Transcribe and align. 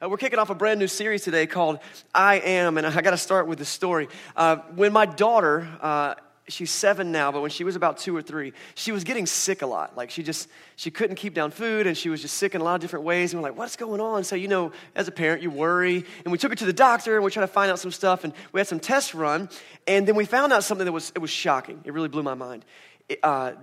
Uh, 0.00 0.08
we're 0.08 0.16
kicking 0.16 0.38
off 0.38 0.48
a 0.48 0.54
brand 0.54 0.78
new 0.78 0.86
series 0.86 1.24
today 1.24 1.44
called 1.44 1.80
I 2.14 2.36
Am, 2.36 2.78
and 2.78 2.86
I 2.86 3.00
got 3.00 3.10
to 3.10 3.16
start 3.16 3.48
with 3.48 3.58
the 3.58 3.64
story. 3.64 4.06
Uh, 4.36 4.58
when 4.76 4.92
my 4.92 5.06
daughter, 5.06 5.66
uh, 5.80 6.14
she's 6.46 6.70
seven 6.70 7.10
now, 7.10 7.32
but 7.32 7.40
when 7.40 7.50
she 7.50 7.64
was 7.64 7.74
about 7.74 7.98
two 7.98 8.16
or 8.16 8.22
three, 8.22 8.52
she 8.76 8.92
was 8.92 9.02
getting 9.02 9.26
sick 9.26 9.62
a 9.62 9.66
lot. 9.66 9.96
Like 9.96 10.10
she 10.10 10.22
just, 10.22 10.48
she 10.76 10.92
couldn't 10.92 11.16
keep 11.16 11.34
down 11.34 11.50
food, 11.50 11.88
and 11.88 11.96
she 11.96 12.10
was 12.10 12.22
just 12.22 12.36
sick 12.36 12.54
in 12.54 12.60
a 12.60 12.64
lot 12.64 12.76
of 12.76 12.80
different 12.80 13.06
ways. 13.06 13.32
And 13.32 13.42
we're 13.42 13.48
like, 13.48 13.58
what's 13.58 13.74
going 13.74 14.00
on? 14.00 14.22
So, 14.22 14.36
you 14.36 14.46
know, 14.46 14.70
as 14.94 15.08
a 15.08 15.10
parent, 15.10 15.42
you 15.42 15.50
worry. 15.50 16.04
And 16.24 16.30
we 16.30 16.38
took 16.38 16.52
her 16.52 16.56
to 16.56 16.66
the 16.66 16.72
doctor, 16.72 17.16
and 17.16 17.24
we 17.24 17.32
tried 17.32 17.46
to 17.46 17.48
find 17.48 17.68
out 17.68 17.80
some 17.80 17.90
stuff, 17.90 18.22
and 18.22 18.32
we 18.52 18.60
had 18.60 18.68
some 18.68 18.78
tests 18.78 19.16
run. 19.16 19.48
And 19.88 20.06
then 20.06 20.14
we 20.14 20.26
found 20.26 20.52
out 20.52 20.62
something 20.62 20.84
that 20.84 20.92
was, 20.92 21.10
it 21.16 21.18
was 21.18 21.30
shocking. 21.30 21.80
It 21.82 21.92
really 21.92 22.08
blew 22.08 22.22
my 22.22 22.34
mind. 22.34 22.64
It, 23.08 23.18
uh, 23.24 23.54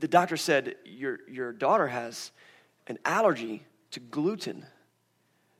the 0.00 0.08
doctor 0.08 0.36
said, 0.36 0.74
your, 0.84 1.20
your 1.30 1.50
daughter 1.50 1.86
has 1.86 2.30
an 2.88 2.98
allergy 3.06 3.64
to 3.92 4.00
gluten. 4.00 4.66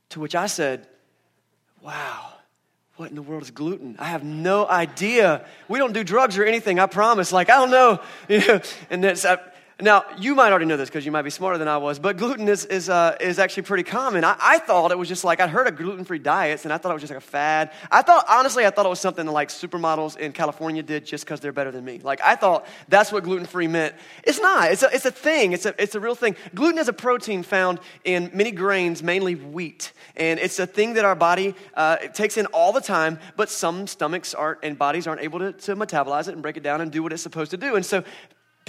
To 0.09 0.19
which 0.19 0.35
I 0.35 0.47
said, 0.47 0.87
Wow, 1.81 2.33
what 2.97 3.09
in 3.09 3.15
the 3.15 3.21
world 3.21 3.43
is 3.43 3.51
gluten? 3.51 3.95
I 3.99 4.05
have 4.05 4.23
no 4.23 4.67
idea. 4.67 5.45
We 5.69 5.79
don't 5.79 5.93
do 5.93 6.03
drugs 6.03 6.37
or 6.37 6.43
anything, 6.43 6.79
I 6.79 6.85
promise. 6.87 7.31
Like, 7.31 7.49
I 7.49 7.55
don't 7.57 7.71
know. 7.71 8.01
You 8.29 8.45
know 8.45 8.61
and 8.89 9.03
that's, 9.03 9.25
now, 9.81 10.03
you 10.17 10.35
might 10.35 10.49
already 10.49 10.65
know 10.65 10.75
this 10.75 10.89
because 10.89 11.05
you 11.05 11.11
might 11.11 11.21
be 11.21 11.29
smarter 11.29 11.57
than 11.57 11.69
I 11.69 11.77
was, 11.77 11.99
but 11.99 12.17
gluten 12.17 12.49
is, 12.49 12.65
is, 12.65 12.89
uh, 12.89 13.15
is 13.21 13.39
actually 13.39 13.63
pretty 13.63 13.83
common. 13.83 14.25
I, 14.25 14.35
I 14.39 14.59
thought 14.59 14.91
it 14.91 14.97
was 14.97 15.07
just 15.07 15.23
like, 15.23 15.39
I'd 15.39 15.49
heard 15.49 15.67
of 15.67 15.77
gluten 15.77 16.03
free 16.03 16.19
diets 16.19 16.65
and 16.65 16.73
I 16.73 16.77
thought 16.77 16.91
it 16.91 16.95
was 16.95 17.01
just 17.03 17.13
like 17.13 17.23
a 17.23 17.25
fad. 17.25 17.71
I 17.89 18.01
thought, 18.01 18.25
honestly, 18.27 18.65
I 18.65 18.71
thought 18.71 18.85
it 18.85 18.89
was 18.89 18.99
something 18.99 19.25
that 19.25 19.31
like 19.31 19.47
supermodels 19.47 20.17
in 20.17 20.33
California 20.33 20.83
did 20.83 21.05
just 21.05 21.23
because 21.23 21.39
they're 21.39 21.53
better 21.53 21.71
than 21.71 21.85
me. 21.85 22.01
Like, 22.03 22.19
I 22.21 22.35
thought 22.35 22.67
that's 22.89 23.11
what 23.11 23.23
gluten 23.23 23.45
free 23.45 23.67
meant. 23.67 23.95
It's 24.25 24.41
not, 24.41 24.71
it's 24.71 24.83
a, 24.83 24.89
it's 24.93 25.05
a 25.05 25.11
thing, 25.11 25.53
it's 25.53 25.65
a, 25.65 25.73
it's 25.81 25.95
a 25.95 25.99
real 25.99 26.15
thing. 26.15 26.35
Gluten 26.53 26.77
is 26.77 26.89
a 26.89 26.93
protein 26.93 27.41
found 27.43 27.79
in 28.03 28.31
many 28.33 28.51
grains, 28.51 29.01
mainly 29.01 29.35
wheat. 29.35 29.93
And 30.17 30.39
it's 30.39 30.59
a 30.59 30.67
thing 30.67 30.95
that 30.95 31.05
our 31.05 31.15
body 31.15 31.55
uh, 31.73 31.97
takes 31.97 32.35
in 32.35 32.47
all 32.47 32.73
the 32.73 32.81
time, 32.81 33.17
but 33.37 33.49
some 33.49 33.87
stomachs 33.87 34.33
aren't 34.33 34.59
and 34.61 34.77
bodies 34.77 35.07
aren't 35.07 35.21
able 35.21 35.39
to, 35.39 35.53
to 35.53 35.75
metabolize 35.77 36.27
it 36.27 36.33
and 36.33 36.41
break 36.41 36.57
it 36.57 36.63
down 36.63 36.81
and 36.81 36.91
do 36.91 37.01
what 37.01 37.13
it's 37.13 37.23
supposed 37.23 37.51
to 37.51 37.57
do. 37.57 37.75
And 37.75 37.85
so 37.85 38.03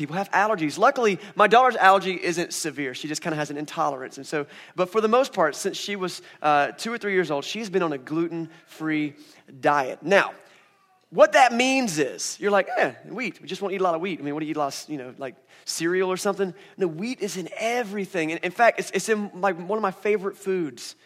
people 0.00 0.16
have 0.16 0.30
allergies. 0.30 0.78
Luckily, 0.78 1.18
my 1.36 1.46
daughter's 1.46 1.76
allergy 1.76 2.14
isn't 2.14 2.54
severe. 2.54 2.94
She 2.94 3.06
just 3.06 3.20
kind 3.20 3.34
of 3.34 3.38
has 3.38 3.50
an 3.50 3.58
intolerance. 3.58 4.16
And 4.16 4.26
so, 4.26 4.46
but 4.74 4.90
for 4.90 5.02
the 5.02 5.08
most 5.08 5.34
part, 5.34 5.54
since 5.54 5.76
she 5.76 5.94
was 5.94 6.22
uh, 6.40 6.68
two 6.68 6.90
or 6.90 6.96
three 6.96 7.12
years 7.12 7.30
old, 7.30 7.44
she's 7.44 7.68
been 7.68 7.82
on 7.82 7.92
a 7.92 7.98
gluten 7.98 8.48
free 8.66 9.14
diet. 9.60 10.02
Now, 10.02 10.32
what 11.10 11.32
that 11.32 11.52
means 11.52 11.98
is, 11.98 12.38
you're 12.40 12.50
like, 12.50 12.68
eh, 12.78 12.92
wheat. 13.10 13.42
We 13.42 13.46
just 13.46 13.60
won't 13.60 13.74
eat 13.74 13.80
a 13.80 13.84
lot 13.84 13.94
of 13.94 14.00
wheat. 14.00 14.20
I 14.20 14.22
mean, 14.22 14.32
what 14.32 14.40
do 14.40 14.46
you 14.46 14.52
eat 14.52 14.56
a 14.56 14.60
lot 14.60 14.74
of, 14.74 14.90
you 14.90 14.96
know, 14.96 15.14
like 15.18 15.34
cereal 15.66 16.10
or 16.10 16.16
something? 16.16 16.54
No, 16.78 16.86
wheat 16.86 17.20
is 17.20 17.36
in 17.36 17.50
everything. 17.58 18.32
And 18.32 18.40
In 18.42 18.52
fact, 18.52 18.80
it's, 18.80 18.90
it's 18.92 19.10
in 19.10 19.30
my, 19.34 19.52
one 19.52 19.76
of 19.76 19.82
my 19.82 19.90
favorite 19.90 20.38
foods 20.38 20.96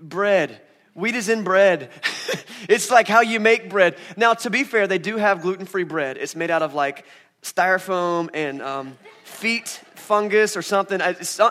bread. 0.00 0.58
Wheat 0.94 1.16
is 1.16 1.28
in 1.28 1.44
bread. 1.44 1.90
it's 2.68 2.90
like 2.90 3.08
how 3.08 3.20
you 3.20 3.40
make 3.40 3.68
bread. 3.68 3.96
Now, 4.16 4.32
to 4.34 4.48
be 4.48 4.64
fair, 4.64 4.86
they 4.86 4.98
do 4.98 5.18
have 5.18 5.42
gluten 5.42 5.66
free 5.66 5.84
bread. 5.84 6.16
It's 6.16 6.34
made 6.34 6.50
out 6.50 6.62
of 6.62 6.72
like 6.72 7.04
styrofoam 7.42 8.30
and 8.34 8.62
um, 8.62 8.96
feet 9.24 9.68
fungus 9.94 10.56
or 10.56 10.62
something. 10.62 11.00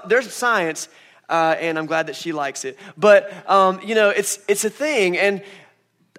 there's 0.07 0.33
science, 0.33 0.89
uh, 1.29 1.55
and 1.59 1.77
I'm 1.77 1.85
glad 1.85 2.07
that 2.07 2.15
she 2.15 2.31
likes 2.31 2.65
it. 2.65 2.77
But, 2.97 3.31
um, 3.49 3.81
you 3.83 3.95
know, 3.95 4.09
it's, 4.09 4.39
it's 4.47 4.65
a 4.65 4.69
thing. 4.69 5.17
And 5.17 5.43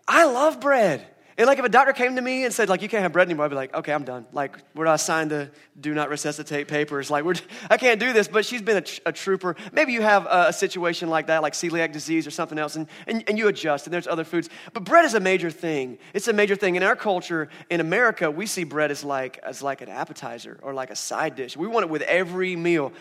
I 0.06 0.24
love 0.24 0.60
bread. 0.60 1.06
And 1.38 1.46
like 1.46 1.58
if 1.58 1.64
a 1.64 1.68
doctor 1.68 1.92
came 1.92 2.16
to 2.16 2.22
me 2.22 2.44
and 2.44 2.52
said, 2.52 2.68
like, 2.68 2.82
you 2.82 2.88
can't 2.88 3.02
have 3.02 3.12
bread 3.12 3.26
anymore, 3.26 3.46
I'd 3.46 3.48
be 3.48 3.54
like, 3.54 3.74
okay, 3.74 3.92
I'm 3.92 4.04
done. 4.04 4.26
Like, 4.32 4.56
we're 4.74 4.84
not 4.84 5.00
signed 5.00 5.30
the 5.30 5.50
do 5.80 5.94
not 5.94 6.10
resuscitate 6.10 6.68
papers. 6.68 7.10
Like, 7.10 7.24
we're, 7.24 7.34
I 7.70 7.76
can't 7.76 7.98
do 7.98 8.12
this. 8.12 8.28
But 8.28 8.44
she's 8.44 8.62
been 8.62 8.78
a, 8.78 9.08
a 9.08 9.12
trooper. 9.12 9.56
Maybe 9.72 9.92
you 9.92 10.02
have 10.02 10.26
a, 10.26 10.46
a, 10.48 10.52
situation 10.52 11.08
like 11.08 11.28
that, 11.28 11.42
like 11.42 11.54
celiac 11.54 11.92
disease 11.92 12.26
or 12.26 12.30
something 12.30 12.58
else, 12.58 12.76
and, 12.76 12.86
and, 13.06 13.24
and 13.26 13.38
you 13.38 13.48
adjust, 13.48 13.86
and 13.86 13.94
there's 13.94 14.06
other 14.06 14.24
foods. 14.24 14.48
But 14.72 14.84
bread 14.84 15.04
is 15.04 15.14
a 15.14 15.20
major 15.20 15.50
thing. 15.50 15.98
It's 16.14 16.28
a 16.28 16.32
major 16.32 16.54
thing. 16.54 16.76
In 16.76 16.82
our 16.82 16.96
culture, 16.96 17.48
in 17.70 17.80
America, 17.80 18.30
we 18.30 18.46
see 18.46 18.64
bread 18.64 18.90
as 18.90 19.02
like, 19.02 19.38
as 19.38 19.62
like 19.62 19.80
an 19.80 19.88
appetizer 19.88 20.58
or 20.62 20.74
like 20.74 20.90
a 20.90 20.96
side 20.96 21.34
dish. 21.34 21.56
We 21.56 21.66
want 21.66 21.84
it 21.84 21.90
with 21.90 22.02
every 22.02 22.54
meal. 22.56 22.92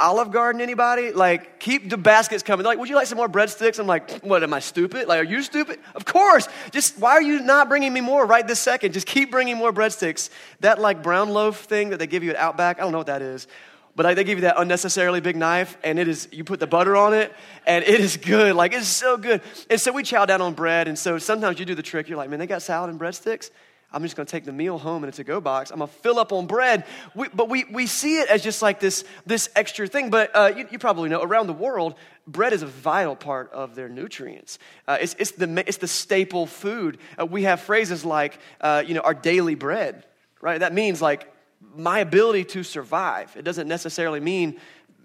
Olive 0.00 0.30
Garden, 0.30 0.60
anybody? 0.60 1.12
Like, 1.12 1.58
keep 1.58 1.90
the 1.90 1.96
baskets 1.96 2.44
coming. 2.44 2.62
They're 2.62 2.72
like, 2.72 2.78
would 2.78 2.88
you 2.88 2.94
like 2.94 3.08
some 3.08 3.18
more 3.18 3.28
breadsticks? 3.28 3.80
I'm 3.80 3.88
like, 3.88 4.20
what, 4.20 4.44
am 4.44 4.54
I 4.54 4.60
stupid? 4.60 5.08
Like, 5.08 5.20
are 5.20 5.28
you 5.28 5.42
stupid? 5.42 5.80
Of 5.96 6.04
course. 6.04 6.48
Just, 6.70 6.98
why 6.98 7.12
are 7.12 7.22
you 7.22 7.40
not 7.40 7.68
bringing 7.68 7.92
me 7.92 8.00
more 8.00 8.24
right 8.24 8.46
this 8.46 8.60
second? 8.60 8.92
Just 8.92 9.08
keep 9.08 9.32
bringing 9.32 9.56
more 9.56 9.72
breadsticks. 9.72 10.30
That, 10.60 10.80
like, 10.80 11.02
brown 11.02 11.30
loaf 11.30 11.64
thing 11.64 11.90
that 11.90 11.98
they 11.98 12.06
give 12.06 12.22
you 12.22 12.30
at 12.30 12.36
Outback, 12.36 12.78
I 12.78 12.82
don't 12.82 12.92
know 12.92 12.98
what 12.98 13.08
that 13.08 13.22
is. 13.22 13.48
But 13.96 14.04
like, 14.04 14.14
they 14.14 14.22
give 14.22 14.38
you 14.38 14.42
that 14.42 14.54
unnecessarily 14.58 15.20
big 15.20 15.34
knife, 15.34 15.76
and 15.82 15.98
it 15.98 16.06
is, 16.06 16.28
you 16.30 16.44
put 16.44 16.60
the 16.60 16.68
butter 16.68 16.94
on 16.94 17.14
it, 17.14 17.34
and 17.66 17.84
it 17.84 17.98
is 17.98 18.16
good. 18.16 18.54
Like, 18.54 18.72
it's 18.72 18.86
so 18.86 19.16
good. 19.16 19.42
And 19.68 19.80
so 19.80 19.90
we 19.90 20.04
chow 20.04 20.24
down 20.24 20.40
on 20.40 20.54
bread, 20.54 20.86
and 20.86 20.96
so 20.96 21.18
sometimes 21.18 21.58
you 21.58 21.64
do 21.64 21.74
the 21.74 21.82
trick. 21.82 22.08
You're 22.08 22.16
like, 22.16 22.30
man, 22.30 22.38
they 22.38 22.46
got 22.46 22.62
salad 22.62 22.90
and 22.90 23.00
breadsticks? 23.00 23.50
I'm 23.90 24.02
just 24.02 24.16
going 24.16 24.26
to 24.26 24.30
take 24.30 24.44
the 24.44 24.52
meal 24.52 24.76
home 24.76 25.02
in 25.02 25.08
a 25.08 25.12
to-go 25.12 25.40
box. 25.40 25.70
I'm 25.70 25.78
going 25.78 25.88
to 25.88 25.94
fill 25.96 26.18
up 26.18 26.30
on 26.30 26.46
bread. 26.46 26.84
We, 27.14 27.28
but 27.28 27.48
we, 27.48 27.64
we 27.64 27.86
see 27.86 28.18
it 28.18 28.28
as 28.28 28.42
just 28.42 28.60
like 28.60 28.80
this, 28.80 29.02
this 29.24 29.48
extra 29.56 29.86
thing. 29.86 30.10
But 30.10 30.30
uh, 30.34 30.52
you, 30.54 30.68
you, 30.70 30.78
probably 30.78 31.08
know 31.08 31.22
around 31.22 31.46
the 31.46 31.54
world, 31.54 31.94
bread 32.26 32.52
is 32.52 32.60
a 32.60 32.66
vital 32.66 33.16
part 33.16 33.50
of 33.52 33.74
their 33.74 33.88
nutrients. 33.88 34.58
Uh, 34.86 34.98
it's, 35.00 35.16
it's, 35.18 35.30
the, 35.32 35.64
it's 35.66 35.78
the 35.78 35.88
staple 35.88 36.46
food. 36.46 36.98
Uh, 37.18 37.24
we 37.24 37.44
have 37.44 37.60
phrases 37.60 38.04
like, 38.04 38.38
uh, 38.60 38.84
you 38.86 38.92
know, 38.92 39.00
our 39.00 39.14
daily 39.14 39.54
bread, 39.54 40.04
right? 40.42 40.60
That 40.60 40.74
means 40.74 41.00
like 41.00 41.32
my 41.74 42.00
ability 42.00 42.44
to 42.44 42.62
survive. 42.64 43.34
It 43.38 43.42
doesn't 43.42 43.68
necessarily 43.68 44.20
mean 44.20 44.60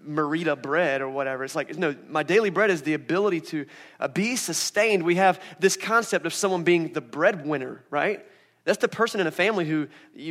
Merita 0.06 0.60
bread 0.60 1.00
or 1.00 1.08
whatever. 1.08 1.42
It's 1.42 1.54
like, 1.54 1.74
no, 1.78 1.96
my 2.10 2.22
daily 2.22 2.50
bread 2.50 2.70
is 2.70 2.82
the 2.82 2.92
ability 2.92 3.40
to 3.40 3.66
uh, 3.98 4.08
be 4.08 4.36
sustained. 4.36 5.04
We 5.04 5.14
have 5.14 5.40
this 5.58 5.78
concept 5.78 6.26
of 6.26 6.34
someone 6.34 6.64
being 6.64 6.92
the 6.92 7.00
breadwinner, 7.00 7.82
right? 7.88 8.26
That's 8.64 8.78
the 8.78 8.88
person 8.88 9.20
in 9.20 9.26
a 9.26 9.30
family 9.30 9.66
who 9.66 9.88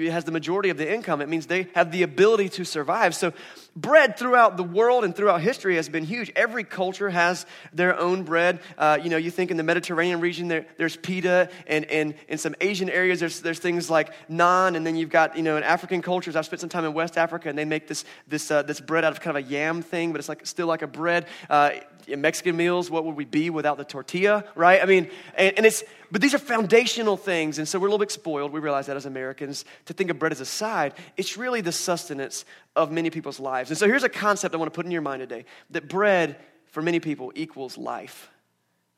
has 0.09 0.23
the 0.23 0.31
majority 0.31 0.69
of 0.69 0.77
the 0.77 0.91
income. 0.91 1.21
It 1.21 1.29
means 1.29 1.45
they 1.45 1.67
have 1.75 1.91
the 1.91 2.01
ability 2.01 2.49
to 2.49 2.65
survive. 2.65 3.13
So, 3.13 3.31
bread 3.75 4.17
throughout 4.17 4.57
the 4.57 4.63
world 4.63 5.03
and 5.03 5.15
throughout 5.15 5.41
history 5.41 5.75
has 5.75 5.87
been 5.87 6.03
huge. 6.03 6.31
Every 6.35 6.63
culture 6.63 7.09
has 7.09 7.45
their 7.73 7.97
own 7.97 8.23
bread. 8.23 8.59
Uh, 8.77 8.97
you 9.01 9.09
know, 9.09 9.17
you 9.17 9.29
think 9.29 9.51
in 9.51 9.57
the 9.57 9.63
Mediterranean 9.63 10.19
region, 10.19 10.47
there, 10.47 10.65
there's 10.77 10.97
pita, 10.97 11.49
and, 11.67 11.85
and 11.85 12.15
in 12.27 12.39
some 12.39 12.55
Asian 12.59 12.89
areas, 12.89 13.19
there's, 13.19 13.41
there's 13.41 13.59
things 13.59 13.89
like 13.89 14.11
naan, 14.29 14.75
and 14.75 14.85
then 14.85 14.95
you've 14.95 15.09
got, 15.09 15.37
you 15.37 15.43
know, 15.43 15.57
in 15.57 15.63
African 15.63 16.01
cultures, 16.01 16.35
I've 16.35 16.45
spent 16.45 16.61
some 16.61 16.69
time 16.69 16.85
in 16.85 16.93
West 16.93 17.17
Africa, 17.17 17.49
and 17.49 17.57
they 17.57 17.65
make 17.65 17.87
this, 17.87 18.03
this, 18.27 18.49
uh, 18.49 18.63
this 18.63 18.79
bread 18.79 19.03
out 19.03 19.11
of 19.11 19.21
kind 19.21 19.37
of 19.37 19.45
a 19.45 19.47
yam 19.47 19.83
thing, 19.83 20.11
but 20.11 20.19
it's 20.19 20.29
like 20.29 20.45
still 20.47 20.67
like 20.67 20.81
a 20.81 20.87
bread. 20.87 21.27
Uh, 21.49 21.71
in 22.07 22.21
Mexican 22.21 22.55
meals, 22.57 22.89
what 22.89 23.05
would 23.05 23.15
we 23.15 23.25
be 23.25 23.49
without 23.49 23.77
the 23.77 23.83
tortilla, 23.83 24.43
right? 24.55 24.81
I 24.81 24.85
mean, 24.85 25.09
and, 25.35 25.57
and, 25.57 25.65
it's, 25.65 25.83
but 26.11 26.21
these 26.21 26.33
are 26.33 26.39
foundational 26.39 27.17
things. 27.17 27.57
And 27.57 27.67
so 27.67 27.79
we're 27.79 27.87
a 27.87 27.89
little 27.89 27.99
bit 27.99 28.11
spoiled. 28.11 28.51
We 28.51 28.59
realize 28.59 28.87
that 28.87 28.97
as 28.97 29.05
Americans, 29.05 29.65
to 29.85 29.93
think 29.93 30.09
of 30.09 30.19
bread 30.19 30.31
as 30.31 30.41
a 30.41 30.45
side. 30.45 30.93
It's 31.17 31.37
really 31.37 31.61
the 31.61 31.71
sustenance 31.71 32.45
of 32.75 32.91
many 32.91 33.09
people's 33.09 33.39
lives. 33.39 33.69
And 33.69 33.77
so 33.77 33.87
here's 33.87 34.03
a 34.03 34.09
concept 34.09 34.53
I 34.55 34.57
want 34.57 34.71
to 34.71 34.75
put 34.75 34.85
in 34.85 34.91
your 34.91 35.01
mind 35.01 35.21
today 35.21 35.45
that 35.71 35.87
bread, 35.87 36.37
for 36.67 36.81
many 36.81 36.99
people, 36.99 37.31
equals 37.35 37.77
life, 37.77 38.29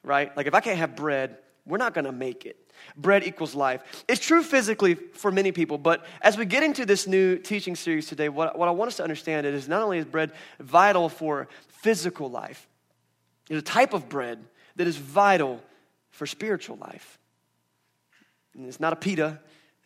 right? 0.04 0.36
Like 0.36 0.48
if 0.48 0.54
I 0.54 0.60
can't 0.60 0.78
have 0.78 0.96
bread, 0.96 1.38
we're 1.66 1.78
not 1.78 1.94
going 1.94 2.06
to 2.06 2.12
make 2.12 2.46
it. 2.46 2.58
Bread 2.98 3.24
equals 3.24 3.56
life. 3.56 4.04
It's 4.08 4.26
true 4.26 4.44
physically 4.44 4.96
for 4.96 5.32
many 5.32 5.52
people, 5.52 5.78
but 5.78 6.06
as 6.22 6.38
we 6.38 6.46
get 6.46 6.64
into 6.64 6.86
this 6.86 7.08
new 7.08 7.38
teaching 7.38 7.76
series 7.76 8.08
today, 8.08 8.30
what, 8.30 8.58
what 8.58 8.68
I 8.68 8.72
want 8.72 8.90
us 8.90 8.98
to 8.98 9.04
understand 9.04 9.46
is 9.48 9.68
not 9.68 9.82
only 9.82 9.98
is 9.98 10.06
bread 10.06 10.32
vital 10.60 11.10
for 11.10 11.48
physical 11.68 12.30
life, 12.30 12.68
it's 13.50 13.60
a 13.60 13.62
type 13.62 13.94
of 13.94 14.10
bread 14.10 14.44
that 14.76 14.88
is 14.88 14.98
vital 14.98 15.62
for 16.12 16.26
spiritual 16.26 16.78
life. 16.78 17.20
And 18.56 18.66
it's 18.68 18.80
not 18.80 18.94
a 18.94 18.96
pita, 18.96 19.40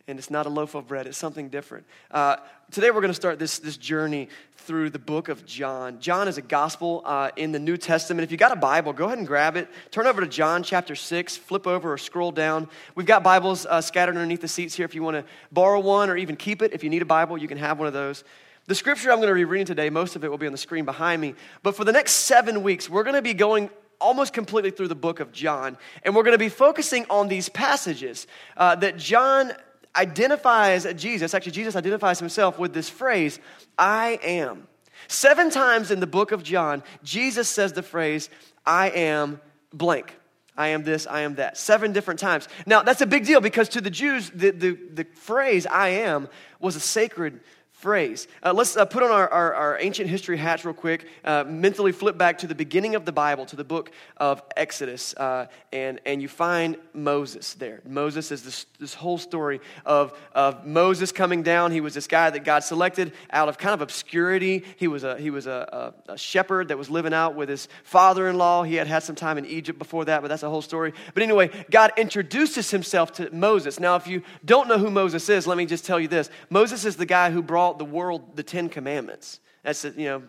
and 0.10 0.18
it's 0.18 0.32
not 0.32 0.46
a 0.48 0.50
loaf 0.50 0.74
of 0.74 0.88
bread. 0.88 1.06
It's 1.06 1.18
something 1.18 1.50
different. 1.50 1.86
Uh, 2.10 2.38
today 2.72 2.90
we're 2.90 3.02
going 3.02 3.12
to 3.12 3.16
start 3.16 3.38
this, 3.38 3.60
this 3.60 3.78
journey 3.78 4.30
through 4.58 4.90
the 4.90 5.00
book 5.00 5.30
of 5.30 5.46
John. 5.46 6.00
John 6.00 6.28
is 6.28 6.38
a 6.38 6.42
gospel 6.42 7.04
uh, 7.06 7.30
in 7.36 7.52
the 7.52 7.60
New 7.60 7.78
Testament. 7.78 8.24
If 8.24 8.32
you 8.32 8.38
got 8.38 8.52
a 8.52 8.56
Bible, 8.56 8.92
go 8.92 9.06
ahead 9.06 9.20
and 9.20 9.28
grab 9.28 9.56
it. 9.56 9.70
Turn 9.92 10.08
over 10.08 10.22
to 10.22 10.28
John 10.28 10.64
chapter 10.64 10.96
6, 10.96 11.38
flip 11.38 11.68
over 11.68 11.94
or 11.94 11.98
scroll 11.98 12.32
down. 12.32 12.68
We've 12.96 13.06
got 13.06 13.24
Bibles 13.24 13.66
uh, 13.66 13.82
scattered 13.82 14.16
underneath 14.16 14.42
the 14.42 14.48
seats 14.48 14.74
here 14.74 14.86
if 14.86 14.96
you 14.96 15.04
want 15.04 15.18
to 15.18 15.26
borrow 15.52 15.80
one 15.80 16.10
or 16.10 16.18
even 16.18 16.36
keep 16.36 16.62
it. 16.62 16.74
If 16.74 16.84
you 16.84 16.90
need 16.90 17.04
a 17.04 17.06
Bible, 17.06 17.38
you 17.38 17.48
can 17.48 17.58
have 17.60 17.78
one 17.78 17.88
of 17.88 17.94
those. 17.94 18.24
The 18.70 18.76
scripture 18.76 19.12
I'm 19.12 19.18
going 19.18 19.30
to 19.30 19.34
be 19.34 19.46
reading 19.46 19.66
today, 19.66 19.90
most 19.90 20.16
of 20.16 20.24
it 20.24 20.30
will 20.30 20.38
be 20.38 20.46
on 20.46 20.52
the 20.52 20.58
screen 20.60 20.86
behind 20.86 21.20
me. 21.20 21.34
But 21.64 21.76
for 21.76 21.84
the 21.84 21.92
next 21.92 22.12
seven 22.12 22.62
weeks, 22.62 22.88
we're 22.88 23.02
going 23.02 23.16
to 23.16 23.22
be 23.24 23.34
going 23.34 23.72
almost 24.00 24.32
completely 24.32 24.70
through 24.70 24.90
the 24.90 24.96
book 24.96 25.20
of 25.20 25.32
John. 25.32 25.76
And 26.04 26.16
we're 26.16 26.22
going 26.22 26.36
to 26.36 26.38
be 26.38 26.50
focusing 26.50 27.08
on 27.10 27.30
these 27.30 27.50
passages 27.50 28.28
uh, 28.58 28.76
that 28.76 28.96
John 28.96 29.54
identifies 29.96 30.86
Jesus. 30.94 31.34
Actually, 31.34 31.54
Jesus 31.54 31.76
identifies 31.76 32.20
himself 32.20 32.60
with 32.60 32.72
this 32.72 32.90
phrase, 32.90 33.40
I 33.76 34.20
am. 34.22 34.68
Seven 35.08 35.50
times 35.50 35.90
in 35.90 36.00
the 36.00 36.06
book 36.06 36.32
of 36.32 36.44
John, 36.44 36.84
Jesus 37.02 37.50
says 37.50 37.74
the 37.74 37.82
phrase, 37.82 38.30
I 38.68 38.92
am 38.92 39.42
blank. 39.74 40.16
I 40.56 40.68
am 40.68 40.84
this, 40.84 41.08
I 41.08 41.22
am 41.22 41.36
that. 41.36 41.58
Seven 41.58 41.92
different 41.94 42.20
times. 42.20 42.48
Now, 42.68 42.84
that's 42.84 43.02
a 43.02 43.08
big 43.08 43.26
deal 43.26 43.42
because 43.42 43.70
to 43.70 43.82
the 43.82 43.90
Jews, 43.90 44.30
the, 44.30 44.52
the, 44.52 44.78
the 44.94 45.06
phrase 45.16 45.66
I 45.66 45.88
am 45.88 46.28
was 46.60 46.76
a 46.76 46.82
sacred 46.82 47.40
phrase. 47.80 48.28
Uh, 48.44 48.52
let's 48.52 48.76
uh, 48.76 48.84
put 48.84 49.04
on 49.04 49.10
our, 49.10 49.30
our, 49.30 49.54
our, 49.54 49.78
ancient 49.80 50.10
history 50.10 50.36
hats 50.36 50.66
real 50.66 50.74
quick, 50.74 51.08
uh, 51.24 51.46
mentally 51.48 51.94
flip 51.94 52.18
back 52.18 52.38
to 52.38 52.46
the 52.46 52.54
beginning 52.54 52.94
of 52.94 53.06
the 53.06 53.12
Bible, 53.14 53.46
to 53.46 53.56
the 53.56 53.64
book 53.64 53.90
of 54.18 54.44
Exodus, 54.58 55.14
uh, 55.16 55.46
and, 55.72 56.02
and 56.06 56.22
you 56.22 56.28
find 56.28 56.76
Moses 56.94 57.54
there. 57.54 57.80
Moses 57.88 58.34
is 58.34 58.44
this, 58.44 58.66
this 58.82 58.94
whole 58.94 59.18
story 59.18 59.62
of, 59.86 60.14
of 60.34 60.66
Moses 60.66 61.14
coming 61.14 61.42
down. 61.42 61.72
He 61.72 61.80
was 61.80 61.94
this 61.94 62.06
guy 62.06 62.30
that 62.30 62.44
God 62.44 62.66
selected 62.66 63.14
out 63.32 63.48
of 63.48 63.58
kind 63.58 63.74
of 63.74 63.80
obscurity. 63.80 64.66
He 64.76 64.90
was, 64.90 65.06
a, 65.06 65.18
he 65.18 65.30
was 65.30 65.48
a, 65.48 65.94
a, 66.10 66.14
a 66.14 66.18
shepherd 66.18 66.68
that 66.68 66.78
was 66.78 66.90
living 66.90 67.14
out 67.14 67.36
with 67.36 67.48
his 67.48 67.70
father 67.86 68.28
in 68.28 68.38
law. 68.38 68.64
He 68.64 68.76
had 68.76 68.88
had 68.88 69.04
some 69.04 69.16
time 69.16 69.38
in 69.38 69.46
Egypt 69.46 69.80
before 69.80 70.04
that, 70.04 70.22
but 70.22 70.28
that's 70.28 70.44
a 70.44 70.50
whole 70.50 70.62
story. 70.62 70.94
But 71.14 71.24
anyway, 71.24 71.50
God 71.72 71.94
introduces 71.96 72.72
himself 72.72 73.14
to 73.14 73.34
Moses. 73.34 73.80
Now, 73.80 73.96
if 73.96 74.06
you 74.06 74.22
don't 74.44 74.68
know 74.68 74.78
who 74.78 74.92
Moses 74.92 75.30
is, 75.30 75.48
let 75.48 75.58
me 75.58 75.66
just 75.66 75.86
tell 75.86 75.98
you 75.98 76.10
this 76.10 76.30
Moses 76.50 76.84
is 76.84 76.98
the 76.98 77.06
guy 77.06 77.32
who 77.32 77.42
brought 77.42 77.69
the 77.78 77.86
world 77.86 78.36
the 78.36 78.44
Ten 78.44 78.70
Commandments. 78.70 79.40
That's, 79.64 79.84
you 79.84 80.06
know, 80.06 80.24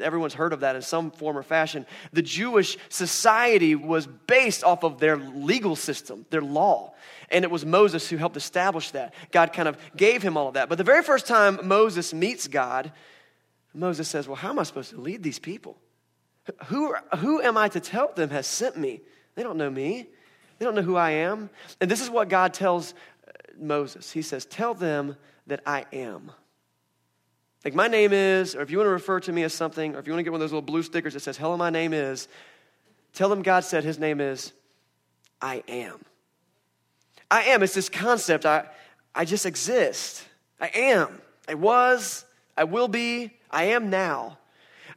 everyone's 0.00 0.34
heard 0.34 0.52
of 0.52 0.60
that 0.60 0.76
in 0.76 0.82
some 0.82 1.10
form 1.10 1.36
or 1.36 1.42
fashion. 1.42 1.86
The 2.12 2.22
Jewish 2.22 2.76
society 2.88 3.74
was 3.74 4.06
based 4.06 4.64
off 4.64 4.82
of 4.84 4.98
their 4.98 5.16
legal 5.16 5.76
system, 5.76 6.26
their 6.30 6.42
law. 6.42 6.94
And 7.30 7.44
it 7.44 7.50
was 7.50 7.64
Moses 7.64 8.08
who 8.08 8.16
helped 8.16 8.36
establish 8.36 8.90
that. 8.90 9.14
God 9.30 9.52
kind 9.52 9.68
of 9.68 9.78
gave 9.96 10.22
him 10.22 10.36
all 10.36 10.48
of 10.48 10.54
that. 10.54 10.68
But 10.68 10.78
the 10.78 10.84
very 10.84 11.02
first 11.02 11.26
time 11.26 11.60
Moses 11.62 12.12
meets 12.12 12.48
God, 12.48 12.92
Moses 13.74 14.08
says, 14.08 14.26
Well, 14.26 14.36
how 14.36 14.50
am 14.50 14.58
I 14.58 14.64
supposed 14.64 14.90
to 14.90 15.00
lead 15.00 15.22
these 15.22 15.38
people? 15.38 15.76
Who, 16.66 16.94
who 17.18 17.40
am 17.40 17.56
I 17.56 17.68
to 17.68 17.80
tell 17.80 18.12
them 18.12 18.30
has 18.30 18.46
sent 18.46 18.76
me? 18.76 19.00
They 19.34 19.42
don't 19.42 19.56
know 19.56 19.70
me. 19.70 20.08
They 20.58 20.64
don't 20.64 20.74
know 20.74 20.82
who 20.82 20.96
I 20.96 21.10
am. 21.10 21.50
And 21.80 21.90
this 21.90 22.02
is 22.02 22.10
what 22.10 22.28
God 22.28 22.52
tells 22.52 22.94
uh, 23.26 23.30
Moses. 23.58 24.10
He 24.10 24.22
says, 24.22 24.44
Tell 24.44 24.74
them 24.74 25.16
that 25.46 25.60
I 25.66 25.86
am. 25.92 26.32
Like 27.64 27.74
my 27.74 27.88
name 27.88 28.12
is, 28.12 28.56
or 28.56 28.62
if 28.62 28.70
you 28.70 28.78
want 28.78 28.86
to 28.88 28.92
refer 28.92 29.20
to 29.20 29.32
me 29.32 29.44
as 29.44 29.54
something, 29.54 29.94
or 29.94 30.00
if 30.00 30.06
you 30.06 30.12
want 30.12 30.20
to 30.20 30.24
get 30.24 30.32
one 30.32 30.40
of 30.40 30.44
those 30.44 30.52
little 30.52 30.62
blue 30.62 30.82
stickers 30.82 31.14
that 31.14 31.20
says, 31.20 31.36
hello, 31.36 31.56
my 31.56 31.70
name 31.70 31.92
is, 31.92 32.28
tell 33.12 33.28
them 33.28 33.42
God 33.42 33.64
said 33.64 33.84
his 33.84 33.98
name 33.98 34.20
is, 34.20 34.52
I 35.40 35.62
am. 35.68 36.04
I 37.30 37.44
am. 37.44 37.62
It's 37.62 37.74
this 37.74 37.88
concept. 37.88 38.44
I, 38.44 38.66
I 39.14 39.24
just 39.24 39.46
exist. 39.46 40.24
I 40.60 40.70
am. 40.74 41.20
I 41.48 41.54
was. 41.54 42.24
I 42.56 42.64
will 42.64 42.88
be. 42.88 43.32
I 43.50 43.64
am 43.64 43.90
now. 43.90 44.38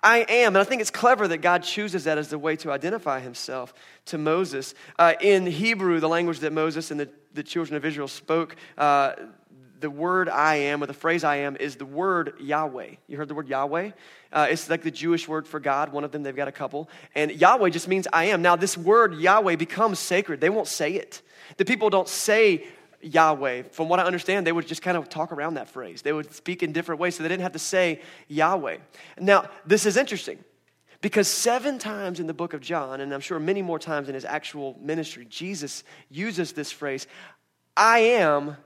I 0.03 0.25
am. 0.29 0.55
And 0.55 0.57
I 0.57 0.63
think 0.63 0.81
it's 0.81 0.91
clever 0.91 1.27
that 1.27 1.37
God 1.37 1.63
chooses 1.63 2.03
that 2.03 2.17
as 2.17 2.29
the 2.29 2.37
way 2.37 2.55
to 2.57 2.71
identify 2.71 3.19
himself 3.19 3.73
to 4.05 4.17
Moses. 4.17 4.75
Uh, 4.99 5.13
in 5.21 5.45
Hebrew, 5.45 5.99
the 5.99 6.09
language 6.09 6.39
that 6.39 6.53
Moses 6.53 6.91
and 6.91 6.99
the, 6.99 7.09
the 7.33 7.41
children 7.41 7.77
of 7.77 7.85
Israel 7.85 8.07
spoke, 8.07 8.55
uh, 8.77 9.13
the 9.79 9.89
word 9.89 10.29
I 10.29 10.55
am, 10.55 10.81
or 10.81 10.85
the 10.85 10.93
phrase 10.93 11.23
I 11.23 11.37
am, 11.37 11.55
is 11.55 11.75
the 11.75 11.85
word 11.85 12.33
Yahweh. 12.39 12.95
You 13.07 13.17
heard 13.17 13.27
the 13.27 13.35
word 13.35 13.47
Yahweh? 13.47 13.91
Uh, 14.31 14.47
it's 14.49 14.69
like 14.69 14.83
the 14.83 14.91
Jewish 14.91 15.27
word 15.27 15.47
for 15.47 15.59
God. 15.59 15.91
One 15.91 16.03
of 16.03 16.11
them, 16.11 16.23
they've 16.23 16.35
got 16.35 16.47
a 16.47 16.53
couple. 16.53 16.89
And 17.13 17.31
Yahweh 17.31 17.69
just 17.69 17.87
means 17.87 18.07
I 18.11 18.25
am. 18.25 18.41
Now, 18.41 18.55
this 18.55 18.77
word 18.77 19.15
Yahweh 19.15 19.55
becomes 19.55 19.99
sacred. 19.99 20.41
They 20.41 20.49
won't 20.49 20.67
say 20.67 20.93
it. 20.93 21.21
The 21.57 21.65
people 21.65 21.89
don't 21.89 22.09
say 22.09 22.65
Yahweh. 23.01 23.63
From 23.71 23.89
what 23.89 23.99
I 23.99 24.03
understand, 24.03 24.45
they 24.45 24.51
would 24.51 24.67
just 24.67 24.81
kind 24.81 24.97
of 24.97 25.09
talk 25.09 25.31
around 25.31 25.55
that 25.55 25.69
phrase. 25.69 26.01
They 26.01 26.13
would 26.13 26.33
speak 26.33 26.63
in 26.63 26.71
different 26.71 26.99
ways, 26.99 27.15
so 27.15 27.23
they 27.23 27.29
didn't 27.29 27.43
have 27.43 27.53
to 27.53 27.59
say 27.59 28.01
Yahweh. 28.27 28.77
Now, 29.19 29.49
this 29.65 29.85
is 29.85 29.97
interesting 29.97 30.43
because 31.01 31.27
seven 31.27 31.77
times 31.77 32.19
in 32.19 32.27
the 32.27 32.33
book 32.33 32.53
of 32.53 32.61
John, 32.61 33.01
and 33.01 33.13
I'm 33.13 33.19
sure 33.19 33.39
many 33.39 33.61
more 33.61 33.79
times 33.79 34.09
in 34.09 34.15
his 34.15 34.25
actual 34.25 34.77
ministry, 34.81 35.25
Jesus 35.29 35.83
uses 36.09 36.53
this 36.53 36.71
phrase 36.71 37.07
I 37.77 37.99
am 37.99 38.57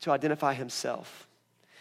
to 0.00 0.10
identify 0.10 0.54
himself. 0.54 1.26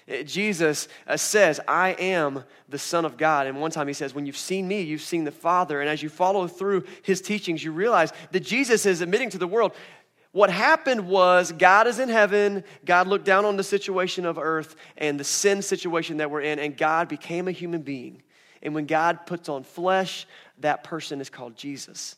Uh, 0.10 0.24
Jesus 0.24 0.88
uh, 1.08 1.18
says, 1.18 1.60
I 1.68 1.90
am 1.92 2.44
the 2.70 2.80
Son 2.80 3.04
of 3.04 3.18
God. 3.18 3.48
And 3.48 3.60
one 3.60 3.72
time 3.72 3.88
he 3.88 3.94
says, 3.94 4.16
When 4.16 4.26
you've 4.26 4.38
seen 4.38 4.68
me, 4.68 4.82
you've 4.82 5.02
seen 5.02 5.24
the 5.24 5.32
Father. 5.32 5.82
And 5.82 5.90
as 5.90 6.02
you 6.02 6.10
follow 6.10 6.48
through 6.48 6.86
his 7.02 7.22
teachings, 7.22 7.64
you 7.64 7.72
realize 7.72 8.14
that 8.32 8.42
Jesus 8.42 8.86
is 8.86 9.02
admitting 9.02 9.30
to 9.32 9.38
the 9.38 9.48
world 9.48 9.74
what 10.38 10.52
happened 10.52 11.08
was 11.08 11.52
God 11.52 11.88
is 11.88 11.98
in 11.98 12.10
heaven, 12.10 12.64
God 12.86 13.08
looked 13.08 13.26
down 13.26 13.44
on 13.44 13.58
the 13.58 13.64
situation 13.64 14.24
of 14.24 14.38
earth 14.38 14.76
and 14.96 15.20
the 15.20 15.24
sin 15.24 15.64
situation 15.64 16.18
that 16.18 16.30
we're 16.30 16.42
in, 16.42 16.60
and 16.60 16.78
God 16.78 17.08
became 17.08 17.48
a 17.48 17.52
human 17.52 17.82
being. 17.82 18.22
And 18.62 18.76
when 18.76 18.86
God 18.86 19.26
puts 19.26 19.50
on 19.50 19.64
flesh, 19.64 20.28
that 20.60 20.84
person 20.84 21.22
is 21.22 21.32
called 21.32 21.56
Jesus. 21.56 22.18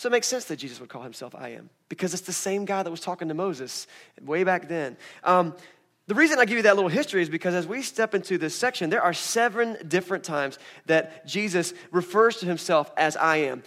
So 0.00 0.06
it 0.06 0.12
makes 0.12 0.28
sense 0.28 0.46
that 0.46 0.56
Jesus 0.56 0.80
would 0.80 0.88
call 0.88 1.02
himself 1.02 1.34
I 1.34 1.50
am, 1.50 1.68
because 1.90 2.14
it's 2.14 2.22
the 2.22 2.32
same 2.32 2.64
guy 2.64 2.82
that 2.82 2.90
was 2.90 3.00
talking 3.00 3.28
to 3.28 3.34
Moses 3.34 3.86
way 4.22 4.44
back 4.44 4.66
then. 4.66 4.96
Um, 5.24 5.54
the 6.06 6.14
reason 6.14 6.38
I 6.38 6.46
give 6.46 6.56
you 6.56 6.62
that 6.62 6.74
little 6.74 6.88
history 6.88 7.20
is 7.20 7.28
because 7.28 7.52
as 7.52 7.66
we 7.66 7.82
step 7.82 8.14
into 8.14 8.38
this 8.38 8.54
section, 8.54 8.88
there 8.88 9.02
are 9.02 9.12
seven 9.12 9.76
different 9.86 10.24
times 10.24 10.58
that 10.86 11.26
Jesus 11.26 11.74
refers 11.90 12.38
to 12.38 12.46
himself 12.46 12.90
as 12.96 13.14
I 13.14 13.36
am. 13.50 13.62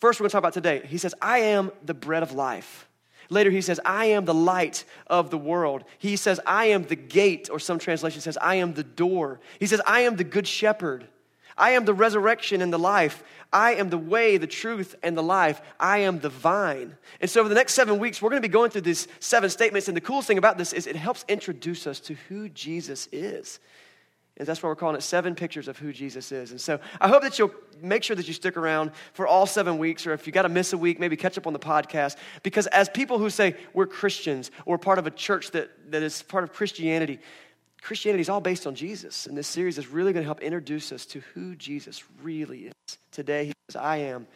First, 0.00 0.20
we're 0.20 0.24
going 0.26 0.30
to 0.30 0.32
talk 0.34 0.38
about 0.38 0.52
today. 0.52 0.86
He 0.86 0.98
says, 0.98 1.16
I 1.20 1.38
am 1.38 1.72
the 1.84 1.94
bread 1.94 2.22
of 2.22 2.30
life. 2.30 2.88
Later, 3.28 3.50
he 3.50 3.60
says, 3.60 3.80
I 3.84 4.04
am 4.04 4.26
the 4.26 4.34
light 4.34 4.84
of 5.08 5.30
the 5.30 5.38
world. 5.38 5.82
He 5.98 6.14
says, 6.14 6.38
I 6.46 6.66
am 6.66 6.84
the 6.84 6.94
gate, 6.94 7.48
or 7.50 7.58
some 7.58 7.80
translation 7.80 8.20
says, 8.20 8.38
I 8.40 8.54
am 8.54 8.74
the 8.74 8.84
door. 8.84 9.40
He 9.58 9.66
says, 9.66 9.80
I 9.84 10.02
am 10.02 10.14
the 10.14 10.22
good 10.22 10.46
shepherd. 10.46 11.08
I 11.56 11.72
am 11.72 11.84
the 11.84 11.94
resurrection 11.94 12.62
and 12.62 12.72
the 12.72 12.78
life. 12.78 13.22
I 13.52 13.74
am 13.74 13.88
the 13.88 13.98
way, 13.98 14.36
the 14.36 14.46
truth, 14.46 14.96
and 15.02 15.16
the 15.16 15.22
life. 15.22 15.62
I 15.78 15.98
am 15.98 16.18
the 16.18 16.28
vine. 16.28 16.96
And 17.20 17.30
so, 17.30 17.40
over 17.40 17.48
the 17.48 17.54
next 17.54 17.74
seven 17.74 17.98
weeks, 17.98 18.20
we're 18.20 18.30
going 18.30 18.42
to 18.42 18.48
be 18.48 18.52
going 18.52 18.70
through 18.70 18.82
these 18.82 19.06
seven 19.20 19.48
statements. 19.48 19.86
And 19.86 19.96
the 19.96 20.00
coolest 20.00 20.26
thing 20.26 20.38
about 20.38 20.58
this 20.58 20.72
is 20.72 20.86
it 20.86 20.96
helps 20.96 21.24
introduce 21.28 21.86
us 21.86 22.00
to 22.00 22.14
who 22.28 22.48
Jesus 22.48 23.08
is. 23.12 23.60
And 24.36 24.48
that's 24.48 24.60
why 24.60 24.68
we're 24.68 24.74
calling 24.74 24.96
it 24.96 25.02
seven 25.02 25.36
pictures 25.36 25.68
of 25.68 25.78
who 25.78 25.92
Jesus 25.92 26.32
is. 26.32 26.50
And 26.50 26.60
so 26.60 26.80
I 27.00 27.06
hope 27.06 27.22
that 27.22 27.38
you'll 27.38 27.54
make 27.80 28.02
sure 28.02 28.16
that 28.16 28.26
you 28.26 28.34
stick 28.34 28.56
around 28.56 28.90
for 29.12 29.28
all 29.28 29.46
seven 29.46 29.78
weeks, 29.78 30.08
or 30.08 30.12
if 30.12 30.26
you 30.26 30.32
got 30.32 30.42
to 30.42 30.48
miss 30.48 30.72
a 30.72 30.78
week, 30.78 30.98
maybe 30.98 31.16
catch 31.16 31.38
up 31.38 31.46
on 31.46 31.52
the 31.52 31.58
podcast. 31.60 32.16
Because 32.42 32.66
as 32.68 32.88
people 32.88 33.20
who 33.20 33.30
say 33.30 33.54
we're 33.74 33.86
Christians 33.86 34.50
or 34.66 34.74
we're 34.74 34.78
part 34.78 34.98
of 34.98 35.06
a 35.06 35.12
church 35.12 35.52
that, 35.52 35.70
that 35.92 36.02
is 36.02 36.22
part 36.22 36.42
of 36.42 36.52
Christianity, 36.52 37.20
Christianity 37.84 38.22
is 38.22 38.30
all 38.30 38.40
based 38.40 38.66
on 38.66 38.74
Jesus. 38.74 39.26
And 39.26 39.36
this 39.36 39.46
series 39.46 39.76
is 39.76 39.88
really 39.88 40.14
going 40.14 40.22
to 40.22 40.26
help 40.26 40.40
introduce 40.40 40.90
us 40.90 41.04
to 41.06 41.20
who 41.34 41.54
Jesus 41.54 42.02
really 42.22 42.66
is. 42.66 42.98
Today, 43.12 43.46
he 43.46 43.52
says, 43.68 43.76
I 43.76 43.98
am 43.98 44.26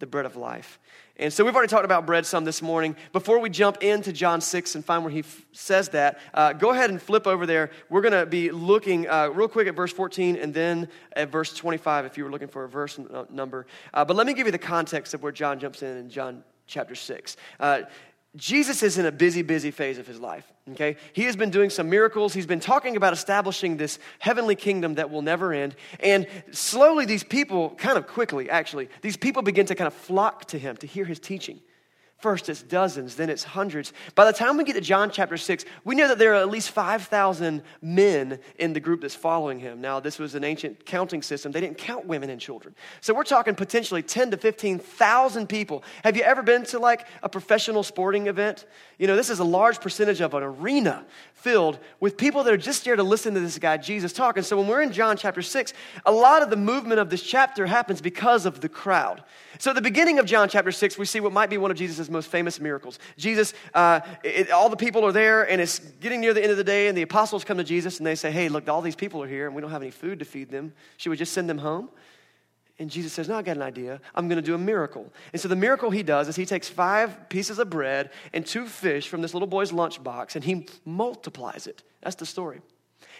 the 0.00 0.06
bread 0.06 0.26
of 0.26 0.34
life. 0.34 0.80
And 1.16 1.32
so 1.32 1.44
we've 1.44 1.54
already 1.54 1.70
talked 1.70 1.84
about 1.84 2.04
bread 2.04 2.26
some 2.26 2.44
this 2.44 2.60
morning. 2.60 2.96
Before 3.12 3.38
we 3.38 3.48
jump 3.48 3.80
into 3.80 4.12
John 4.12 4.40
6 4.40 4.74
and 4.74 4.84
find 4.84 5.04
where 5.04 5.12
he 5.12 5.20
f- 5.20 5.46
says 5.52 5.90
that, 5.90 6.18
uh, 6.34 6.52
go 6.52 6.70
ahead 6.70 6.90
and 6.90 7.00
flip 7.00 7.28
over 7.28 7.46
there. 7.46 7.70
We're 7.88 8.00
going 8.00 8.12
to 8.12 8.26
be 8.26 8.50
looking 8.50 9.08
uh, 9.08 9.28
real 9.28 9.48
quick 9.48 9.68
at 9.68 9.76
verse 9.76 9.92
14 9.92 10.34
and 10.36 10.52
then 10.52 10.88
at 11.12 11.30
verse 11.30 11.54
25 11.54 12.06
if 12.06 12.18
you 12.18 12.24
were 12.24 12.30
looking 12.30 12.48
for 12.48 12.64
a 12.64 12.68
verse 12.68 12.98
n- 12.98 13.06
uh, 13.14 13.24
number. 13.30 13.68
Uh, 13.94 14.04
but 14.04 14.16
let 14.16 14.26
me 14.26 14.34
give 14.34 14.46
you 14.46 14.52
the 14.52 14.58
context 14.58 15.14
of 15.14 15.22
where 15.22 15.32
John 15.32 15.60
jumps 15.60 15.82
in 15.82 15.96
in 15.96 16.10
John 16.10 16.42
chapter 16.66 16.96
6. 16.96 17.36
Jesus 18.34 18.82
is 18.82 18.98
in 18.98 19.06
a 19.06 19.12
busy, 19.12 19.42
busy 19.42 19.70
phase 19.70 19.98
of 19.98 20.06
his 20.06 20.20
life. 20.20 20.44
Okay? 20.72 20.96
He 21.12 21.24
has 21.24 21.36
been 21.36 21.50
doing 21.50 21.70
some 21.70 21.88
miracles. 21.88 22.34
He's 22.34 22.46
been 22.46 22.60
talking 22.60 22.96
about 22.96 23.12
establishing 23.12 23.76
this 23.76 23.98
heavenly 24.18 24.56
kingdom 24.56 24.96
that 24.96 25.10
will 25.10 25.22
never 25.22 25.52
end. 25.52 25.74
And 26.00 26.26
slowly, 26.50 27.06
these 27.06 27.24
people, 27.24 27.70
kind 27.76 27.96
of 27.96 28.06
quickly 28.06 28.50
actually, 28.50 28.88
these 29.00 29.16
people 29.16 29.42
begin 29.42 29.66
to 29.66 29.74
kind 29.74 29.86
of 29.86 29.94
flock 29.94 30.46
to 30.46 30.58
him 30.58 30.76
to 30.78 30.86
hear 30.86 31.04
his 31.04 31.20
teaching. 31.20 31.60
First, 32.18 32.48
it's 32.48 32.62
dozens, 32.62 33.14
then 33.14 33.28
it's 33.28 33.44
hundreds. 33.44 33.92
By 34.14 34.24
the 34.24 34.32
time 34.32 34.56
we 34.56 34.64
get 34.64 34.72
to 34.72 34.80
John 34.80 35.10
chapter 35.10 35.36
6, 35.36 35.66
we 35.84 35.94
know 35.94 36.08
that 36.08 36.18
there 36.18 36.32
are 36.32 36.40
at 36.40 36.48
least 36.48 36.70
5,000 36.70 37.62
men 37.82 38.38
in 38.58 38.72
the 38.72 38.80
group 38.80 39.02
that's 39.02 39.14
following 39.14 39.58
him. 39.58 39.82
Now, 39.82 40.00
this 40.00 40.18
was 40.18 40.34
an 40.34 40.42
ancient 40.42 40.86
counting 40.86 41.20
system. 41.20 41.52
They 41.52 41.60
didn't 41.60 41.76
count 41.76 42.06
women 42.06 42.30
and 42.30 42.40
children. 42.40 42.74
So 43.02 43.12
we're 43.12 43.24
talking 43.24 43.54
potentially 43.54 44.02
10 44.02 44.30
to 44.30 44.38
15,000 44.38 45.46
people. 45.46 45.84
Have 46.04 46.16
you 46.16 46.22
ever 46.22 46.42
been 46.42 46.64
to 46.64 46.78
like 46.78 47.06
a 47.22 47.28
professional 47.28 47.82
sporting 47.82 48.28
event? 48.28 48.64
You 48.98 49.06
know, 49.08 49.16
this 49.16 49.28
is 49.28 49.38
a 49.38 49.44
large 49.44 49.82
percentage 49.82 50.22
of 50.22 50.32
an 50.32 50.42
arena 50.42 51.04
filled 51.34 51.78
with 52.00 52.16
people 52.16 52.42
that 52.44 52.52
are 52.52 52.56
just 52.56 52.82
there 52.86 52.96
to 52.96 53.02
listen 53.02 53.34
to 53.34 53.40
this 53.40 53.58
guy, 53.58 53.76
Jesus, 53.76 54.14
talk. 54.14 54.38
And 54.38 54.46
so 54.46 54.56
when 54.56 54.66
we're 54.66 54.80
in 54.80 54.90
John 54.90 55.18
chapter 55.18 55.42
6, 55.42 55.74
a 56.06 56.12
lot 56.12 56.42
of 56.42 56.48
the 56.48 56.56
movement 56.56 56.98
of 56.98 57.10
this 57.10 57.22
chapter 57.22 57.66
happens 57.66 58.00
because 58.00 58.46
of 58.46 58.62
the 58.62 58.70
crowd. 58.70 59.22
So 59.58 59.70
at 59.70 59.74
the 59.74 59.82
beginning 59.82 60.18
of 60.18 60.26
John 60.26 60.48
chapter 60.48 60.72
6, 60.72 60.98
we 60.98 61.04
see 61.04 61.20
what 61.20 61.32
might 61.32 61.50
be 61.50 61.58
one 61.58 61.70
of 61.70 61.76
Jesus' 61.76 62.08
most 62.08 62.28
famous 62.28 62.60
miracles. 62.60 62.98
Jesus, 63.16 63.54
uh, 63.74 64.00
it, 64.22 64.50
all 64.50 64.68
the 64.68 64.76
people 64.76 65.04
are 65.04 65.12
there, 65.12 65.48
and 65.48 65.60
it's 65.60 65.78
getting 65.78 66.20
near 66.20 66.34
the 66.34 66.42
end 66.42 66.50
of 66.50 66.56
the 66.56 66.64
day, 66.64 66.88
and 66.88 66.96
the 66.96 67.02
apostles 67.02 67.44
come 67.44 67.58
to 67.58 67.64
Jesus 67.64 67.98
and 67.98 68.06
they 68.06 68.14
say, 68.14 68.30
Hey, 68.30 68.48
look, 68.48 68.68
all 68.68 68.82
these 68.82 68.96
people 68.96 69.22
are 69.22 69.28
here, 69.28 69.46
and 69.46 69.54
we 69.54 69.62
don't 69.62 69.70
have 69.70 69.82
any 69.82 69.90
food 69.90 70.18
to 70.18 70.24
feed 70.24 70.50
them. 70.50 70.72
Should 70.96 71.10
we 71.10 71.16
just 71.16 71.32
send 71.32 71.48
them 71.48 71.58
home? 71.58 71.88
And 72.78 72.90
Jesus 72.90 73.12
says, 73.12 73.28
No, 73.28 73.36
I 73.36 73.42
got 73.42 73.56
an 73.56 73.62
idea. 73.62 74.00
I'm 74.14 74.28
going 74.28 74.36
to 74.36 74.46
do 74.46 74.54
a 74.54 74.58
miracle. 74.58 75.10
And 75.32 75.40
so 75.40 75.48
the 75.48 75.56
miracle 75.56 75.90
he 75.90 76.02
does 76.02 76.28
is 76.28 76.36
he 76.36 76.44
takes 76.44 76.68
five 76.68 77.28
pieces 77.28 77.58
of 77.58 77.70
bread 77.70 78.10
and 78.32 78.44
two 78.44 78.66
fish 78.66 79.08
from 79.08 79.22
this 79.22 79.32
little 79.32 79.48
boy's 79.48 79.72
lunchbox 79.72 80.36
and 80.36 80.44
he 80.44 80.66
multiplies 80.84 81.66
it. 81.66 81.82
That's 82.02 82.16
the 82.16 82.26
story. 82.26 82.60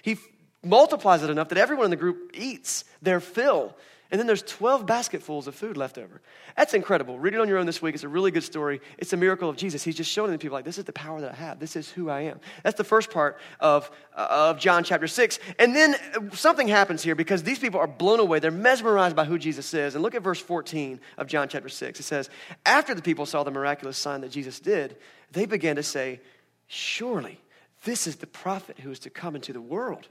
He 0.02 0.18
multiplies 0.62 1.22
it 1.22 1.30
enough 1.30 1.48
that 1.48 1.58
everyone 1.58 1.86
in 1.86 1.90
the 1.90 1.96
group 1.96 2.32
eats 2.34 2.84
their 3.00 3.20
fill. 3.20 3.74
And 4.10 4.20
then 4.20 4.26
there's 4.26 4.42
12 4.42 4.86
basketfuls 4.86 5.48
of 5.48 5.54
food 5.56 5.76
left 5.76 5.98
over. 5.98 6.20
That's 6.56 6.75
incredible. 6.75 7.18
Read 7.18 7.34
it 7.34 7.40
on 7.40 7.48
your 7.48 7.58
own 7.58 7.66
this 7.66 7.82
week. 7.82 7.94
It's 7.94 8.04
a 8.04 8.08
really 8.08 8.30
good 8.30 8.44
story. 8.44 8.80
It's 8.98 9.12
a 9.12 9.16
miracle 9.16 9.48
of 9.48 9.56
Jesus. 9.56 9.82
He's 9.82 9.96
just 9.96 10.10
showing 10.10 10.30
the 10.30 10.38
people, 10.38 10.54
like, 10.54 10.64
this 10.64 10.78
is 10.78 10.84
the 10.84 10.92
power 10.92 11.20
that 11.20 11.32
I 11.32 11.34
have. 11.34 11.58
This 11.58 11.75
is 11.75 11.90
who 11.90 12.08
I 12.08 12.22
am. 12.22 12.38
That's 12.62 12.76
the 12.76 12.84
first 12.84 13.10
part 13.10 13.38
of, 13.58 13.90
uh, 14.14 14.28
of 14.30 14.60
John 14.60 14.84
chapter 14.84 15.08
6. 15.08 15.40
And 15.58 15.75
then 15.75 15.96
uh, 16.14 16.34
something 16.34 16.68
happens 16.68 17.02
here 17.02 17.16
because 17.16 17.42
these 17.42 17.58
people 17.58 17.80
are 17.80 17.88
blown 17.88 18.20
away. 18.20 18.38
They're 18.38 18.52
mesmerized 18.52 19.16
by 19.16 19.25
who 19.25 19.38
Jesus 19.38 19.75
is. 19.75 19.94
And 19.94 20.02
look 20.04 20.14
at 20.14 20.22
verse 20.22 20.40
14 20.40 21.00
of 21.18 21.26
John 21.26 21.48
chapter 21.48 21.68
6. 21.68 21.98
It 21.98 22.02
says, 22.04 22.30
After 22.64 22.94
the 22.94 23.02
people 23.02 23.26
saw 23.26 23.42
the 23.42 23.50
miraculous 23.50 23.98
sign 23.98 24.20
that 24.20 24.30
Jesus 24.30 24.60
did, 24.60 24.96
they 25.32 25.46
began 25.46 25.76
to 25.76 25.82
say, 25.82 26.20
Surely 26.68 27.40
this 27.84 28.06
is 28.06 28.16
the 28.16 28.26
prophet 28.26 28.78
who 28.78 28.90
is 28.90 29.00
to 29.00 29.10
come 29.10 29.34
into 29.34 29.52
the 29.52 29.60
world 29.60 30.08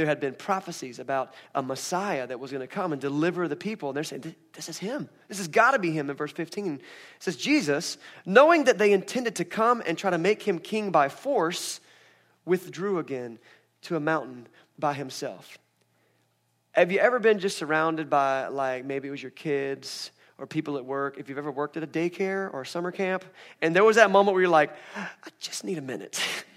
there 0.00 0.06
had 0.06 0.18
been 0.18 0.32
prophecies 0.32 0.98
about 0.98 1.34
a 1.54 1.62
Messiah 1.62 2.26
that 2.26 2.40
was 2.40 2.50
going 2.50 2.62
to 2.62 2.66
come 2.66 2.92
and 2.92 3.00
deliver 3.02 3.48
the 3.48 3.54
people. 3.54 3.90
And 3.90 3.96
they're 3.96 4.02
saying, 4.02 4.34
This 4.54 4.70
is 4.70 4.78
him. 4.78 5.10
This 5.28 5.36
has 5.36 5.46
got 5.46 5.72
to 5.72 5.78
be 5.78 5.90
him 5.90 6.08
in 6.08 6.16
verse 6.16 6.32
15. 6.32 6.76
It 6.76 6.82
says, 7.18 7.36
Jesus, 7.36 7.98
knowing 8.24 8.64
that 8.64 8.78
they 8.78 8.94
intended 8.94 9.34
to 9.36 9.44
come 9.44 9.82
and 9.84 9.98
try 9.98 10.08
to 10.08 10.16
make 10.16 10.42
him 10.42 10.58
king 10.58 10.90
by 10.90 11.10
force, 11.10 11.80
withdrew 12.46 12.98
again 12.98 13.38
to 13.82 13.94
a 13.94 14.00
mountain 14.00 14.48
by 14.78 14.94
himself. 14.94 15.58
Have 16.72 16.90
you 16.90 16.98
ever 16.98 17.18
been 17.18 17.38
just 17.38 17.58
surrounded 17.58 18.08
by, 18.08 18.46
like, 18.46 18.86
maybe 18.86 19.08
it 19.08 19.10
was 19.10 19.22
your 19.22 19.32
kids 19.32 20.12
or 20.38 20.46
people 20.46 20.78
at 20.78 20.84
work, 20.86 21.18
if 21.18 21.28
you've 21.28 21.36
ever 21.36 21.50
worked 21.50 21.76
at 21.76 21.82
a 21.82 21.86
daycare 21.86 22.50
or 22.54 22.62
a 22.62 22.66
summer 22.66 22.90
camp, 22.90 23.22
and 23.60 23.76
there 23.76 23.84
was 23.84 23.96
that 23.96 24.10
moment 24.10 24.32
where 24.32 24.40
you're 24.40 24.50
like, 24.50 24.74
I 24.96 25.08
just 25.40 25.62
need 25.62 25.76
a 25.76 25.82
minute. 25.82 26.18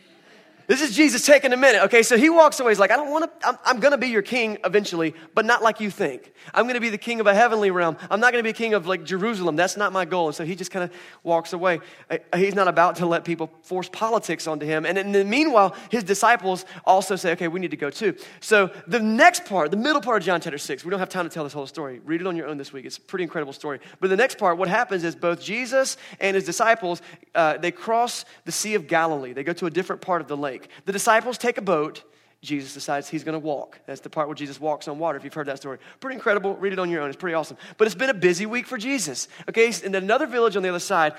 This 0.74 0.90
is 0.90 0.96
Jesus 0.96 1.24
taking 1.24 1.54
a 1.54 1.58
minute, 1.58 1.84
okay? 1.84 2.02
So 2.02 2.18
he 2.18 2.32
walks 2.32 2.60
away. 2.60 2.72
He's 2.72 2.80
like, 2.80 2.90
I 2.90 2.96
don't 2.96 3.12
want 3.12 3.26
to, 3.26 3.48
I'm, 3.48 3.60
I'm 3.64 3.80
going 3.80 3.92
to 3.92 3.98
be 4.00 4.08
your 4.08 4.24
king 4.24 4.58
eventually, 4.66 5.14
but 5.36 5.46
not 5.46 5.62
like 5.62 5.80
you 5.80 5.92
think. 5.92 6.34
I'm 6.52 6.64
going 6.64 6.74
to 6.74 6.82
be 6.82 6.90
the 6.90 6.98
king 6.98 7.20
of 7.20 7.28
a 7.28 7.36
heavenly 7.36 7.70
realm. 7.70 7.96
I'm 8.10 8.20
not 8.20 8.32
going 8.32 8.44
to 8.44 8.50
be 8.50 8.54
king 8.54 8.74
of 8.74 8.88
like 8.88 9.04
Jerusalem. 9.04 9.56
That's 9.56 9.78
not 9.78 9.94
my 9.94 10.04
goal. 10.06 10.30
And 10.30 10.36
so 10.36 10.44
he 10.44 10.56
just 10.56 10.72
kind 10.72 10.84
of 10.84 10.92
walks 11.22 11.54
away. 11.54 11.80
Uh, 12.10 12.18
he's 12.36 12.56
not 12.56 12.68
about 12.68 12.96
to 12.96 13.06
let 13.06 13.24
people 13.24 13.52
force 13.62 13.88
politics 13.88 14.48
onto 14.48 14.66
him. 14.66 14.84
And 14.88 14.98
in 14.98 15.12
the 15.12 15.24
meanwhile, 15.24 15.76
his 15.92 16.04
disciples 16.04 16.66
also 16.86 17.18
say, 17.18 17.34
okay, 17.34 17.48
we 17.48 17.60
need 17.60 17.70
to 17.70 17.78
go 17.78 17.92
too. 17.92 18.16
So 18.40 18.72
the 18.88 19.00
next 19.00 19.46
part, 19.46 19.70
the 19.70 19.78
middle 19.78 20.02
part 20.02 20.24
of 20.24 20.26
John 20.26 20.42
chapter 20.42 20.58
6, 20.58 20.84
we 20.84 20.90
don't 20.90 21.00
have 21.00 21.08
time 21.08 21.30
to 21.30 21.32
tell 21.32 21.44
this 21.44 21.54
whole 21.54 21.68
story. 21.68 22.02
Read 22.04 22.20
it 22.20 22.26
on 22.26 22.36
your 22.36 22.48
own 22.48 22.58
this 22.58 22.74
week. 22.74 22.86
It's 22.86 22.98
a 22.98 23.02
pretty 23.02 23.26
incredible 23.26 23.54
story. 23.54 23.80
But 24.00 24.10
the 24.10 24.18
next 24.18 24.40
part, 24.40 24.58
what 24.58 24.70
happens 24.70 25.04
is 25.04 25.16
both 25.16 25.40
Jesus 25.40 25.98
and 26.20 26.34
his 26.34 26.46
disciples, 26.46 27.04
uh, 27.36 27.60
they 27.60 27.70
cross 27.70 28.26
the 28.46 28.52
Sea 28.52 28.74
of 28.74 28.88
Galilee. 28.88 29.34
They 29.34 29.44
go 29.44 29.54
to 29.54 29.68
a 29.68 29.70
different 29.72 30.02
part 30.02 30.20
of 30.20 30.28
the 30.28 30.36
lake 30.36 30.63
The 30.86 30.92
disciples 30.92 31.38
take 31.38 31.58
a 31.58 31.62
boat. 31.62 32.04
Jesus 32.42 32.74
decides 32.74 33.08
he's 33.08 33.24
going 33.24 33.34
to 33.34 33.40
walk. 33.40 33.80
That's 33.86 34.02
the 34.02 34.10
part 34.10 34.28
where 34.28 34.36
Jesus 34.36 34.60
walks 34.60 34.90
on 34.90 35.00
water, 35.00 35.18
if 35.18 35.24
you've 35.24 35.34
heard 35.34 35.48
that 35.48 35.58
story. 35.58 35.78
Pretty 36.02 36.16
incredible. 36.16 36.56
Read 36.56 36.74
it 36.74 36.80
on 36.80 36.90
your 36.90 37.02
own. 37.02 37.08
It's 37.08 37.18
pretty 37.18 37.36
awesome. 37.36 37.58
But 37.78 37.88
it's 37.88 37.96
been 37.96 38.10
a 38.10 38.14
busy 38.14 38.46
week 38.46 38.68
for 38.68 38.78
Jesus. 38.78 39.30
Okay, 39.50 39.72
in 39.84 39.96
another 39.96 40.28
village 40.28 40.58
on 40.58 40.64
the 40.64 40.70
other 40.70 40.80
side, 40.80 41.14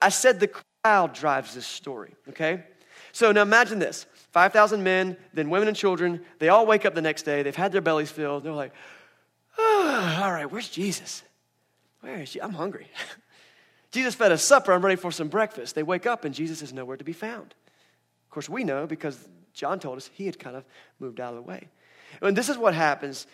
I 0.00 0.08
said 0.08 0.40
the 0.40 0.50
crowd 0.82 1.12
drives 1.12 1.54
this 1.54 1.66
story. 1.66 2.14
Okay? 2.30 2.64
So 3.12 3.30
now 3.32 3.42
imagine 3.42 3.78
this 3.78 4.06
5,000 4.30 4.82
men, 4.82 5.18
then 5.34 5.50
women 5.50 5.68
and 5.68 5.76
children. 5.76 6.24
They 6.38 6.48
all 6.48 6.64
wake 6.64 6.86
up 6.86 6.94
the 6.94 7.02
next 7.02 7.24
day. 7.24 7.42
They've 7.42 7.54
had 7.54 7.72
their 7.72 7.82
bellies 7.82 8.10
filled. 8.10 8.42
They're 8.42 8.52
like, 8.52 8.72
oh, 9.58 10.20
all 10.22 10.32
right, 10.32 10.50
where's 10.50 10.70
Jesus? 10.70 11.22
Where 12.00 12.20
is 12.20 12.30
she? 12.30 12.40
I'm 12.40 12.54
hungry. 12.54 12.88
Jesus 13.92 14.14
fed 14.14 14.32
us 14.32 14.42
supper. 14.42 14.72
I'm 14.72 14.82
ready 14.82 14.96
for 14.96 15.12
some 15.12 15.28
breakfast. 15.28 15.74
They 15.74 15.82
wake 15.82 16.06
up 16.06 16.24
and 16.24 16.34
Jesus 16.34 16.62
is 16.62 16.72
nowhere 16.72 16.96
to 16.96 17.04
be 17.04 17.12
found. 17.12 17.54
Of 18.32 18.34
course, 18.34 18.48
we 18.48 18.64
know 18.64 18.86
because 18.86 19.28
John 19.52 19.78
told 19.78 19.98
us 19.98 20.08
he 20.14 20.24
had 20.24 20.38
kind 20.38 20.56
of 20.56 20.64
moved 20.98 21.20
out 21.20 21.34
of 21.34 21.36
the 21.36 21.42
way. 21.42 21.68
And 22.22 22.34
this 22.34 22.48
is 22.48 22.56
what 22.56 22.72
happens 22.72 23.26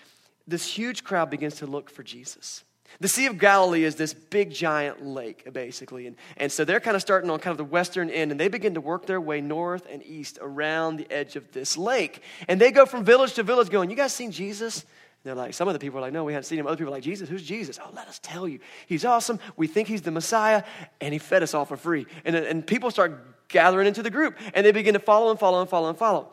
this 0.48 0.66
huge 0.66 1.04
crowd 1.04 1.30
begins 1.30 1.54
to 1.58 1.66
look 1.66 1.88
for 1.88 2.02
Jesus. 2.02 2.64
The 2.98 3.06
Sea 3.06 3.26
of 3.26 3.38
Galilee 3.38 3.84
is 3.84 3.94
this 3.94 4.12
big 4.12 4.50
giant 4.50 5.06
lake, 5.06 5.52
basically. 5.52 6.08
And, 6.08 6.16
and 6.36 6.50
so 6.50 6.64
they're 6.64 6.80
kind 6.80 6.96
of 6.96 7.00
starting 7.00 7.30
on 7.30 7.38
kind 7.38 7.52
of 7.52 7.58
the 7.58 7.64
western 7.64 8.10
end, 8.10 8.32
and 8.32 8.40
they 8.40 8.48
begin 8.48 8.74
to 8.74 8.80
work 8.80 9.06
their 9.06 9.20
way 9.20 9.40
north 9.40 9.86
and 9.88 10.04
east 10.04 10.40
around 10.42 10.96
the 10.96 11.08
edge 11.12 11.36
of 11.36 11.52
this 11.52 11.76
lake. 11.76 12.24
And 12.48 12.60
they 12.60 12.72
go 12.72 12.84
from 12.84 13.04
village 13.04 13.34
to 13.34 13.44
village 13.44 13.70
going, 13.70 13.88
You 13.88 13.94
guys 13.94 14.12
seen 14.12 14.32
Jesus? 14.32 14.84
They're 15.24 15.34
like, 15.34 15.52
some 15.52 15.68
of 15.68 15.74
the 15.74 15.80
people 15.80 15.98
are 15.98 16.02
like, 16.02 16.12
no, 16.12 16.24
we 16.24 16.32
haven't 16.32 16.44
seen 16.44 16.58
him. 16.58 16.66
Other 16.66 16.76
people 16.76 16.92
are 16.92 16.96
like, 16.96 17.02
Jesus, 17.02 17.28
who's 17.28 17.42
Jesus? 17.42 17.78
Oh, 17.82 17.90
let 17.94 18.06
us 18.08 18.20
tell 18.22 18.46
you. 18.46 18.60
He's 18.86 19.04
awesome. 19.04 19.40
We 19.56 19.66
think 19.66 19.88
he's 19.88 20.02
the 20.02 20.10
Messiah, 20.10 20.62
and 21.00 21.12
he 21.12 21.18
fed 21.18 21.42
us 21.42 21.54
all 21.54 21.64
for 21.64 21.76
free. 21.76 22.06
And, 22.24 22.36
and 22.36 22.66
people 22.66 22.90
start 22.90 23.48
gathering 23.48 23.86
into 23.88 24.02
the 24.02 24.10
group, 24.10 24.36
and 24.54 24.64
they 24.64 24.72
begin 24.72 24.94
to 24.94 25.00
follow 25.00 25.30
and 25.30 25.38
follow 25.38 25.60
and 25.60 25.68
follow 25.68 25.88
and 25.88 25.98
follow. 25.98 26.28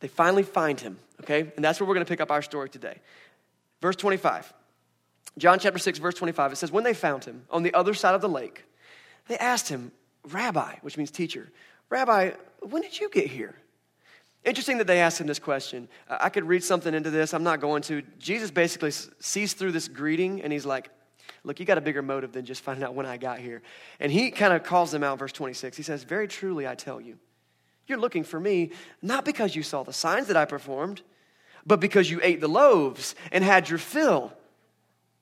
They 0.00 0.08
finally 0.08 0.42
find 0.42 0.80
him, 0.80 0.98
okay? 1.20 1.52
And 1.54 1.64
that's 1.64 1.78
where 1.78 1.86
we're 1.86 1.94
going 1.94 2.06
to 2.06 2.10
pick 2.10 2.20
up 2.20 2.30
our 2.30 2.42
story 2.42 2.68
today. 2.68 2.98
Verse 3.80 3.96
25. 3.96 4.52
John 5.38 5.58
chapter 5.58 5.78
6, 5.78 5.98
verse 5.98 6.14
25, 6.14 6.52
it 6.52 6.56
says, 6.56 6.72
When 6.72 6.84
they 6.84 6.94
found 6.94 7.24
him 7.24 7.44
on 7.50 7.62
the 7.62 7.72
other 7.74 7.94
side 7.94 8.14
of 8.14 8.20
the 8.20 8.28
lake, 8.28 8.64
they 9.28 9.38
asked 9.38 9.68
him, 9.68 9.92
Rabbi, 10.30 10.76
which 10.82 10.96
means 10.96 11.10
teacher, 11.10 11.50
Rabbi, 11.88 12.32
when 12.60 12.82
did 12.82 12.98
you 12.98 13.08
get 13.10 13.26
here? 13.26 13.54
Interesting 14.44 14.78
that 14.78 14.86
they 14.86 15.00
asked 15.00 15.20
him 15.20 15.26
this 15.26 15.38
question. 15.38 15.88
I 16.08 16.28
could 16.28 16.44
read 16.44 16.64
something 16.64 16.92
into 16.92 17.10
this. 17.10 17.32
I'm 17.32 17.44
not 17.44 17.60
going 17.60 17.82
to. 17.82 18.02
Jesus 18.18 18.50
basically 18.50 18.90
sees 18.90 19.52
through 19.52 19.72
this 19.72 19.86
greeting 19.88 20.42
and 20.42 20.52
he's 20.52 20.66
like, 20.66 20.90
Look, 21.44 21.58
you 21.58 21.66
got 21.66 21.78
a 21.78 21.82
bigger 21.82 22.02
motive 22.02 22.32
than 22.32 22.44
just 22.44 22.62
finding 22.62 22.84
out 22.84 22.94
when 22.94 23.06
I 23.06 23.16
got 23.16 23.38
here. 23.38 23.62
And 23.98 24.12
he 24.12 24.30
kind 24.30 24.52
of 24.52 24.62
calls 24.62 24.92
them 24.92 25.02
out, 25.02 25.18
verse 25.18 25.32
26. 25.32 25.76
He 25.76 25.82
says, 25.82 26.04
Very 26.04 26.28
truly, 26.28 26.66
I 26.66 26.74
tell 26.74 27.00
you, 27.00 27.18
you're 27.86 27.98
looking 27.98 28.24
for 28.24 28.38
me 28.38 28.70
not 29.00 29.24
because 29.24 29.56
you 29.56 29.62
saw 29.62 29.82
the 29.82 29.92
signs 29.92 30.28
that 30.28 30.36
I 30.36 30.44
performed, 30.44 31.02
but 31.66 31.80
because 31.80 32.10
you 32.10 32.20
ate 32.22 32.40
the 32.40 32.48
loaves 32.48 33.14
and 33.32 33.42
had 33.42 33.68
your 33.68 33.78
fill. 33.78 34.32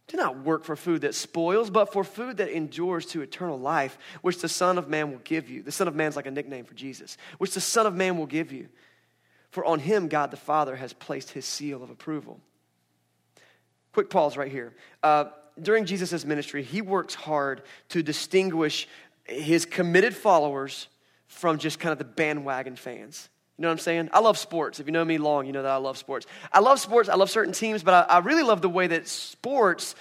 Do 0.08 0.16
not 0.16 0.40
work 0.40 0.64
for 0.64 0.74
food 0.74 1.02
that 1.02 1.14
spoils, 1.14 1.70
but 1.70 1.92
for 1.92 2.02
food 2.02 2.38
that 2.38 2.48
endures 2.48 3.06
to 3.06 3.22
eternal 3.22 3.58
life, 3.58 3.96
which 4.22 4.40
the 4.40 4.48
Son 4.48 4.76
of 4.76 4.88
Man 4.88 5.12
will 5.12 5.20
give 5.20 5.48
you. 5.48 5.62
The 5.62 5.72
Son 5.72 5.86
of 5.86 5.94
Man's 5.94 6.16
like 6.16 6.26
a 6.26 6.32
nickname 6.32 6.64
for 6.64 6.74
Jesus, 6.74 7.16
which 7.38 7.54
the 7.54 7.60
Son 7.60 7.86
of 7.86 7.94
Man 7.94 8.18
will 8.18 8.26
give 8.26 8.50
you. 8.50 8.68
For 9.50 9.64
on 9.64 9.80
him, 9.80 10.08
God 10.08 10.30
the 10.30 10.36
Father 10.36 10.76
has 10.76 10.92
placed 10.92 11.30
his 11.30 11.44
seal 11.44 11.82
of 11.82 11.90
approval. 11.90 12.40
Quick 13.92 14.08
pause 14.08 14.36
right 14.36 14.50
here. 14.50 14.74
Uh, 15.02 15.26
during 15.60 15.84
Jesus' 15.84 16.24
ministry, 16.24 16.62
he 16.62 16.80
works 16.80 17.14
hard 17.14 17.62
to 17.88 18.02
distinguish 18.02 18.88
his 19.24 19.66
committed 19.66 20.14
followers 20.14 20.88
from 21.26 21.58
just 21.58 21.78
kind 21.78 21.92
of 21.92 21.98
the 21.98 22.04
bandwagon 22.04 22.76
fans. 22.76 23.28
You 23.56 23.62
know 23.62 23.68
what 23.68 23.72
I'm 23.72 23.78
saying? 23.78 24.10
I 24.12 24.20
love 24.20 24.38
sports. 24.38 24.80
If 24.80 24.86
you 24.86 24.92
know 24.92 25.04
me 25.04 25.18
long, 25.18 25.46
you 25.46 25.52
know 25.52 25.62
that 25.62 25.70
I 25.70 25.76
love 25.76 25.98
sports. 25.98 26.26
I 26.52 26.60
love 26.60 26.80
sports. 26.80 27.08
I 27.08 27.16
love 27.16 27.30
certain 27.30 27.52
teams, 27.52 27.82
but 27.82 28.08
I, 28.10 28.14
I 28.14 28.18
really 28.20 28.42
love 28.42 28.62
the 28.62 28.70
way 28.70 28.86
that 28.86 29.06
sports 29.06 29.94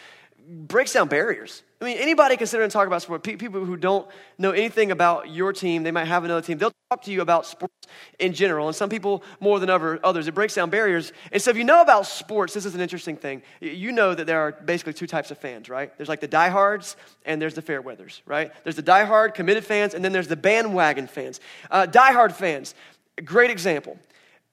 breaks 0.47 0.93
down 0.93 1.07
barriers. 1.09 1.61
I 1.81 1.85
mean, 1.85 1.97
anybody 1.97 2.35
can 2.35 2.45
sit 2.45 2.59
and 2.59 2.69
talk 2.69 2.87
about 2.87 3.01
sport. 3.01 3.23
People 3.23 3.63
who 3.63 3.77
don't 3.77 4.05
know 4.37 4.51
anything 4.51 4.91
about 4.91 5.29
your 5.29 5.53
team, 5.53 5.83
they 5.83 5.91
might 5.91 6.05
have 6.05 6.25
another 6.25 6.41
team. 6.41 6.57
They'll 6.57 6.73
talk 6.89 7.03
to 7.03 7.11
you 7.11 7.21
about 7.21 7.45
sports 7.45 7.87
in 8.19 8.33
general, 8.33 8.67
and 8.67 8.75
some 8.75 8.89
people 8.89 9.23
more 9.39 9.61
than 9.61 9.69
others. 9.69 10.27
It 10.27 10.33
breaks 10.33 10.55
down 10.55 10.69
barriers. 10.69 11.13
And 11.31 11.41
so, 11.41 11.51
if 11.51 11.57
you 11.57 11.63
know 11.63 11.81
about 11.81 12.05
sports, 12.05 12.53
this 12.53 12.65
is 12.65 12.75
an 12.75 12.81
interesting 12.81 13.15
thing. 13.15 13.43
You 13.61 13.93
know 13.93 14.13
that 14.13 14.27
there 14.27 14.41
are 14.41 14.51
basically 14.51 14.91
two 14.91 15.07
types 15.07 15.31
of 15.31 15.37
fans, 15.37 15.69
right? 15.69 15.95
There's 15.95 16.09
like 16.09 16.19
the 16.19 16.27
diehards 16.27 16.97
and 17.25 17.41
there's 17.41 17.53
the 17.53 17.61
fair 17.61 17.81
weathers, 17.81 18.21
right? 18.25 18.51
There's 18.65 18.75
the 18.75 18.83
diehard, 18.83 19.33
committed 19.33 19.63
fans, 19.63 19.93
and 19.93 20.03
then 20.03 20.11
there's 20.11 20.27
the 20.27 20.35
bandwagon 20.35 21.07
fans. 21.07 21.39
Uh, 21.71 21.87
diehard 21.89 22.33
fans, 22.33 22.75
great 23.23 23.51
example 23.51 23.97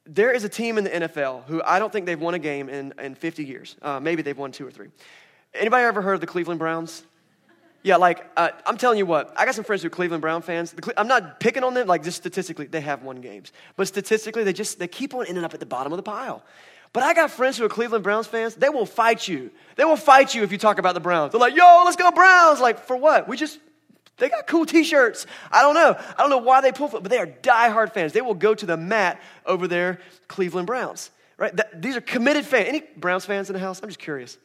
there 0.08 0.30
is 0.30 0.44
a 0.44 0.48
team 0.48 0.78
in 0.78 0.84
the 0.84 0.90
NFL 0.90 1.44
who 1.46 1.60
I 1.64 1.80
don't 1.80 1.92
think 1.92 2.06
they've 2.06 2.20
won 2.20 2.34
a 2.34 2.38
game 2.38 2.68
in, 2.68 2.94
in 2.96 3.16
50 3.16 3.44
years. 3.44 3.74
Uh, 3.82 3.98
maybe 3.98 4.22
they've 4.22 4.38
won 4.38 4.52
two 4.52 4.64
or 4.64 4.70
three. 4.70 4.86
Anybody 5.52 5.84
ever 5.84 6.00
heard 6.00 6.14
of 6.14 6.20
the 6.20 6.28
Cleveland 6.28 6.60
Browns? 6.60 7.02
Yeah, 7.86 7.98
like, 7.98 8.28
uh, 8.36 8.48
I'm 8.66 8.76
telling 8.76 8.98
you 8.98 9.06
what, 9.06 9.32
I 9.38 9.44
got 9.44 9.54
some 9.54 9.62
friends 9.62 9.82
who 9.82 9.86
are 9.86 9.90
Cleveland 9.90 10.20
Brown 10.20 10.42
fans. 10.42 10.74
I'm 10.96 11.06
not 11.06 11.38
picking 11.38 11.62
on 11.62 11.72
them, 11.72 11.86
like, 11.86 12.02
just 12.02 12.16
statistically, 12.16 12.66
they 12.66 12.80
have 12.80 13.04
won 13.04 13.20
games. 13.20 13.52
But 13.76 13.86
statistically, 13.86 14.42
they 14.42 14.52
just, 14.52 14.80
they 14.80 14.88
keep 14.88 15.14
on 15.14 15.24
ending 15.26 15.44
up 15.44 15.54
at 15.54 15.60
the 15.60 15.66
bottom 15.66 15.92
of 15.92 15.96
the 15.96 16.02
pile. 16.02 16.42
But 16.92 17.04
I 17.04 17.14
got 17.14 17.30
friends 17.30 17.56
who 17.56 17.64
are 17.64 17.68
Cleveland 17.68 18.02
Browns 18.02 18.26
fans, 18.26 18.56
they 18.56 18.70
will 18.70 18.86
fight 18.86 19.28
you. 19.28 19.52
They 19.76 19.84
will 19.84 19.96
fight 19.96 20.34
you 20.34 20.42
if 20.42 20.50
you 20.50 20.58
talk 20.58 20.80
about 20.80 20.94
the 20.94 21.00
Browns. 21.00 21.30
They're 21.30 21.40
like, 21.40 21.54
yo, 21.54 21.82
let's 21.84 21.94
go 21.94 22.10
Browns. 22.10 22.58
Like, 22.58 22.80
for 22.80 22.96
what? 22.96 23.28
We 23.28 23.36
just, 23.36 23.60
they 24.16 24.30
got 24.30 24.48
cool 24.48 24.66
t-shirts. 24.66 25.24
I 25.52 25.62
don't 25.62 25.74
know. 25.74 25.96
I 25.96 26.20
don't 26.20 26.30
know 26.30 26.38
why 26.38 26.62
they 26.62 26.72
pull, 26.72 26.88
for, 26.88 27.00
but 27.00 27.12
they 27.12 27.18
are 27.18 27.28
diehard 27.28 27.94
fans. 27.94 28.12
They 28.12 28.20
will 28.20 28.34
go 28.34 28.52
to 28.52 28.66
the 28.66 28.76
mat 28.76 29.22
over 29.46 29.68
their 29.68 30.00
Cleveland 30.26 30.66
Browns, 30.66 31.12
right? 31.36 31.54
That, 31.54 31.82
these 31.82 31.94
are 31.94 32.00
committed 32.00 32.46
fans. 32.46 32.66
Any 32.66 32.82
Browns 32.96 33.24
fans 33.24 33.48
in 33.48 33.54
the 33.54 33.60
house? 33.60 33.80
I'm 33.80 33.88
just 33.88 34.00
curious. 34.00 34.38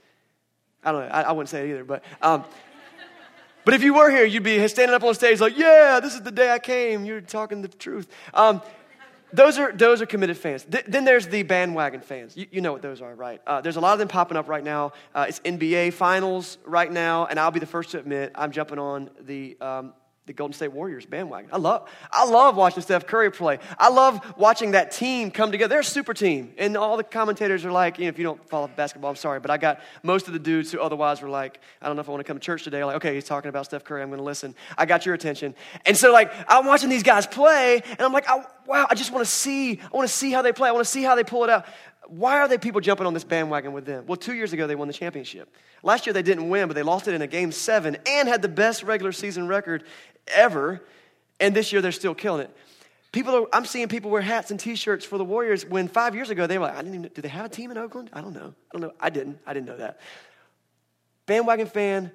I 0.84 0.92
don't 0.92 1.08
know. 1.08 1.12
I, 1.12 1.22
I 1.24 1.32
wouldn't 1.32 1.50
say 1.50 1.68
it 1.68 1.72
either, 1.72 1.84
but. 1.84 2.04
Um, 2.22 2.46
but 3.64 3.74
if 3.74 3.84
you 3.84 3.94
were 3.94 4.10
here, 4.10 4.26
you'd 4.26 4.44
be 4.44 4.68
standing 4.68 4.96
up 4.96 5.04
on 5.04 5.14
stage 5.14 5.40
like, 5.40 5.58
yeah, 5.58 6.00
this 6.02 6.14
is 6.14 6.22
the 6.22 6.32
day 6.32 6.52
I 6.52 6.60
came. 6.60 7.06
You're 7.06 7.22
talking 7.22 7.62
the 7.62 7.68
truth. 7.68 8.08
Um, 8.34 8.62
those 9.34 9.58
are, 9.58 9.72
those 9.72 10.02
are 10.02 10.06
committed 10.06 10.38
fans. 10.38 10.66
Th- 10.66 10.84
then 10.86 11.06
there's 11.06 11.28
the 11.28 11.44
bandwagon 11.44 12.02
fans. 12.02 12.36
You, 12.36 12.48
you 12.52 12.62
know 12.62 12.74
what 12.74 12.82
those 12.82 13.02
are, 13.02 13.16
right? 13.16 13.42
Uh, 13.48 13.62
there's 13.62 13.78
a 13.78 13.80
lot 13.80 13.94
of 13.94 14.00
them 14.00 14.08
popping 14.08 14.36
up 14.36 14.50
right 14.50 14.64
now. 14.64 14.92
Uh, 15.16 15.26
it's 15.30 15.40
NBA 15.42 15.94
finals 15.94 16.58
right 16.66 16.92
now, 16.92 17.26
and 17.28 17.40
I'll 17.40 17.52
be 17.52 17.60
the 17.60 17.66
first 17.66 17.92
to 17.92 18.00
admit 18.00 18.34
I'm 18.36 18.52
jumping 18.52 18.80
on 18.80 19.10
the, 19.22 19.58
um, 19.62 19.94
the 20.28 20.34
Golden 20.34 20.54
State 20.54 20.72
Warriors 20.72 21.06
bandwagon. 21.06 21.50
I 21.52 21.58
love, 21.58 21.90
I 22.12 22.26
love 22.26 22.56
watching 22.56 22.84
Steph 22.84 23.08
Curry 23.08 23.32
play. 23.32 23.58
I 23.80 23.90
love 23.90 24.36
watching 24.38 24.72
that 24.72 24.92
team 24.92 25.32
come 25.32 25.52
together. 25.52 25.70
They're 25.70 25.80
a 25.80 25.84
super 25.84 26.14
team. 26.14 26.54
And 26.60 26.78
all 26.78 26.96
the 26.96 27.04
commentators 27.04 27.66
are 27.66 27.72
like, 27.72 27.98
you 27.98 28.06
know, 28.06 28.10
if 28.10 28.20
you 28.20 28.24
don't 28.24 28.48
follow 28.48 28.68
basketball, 28.68 29.10
I'm 29.10 29.16
sorry, 29.16 29.40
but 29.40 29.50
I 29.50 29.58
got 29.58 29.82
most 30.04 30.28
of 30.28 30.34
the 30.34 30.40
dudes 30.40 30.72
who 30.72 30.80
otherwise 30.80 31.24
were 31.24 31.30
like, 31.30 31.60
I 31.82 31.88
don't 31.88 31.96
know 31.96 32.02
if 32.02 32.08
I 32.08 32.12
want 32.12 32.20
to 32.20 32.28
come 32.28 32.38
to 32.38 32.44
church 32.44 32.64
today. 32.64 32.84
Like, 32.84 32.98
okay, 32.98 33.16
he's 33.16 33.26
talking 33.26 33.50
about 33.50 33.66
Steph 33.66 33.84
Curry. 33.84 34.04
I'm 34.04 34.10
going 34.10 34.20
to 34.20 34.24
listen. 34.24 34.54
I 34.78 34.86
got 34.86 35.08
your 35.08 35.16
attention. 35.16 35.56
And 35.88 35.98
so, 35.98 36.14
like, 36.14 36.32
I'm 36.48 36.68
watching 36.68 36.90
these 36.90 37.04
guys 37.04 37.26
play, 37.26 37.82
and 37.84 38.02
I'm 38.02 38.14
like, 38.14 38.28
wow, 38.68 38.88
I 38.90 38.94
just 38.94 39.12
want 39.12 39.26
to 39.26 39.32
see. 39.32 39.80
I 39.82 39.96
want 39.96 40.08
to 40.08 40.14
see 40.14 40.32
how 40.32 40.44
they 40.44 40.54
play. 40.54 40.70
I 40.70 40.72
want 40.72 40.86
to 40.86 40.92
see 40.92 41.02
how 41.02 41.16
they 41.16 41.24
pull 41.24 41.44
it 41.44 41.50
out. 41.50 41.66
Why 42.08 42.40
are 42.40 42.48
they 42.48 42.58
people 42.58 42.82
jumping 42.82 43.08
on 43.08 43.14
this 43.14 43.24
bandwagon 43.24 43.74
with 43.74 43.86
them? 43.86 44.06
Well, 44.08 44.18
two 44.18 44.34
years 44.34 44.54
ago, 44.54 44.68
they 44.68 44.76
won 44.76 44.88
the 44.88 44.94
championship. 44.94 45.54
Last 45.84 46.06
year, 46.06 46.14
they 46.14 46.24
didn't 46.24 46.50
win, 46.50 46.68
but 46.68 46.74
they 46.74 46.84
lost 46.84 47.08
it 47.08 47.14
in 47.14 47.22
a 47.22 47.28
game 47.28 47.52
seven 47.52 47.98
and 48.06 48.28
had 48.28 48.42
the 48.42 48.50
best 48.50 48.84
regular 48.84 49.12
season 49.12 49.48
record 49.48 49.84
ever. 50.28 50.84
And 51.40 51.56
this 51.56 51.72
year, 51.72 51.82
they're 51.82 51.92
still 51.92 52.16
killing 52.16 52.42
it. 52.42 52.56
People 53.12 53.36
are, 53.36 53.48
I'm 53.54 53.66
seeing 53.66 53.88
people 53.88 54.10
wear 54.10 54.22
hats 54.22 54.52
and 54.52 54.60
t-shirts 54.60 55.06
for 55.06 55.18
the 55.18 55.26
Warriors 55.26 55.66
when 55.66 55.88
five 55.88 56.16
years 56.16 56.30
ago 56.30 56.48
they 56.48 56.58
were 56.58 56.66
like, 56.66 56.76
I 56.76 56.82
didn't 56.82 56.96
even, 56.96 57.12
do 57.14 57.22
they 57.22 57.28
have 57.28 57.46
a 57.46 57.50
team 57.50 57.70
in 57.72 57.78
Oakland? 57.78 58.10
I 58.14 58.22
don't 58.22 58.34
know. 58.34 58.54
I 58.72 58.78
don't 58.78 58.82
know. 58.82 58.94
I 59.00 59.10
didn't. 59.10 59.40
I 59.46 59.54
didn't 59.54 59.68
know 59.68 59.78
that. 59.78 60.00
Bandwagon 61.26 61.68
fan 61.68 62.12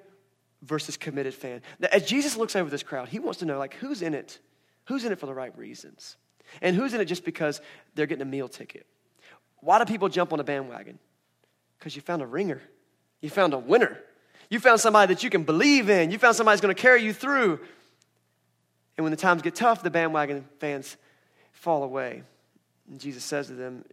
versus 0.63 0.97
committed 0.97 1.33
fan. 1.33 1.61
Now, 1.79 1.89
as 1.91 2.05
Jesus 2.05 2.35
looks 2.35 2.55
over 2.55 2.69
this 2.69 2.83
crowd, 2.83 3.09
he 3.09 3.19
wants 3.19 3.39
to 3.39 3.45
know, 3.45 3.59
like, 3.59 3.75
who's 3.75 4.01
in 4.01 4.13
it? 4.13 4.39
Who's 4.85 5.05
in 5.05 5.11
it 5.11 5.19
for 5.19 5.27
the 5.27 5.33
right 5.33 5.55
reasons? 5.57 6.17
And 6.61 6.75
who's 6.75 6.93
in 6.93 7.01
it 7.01 7.05
just 7.05 7.23
because 7.23 7.61
they're 7.93 8.07
getting 8.07 8.23
a 8.23 8.25
meal 8.25 8.47
ticket? 8.47 8.87
Why 9.61 9.79
do 9.79 9.85
people 9.85 10.09
jump 10.09 10.33
on 10.33 10.39
a 10.39 10.43
bandwagon? 10.43 10.99
Because 11.77 11.95
you 11.95 12.01
found 12.01 12.21
a 12.21 12.25
ringer. 12.25 12.61
You 13.21 13.29
found 13.29 13.53
a 13.53 13.57
winner. 13.57 13.99
You 14.49 14.59
found 14.59 14.79
somebody 14.79 15.13
that 15.13 15.23
you 15.23 15.29
can 15.29 15.43
believe 15.43 15.89
in. 15.89 16.11
You 16.11 16.17
found 16.17 16.35
somebody 16.35 16.55
who's 16.55 16.61
going 16.61 16.75
to 16.75 16.81
carry 16.81 17.03
you 17.03 17.13
through. 17.13 17.59
And 18.95 19.03
when 19.03 19.11
the 19.11 19.17
times 19.17 19.41
get 19.41 19.55
tough, 19.55 19.83
the 19.83 19.89
bandwagon 19.89 20.45
fans 20.59 20.97
fall 21.51 21.83
away. 21.83 22.23
And 22.89 22.99
Jesus 22.99 23.23
says 23.23 23.47
to 23.47 23.53
them, 23.53 23.83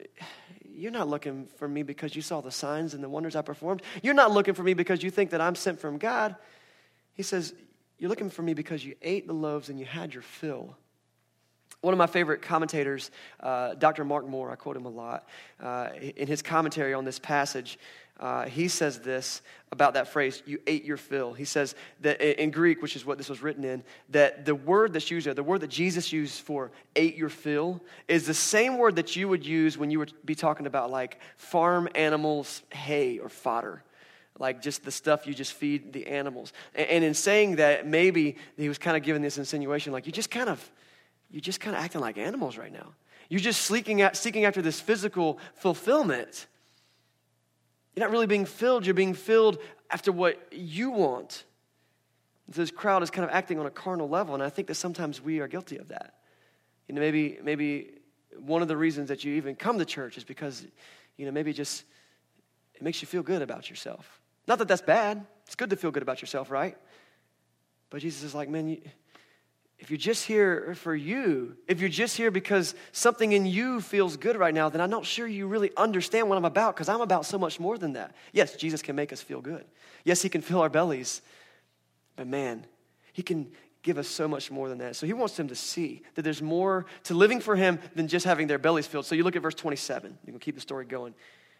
You're 0.64 0.92
not 0.92 1.08
looking 1.08 1.48
for 1.56 1.68
me 1.68 1.82
because 1.82 2.14
you 2.14 2.22
saw 2.22 2.40
the 2.40 2.50
signs 2.50 2.94
and 2.94 3.02
the 3.02 3.08
wonders 3.08 3.36
I 3.36 3.42
performed. 3.42 3.82
You're 4.02 4.14
not 4.14 4.30
looking 4.30 4.54
for 4.54 4.62
me 4.62 4.74
because 4.74 5.02
you 5.02 5.10
think 5.10 5.30
that 5.30 5.40
I'm 5.40 5.54
sent 5.54 5.80
from 5.80 5.98
God. 5.98 6.36
He 7.14 7.22
says, 7.22 7.54
You're 7.98 8.10
looking 8.10 8.30
for 8.30 8.42
me 8.42 8.54
because 8.54 8.84
you 8.84 8.94
ate 9.02 9.26
the 9.26 9.34
loaves 9.34 9.68
and 9.68 9.78
you 9.78 9.86
had 9.86 10.14
your 10.14 10.22
fill. 10.22 10.76
One 11.80 11.92
of 11.92 11.98
my 11.98 12.06
favorite 12.06 12.42
commentators, 12.42 13.10
uh, 13.40 13.74
Dr. 13.74 14.04
Mark 14.04 14.26
Moore, 14.26 14.50
I 14.50 14.56
quote 14.56 14.76
him 14.76 14.86
a 14.86 14.90
lot, 14.90 15.28
uh, 15.62 15.88
in 16.16 16.26
his 16.26 16.42
commentary 16.42 16.94
on 16.94 17.04
this 17.04 17.18
passage, 17.18 17.78
uh, 18.20 18.44
he 18.44 18.68
says 18.68 19.00
this 19.00 19.42
about 19.72 19.94
that 19.94 20.06
phrase, 20.06 20.40
you 20.46 20.60
ate 20.68 20.84
your 20.84 20.96
fill. 20.96 21.32
He 21.32 21.44
says 21.44 21.74
that 22.00 22.20
in 22.20 22.52
Greek, 22.52 22.80
which 22.80 22.94
is 22.94 23.04
what 23.04 23.18
this 23.18 23.28
was 23.28 23.42
written 23.42 23.64
in, 23.64 23.82
that 24.10 24.44
the 24.44 24.54
word 24.54 24.92
that's 24.92 25.10
used 25.10 25.26
there, 25.26 25.34
the 25.34 25.42
word 25.42 25.62
that 25.62 25.70
Jesus 25.70 26.12
used 26.12 26.40
for 26.40 26.70
ate 26.94 27.16
your 27.16 27.28
fill, 27.28 27.82
is 28.06 28.24
the 28.24 28.34
same 28.34 28.78
word 28.78 28.96
that 28.96 29.16
you 29.16 29.28
would 29.28 29.44
use 29.44 29.76
when 29.76 29.90
you 29.90 29.98
would 29.98 30.12
be 30.24 30.36
talking 30.36 30.66
about 30.66 30.92
like 30.92 31.18
farm 31.36 31.88
animals' 31.96 32.62
hay 32.70 33.18
or 33.18 33.28
fodder 33.28 33.82
like 34.38 34.60
just 34.60 34.84
the 34.84 34.90
stuff 34.90 35.26
you 35.26 35.34
just 35.34 35.52
feed 35.52 35.92
the 35.92 36.06
animals. 36.06 36.52
And, 36.74 37.04
in 37.04 37.14
saying 37.14 37.56
that, 37.56 37.86
maybe 37.86 38.36
he 38.56 38.68
was 38.68 38.78
kind 38.78 38.96
of 38.96 39.02
giving 39.02 39.22
this 39.22 39.38
insinuation, 39.38 39.92
like 39.92 40.06
you 40.06 40.12
just 40.12 40.30
kind 40.30 40.48
of, 40.48 40.70
you 41.34 41.40
just 41.40 41.58
kind 41.58 41.74
of 41.74 41.82
acting 41.82 42.00
like 42.00 42.16
animals 42.16 42.56
right 42.56 42.72
now. 42.72 42.92
You're 43.28 43.40
just 43.40 43.62
seeking, 43.62 44.02
at, 44.02 44.16
seeking 44.16 44.44
after 44.44 44.62
this 44.62 44.80
physical 44.80 45.40
fulfillment. 45.56 46.46
You're 47.94 48.06
not 48.06 48.12
really 48.12 48.28
being 48.28 48.44
filled, 48.44 48.86
you're 48.86 48.94
being 48.94 49.14
filled 49.14 49.58
after 49.90 50.12
what 50.12 50.40
you 50.52 50.92
want. 50.92 51.42
So 52.52 52.60
this 52.60 52.70
crowd 52.70 53.02
is 53.02 53.10
kind 53.10 53.28
of 53.28 53.34
acting 53.34 53.58
on 53.58 53.66
a 53.66 53.70
carnal 53.70 54.08
level, 54.08 54.34
and 54.34 54.44
I 54.44 54.48
think 54.48 54.68
that 54.68 54.76
sometimes 54.76 55.20
we 55.20 55.40
are 55.40 55.48
guilty 55.48 55.76
of 55.78 55.88
that. 55.88 56.14
You 56.86 56.94
know, 56.94 57.00
maybe, 57.00 57.38
maybe 57.42 57.90
one 58.38 58.62
of 58.62 58.68
the 58.68 58.76
reasons 58.76 59.08
that 59.08 59.24
you 59.24 59.34
even 59.34 59.56
come 59.56 59.80
to 59.80 59.84
church 59.84 60.16
is 60.16 60.22
because, 60.22 60.64
you 61.16 61.26
know, 61.26 61.32
maybe 61.32 61.52
just 61.52 61.82
it 62.76 62.82
makes 62.82 63.02
you 63.02 63.08
feel 63.08 63.24
good 63.24 63.42
about 63.42 63.68
yourself. 63.68 64.20
Not 64.46 64.58
that 64.58 64.68
that's 64.68 64.82
bad. 64.82 65.26
It's 65.46 65.56
good 65.56 65.70
to 65.70 65.76
feel 65.76 65.90
good 65.90 66.02
about 66.04 66.20
yourself, 66.20 66.48
right? 66.48 66.76
But 67.90 68.02
Jesus 68.02 68.22
is 68.22 68.36
like, 68.36 68.48
man, 68.48 68.68
you, 68.68 68.80
if 69.78 69.90
you're 69.90 69.98
just 69.98 70.24
here 70.24 70.74
for 70.76 70.94
you, 70.94 71.56
if 71.66 71.80
you're 71.80 71.88
just 71.88 72.16
here 72.16 72.30
because 72.30 72.74
something 72.92 73.32
in 73.32 73.44
you 73.44 73.80
feels 73.80 74.16
good 74.16 74.36
right 74.36 74.54
now, 74.54 74.68
then 74.68 74.80
I'm 74.80 74.90
not 74.90 75.04
sure 75.04 75.26
you 75.26 75.46
really 75.46 75.72
understand 75.76 76.28
what 76.28 76.38
I'm 76.38 76.44
about 76.44 76.74
because 76.74 76.88
I'm 76.88 77.00
about 77.00 77.26
so 77.26 77.38
much 77.38 77.58
more 77.58 77.76
than 77.76 77.94
that. 77.94 78.14
Yes, 78.32 78.56
Jesus 78.56 78.82
can 78.82 78.96
make 78.96 79.12
us 79.12 79.20
feel 79.20 79.40
good. 79.40 79.64
Yes, 80.04 80.22
He 80.22 80.28
can 80.28 80.40
fill 80.40 80.60
our 80.60 80.68
bellies. 80.68 81.22
But 82.16 82.28
man, 82.28 82.66
He 83.12 83.22
can 83.22 83.50
give 83.82 83.98
us 83.98 84.06
so 84.06 84.28
much 84.28 84.50
more 84.50 84.68
than 84.68 84.78
that. 84.78 84.96
So 84.96 85.06
He 85.06 85.12
wants 85.12 85.36
them 85.36 85.48
to 85.48 85.56
see 85.56 86.02
that 86.14 86.22
there's 86.22 86.40
more 86.40 86.86
to 87.04 87.14
living 87.14 87.40
for 87.40 87.56
Him 87.56 87.80
than 87.94 88.06
just 88.06 88.24
having 88.24 88.46
their 88.46 88.58
bellies 88.58 88.86
filled. 88.86 89.06
So 89.06 89.14
you 89.14 89.24
look 89.24 89.36
at 89.36 89.42
verse 89.42 89.54
27. 89.54 90.18
You 90.24 90.32
can 90.32 90.40
keep 90.40 90.54
the 90.54 90.60
story 90.60 90.86
going. 90.86 91.14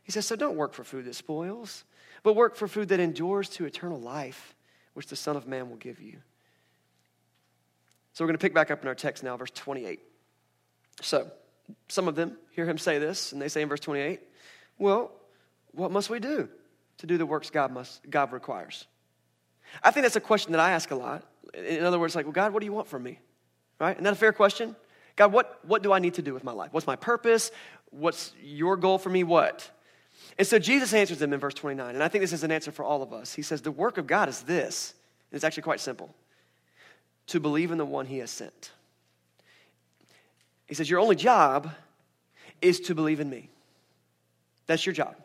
He 0.05 0.13
says, 0.13 0.25
So 0.25 0.37
don't 0.37 0.57
work 0.57 0.73
for 0.73 0.85
food 0.85 1.05
that 1.07 1.15
spoils, 1.15 1.85
but 2.23 2.37
work 2.37 2.55
for 2.55 2.69
food 2.69 2.89
that 2.89 3.01
endures 3.01 3.49
to 3.51 3.67
eternal 3.67 4.01
life, 4.01 4.55
which 4.95 5.09
the 5.09 5.17
Son 5.17 5.37
of 5.37 5.49
Man 5.49 5.69
will 5.69 5.77
give 5.77 6.01
you. 6.01 6.19
So 8.15 8.25
we're 8.25 8.29
going 8.29 8.39
to 8.39 8.43
pick 8.43 8.55
back 8.55 8.71
up 8.71 8.81
in 8.81 8.89
our 8.89 8.95
text 8.95 9.25
now, 9.25 9.37
verse 9.37 9.51
28. 9.51 10.01
So 11.03 11.31
some 11.89 12.07
of 12.07 12.15
them 12.15 12.39
hear 12.53 12.65
him 12.65 12.79
say 12.79 12.99
this, 12.99 13.33
and 13.33 13.43
they 13.43 13.49
say 13.49 13.61
in 13.61 13.69
verse 13.69 13.81
28, 13.81 14.21
Well, 14.79 15.11
what 15.73 15.91
must 15.91 16.09
we 16.09 16.21
do 16.21 16.49
to 16.99 17.07
do 17.07 17.19
the 17.19 17.27
works 17.27 17.51
God, 17.51 17.73
must, 17.73 18.09
God 18.09 18.33
requires? 18.33 18.87
I 19.83 19.91
think 19.91 20.05
that's 20.05 20.15
a 20.15 20.21
question 20.21 20.53
that 20.53 20.61
I 20.61 20.71
ask 20.71 20.93
a 20.93 20.95
lot. 20.95 21.25
In 21.55 21.85
other 21.85 21.99
words, 21.99 22.15
like, 22.15 22.25
well, 22.25 22.33
God, 22.33 22.53
what 22.53 22.61
do 22.61 22.67
you 22.67 22.73
want 22.73 22.87
from 22.87 23.03
me? 23.03 23.19
Right? 23.81 23.97
Isn't 23.97 24.05
that 24.05 24.13
a 24.13 24.17
fair 24.17 24.33
question? 24.33 24.77
God, 25.17 25.33
what, 25.33 25.59
what 25.65 25.83
do 25.83 25.93
I 25.93 25.99
need 25.99 26.15
to 26.15 26.23
do 26.23 26.35
with 26.35 26.45
my 26.45 26.53
life? 26.53 26.73
What's 26.73 26.87
my 26.87 26.97
purpose? 26.97 27.51
What's 27.91 28.33
your 28.41 28.77
goal 28.77 28.99
for 28.99 29.11
me? 29.11 29.25
What? 29.25 29.69
And 30.39 30.47
so 30.47 30.61
Jesus 30.61 30.93
answers 30.95 31.19
them 31.19 31.33
in 31.33 31.41
verse 31.41 31.55
29. 31.55 31.95
And 31.95 32.03
I 32.03 32.07
think 32.07 32.23
this 32.23 32.33
is 32.33 32.45
an 32.45 32.53
answer 32.53 32.71
for 32.71 32.85
all 32.85 33.03
of 33.03 33.13
us. 33.13 33.35
He 33.35 33.43
says, 33.43 33.63
The 33.63 33.73
work 33.73 33.99
of 33.99 34.07
God 34.07 34.29
is 34.29 34.43
this. 34.43 34.95
And 35.31 35.37
it's 35.37 35.45
actually 35.45 35.65
quite 35.65 35.81
simple 35.81 36.15
to 37.29 37.41
believe 37.41 37.71
in 37.71 37.79
the 37.79 37.85
one 37.85 38.07
he 38.07 38.19
has 38.19 38.31
sent. 38.31 38.73
He 40.67 40.75
says, 40.75 40.89
Your 40.89 41.01
only 41.01 41.17
job 41.17 41.71
is 42.61 42.81
to 42.81 42.95
believe 42.95 43.21
in 43.21 43.29
me. 43.29 43.49
That's 44.67 44.85
your 44.87 44.93
job. 44.93 45.17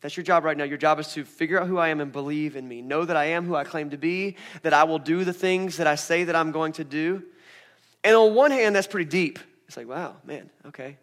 That's 0.00 0.16
your 0.16 0.24
job 0.24 0.44
right 0.44 0.56
now. 0.56 0.64
Your 0.64 0.78
job 0.78 1.00
is 1.00 1.12
to 1.14 1.24
figure 1.24 1.60
out 1.60 1.66
who 1.66 1.78
I 1.78 1.88
am 1.88 2.00
and 2.00 2.12
believe 2.12 2.56
in 2.56 2.68
me. 2.68 2.82
Know 2.82 3.04
that 3.04 3.16
I 3.16 3.26
am 3.26 3.44
who 3.46 3.54
I 3.54 3.64
claim 3.64 3.90
to 3.90 3.96
be, 3.96 4.36
that 4.62 4.74
I 4.74 4.84
will 4.84 4.98
do 4.98 5.24
the 5.24 5.32
things 5.32 5.78
that 5.78 5.86
I 5.86 5.94
say 5.94 6.24
that 6.24 6.36
I'm 6.36 6.52
going 6.52 6.72
to 6.74 6.84
do. 6.84 7.22
And 8.04 8.14
on 8.14 8.34
one 8.34 8.50
hand, 8.50 8.76
that's 8.76 8.86
pretty 8.86 9.08
deep. 9.08 9.38
It's 9.66 9.76
like, 9.76 9.88
wow, 9.88 10.16
man, 10.24 10.50
okay. 10.66 10.98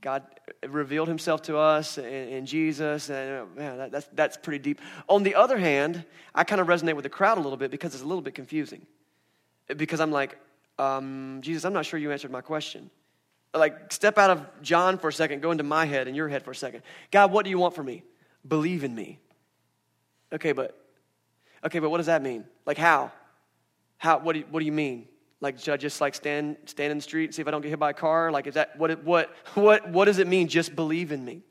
God 0.00 0.22
revealed 0.66 1.08
himself 1.08 1.42
to 1.42 1.58
us 1.58 1.98
in, 1.98 2.46
Jesus, 2.46 3.10
and 3.10 3.30
oh, 3.30 3.48
man, 3.54 3.76
that, 3.76 3.92
that's, 3.92 4.08
that's 4.14 4.36
pretty 4.38 4.58
deep. 4.58 4.80
On 5.08 5.22
the 5.22 5.34
other 5.34 5.58
hand, 5.58 6.04
I 6.34 6.44
kind 6.44 6.60
of 6.60 6.66
resonate 6.66 6.96
with 6.96 7.02
the 7.02 7.10
crowd 7.10 7.36
a 7.36 7.42
little 7.42 7.58
bit 7.58 7.70
because 7.70 7.92
it's 7.94 8.02
a 8.02 8.06
little 8.06 8.22
bit 8.22 8.34
confusing 8.34 8.86
because 9.76 10.00
I'm 10.00 10.10
like, 10.10 10.38
um, 10.78 11.38
Jesus, 11.42 11.64
I'm 11.64 11.72
not 11.72 11.86
sure 11.86 11.98
you 11.98 12.10
answered 12.10 12.30
my 12.30 12.40
question. 12.40 12.90
Like, 13.52 13.92
step 13.92 14.16
out 14.16 14.30
of 14.30 14.46
John 14.62 14.98
for 14.98 15.08
a 15.08 15.12
second, 15.12 15.42
go 15.42 15.50
into 15.50 15.64
my 15.64 15.84
head 15.84 16.06
and 16.06 16.16
your 16.16 16.28
head 16.28 16.44
for 16.44 16.52
a 16.52 16.54
second. 16.54 16.82
God, 17.10 17.32
what 17.32 17.44
do 17.44 17.50
you 17.50 17.58
want 17.58 17.74
from 17.74 17.86
me? 17.86 18.04
Believe 18.46 18.84
in 18.84 18.94
me. 18.94 19.18
Okay, 20.32 20.52
but 20.52 20.78
okay, 21.64 21.80
but 21.80 21.90
what 21.90 21.96
does 21.96 22.06
that 22.06 22.22
mean? 22.22 22.44
Like, 22.64 22.78
how? 22.78 23.10
How? 23.98 24.18
What 24.18 24.34
do 24.34 24.40
you, 24.40 24.46
what 24.50 24.60
do 24.60 24.66
you 24.66 24.72
mean? 24.72 25.08
Like, 25.40 25.58
should 25.58 25.74
I 25.74 25.76
just 25.76 26.00
like 26.00 26.14
stand 26.14 26.56
stand 26.66 26.92
in 26.92 26.98
the 26.98 27.02
street 27.02 27.24
and 27.24 27.34
see 27.34 27.42
if 27.42 27.48
I 27.48 27.50
don't 27.50 27.62
get 27.62 27.70
hit 27.70 27.78
by 27.78 27.90
a 27.90 27.94
car? 27.94 28.30
Like, 28.30 28.46
is 28.46 28.54
that 28.54 28.78
what 28.78 29.02
what 29.04 29.34
what 29.54 29.90
what 29.90 30.04
does 30.04 30.18
it 30.18 30.28
mean? 30.28 30.48
Just 30.48 30.76
believe 30.76 31.12
in 31.12 31.24
me. 31.24 31.42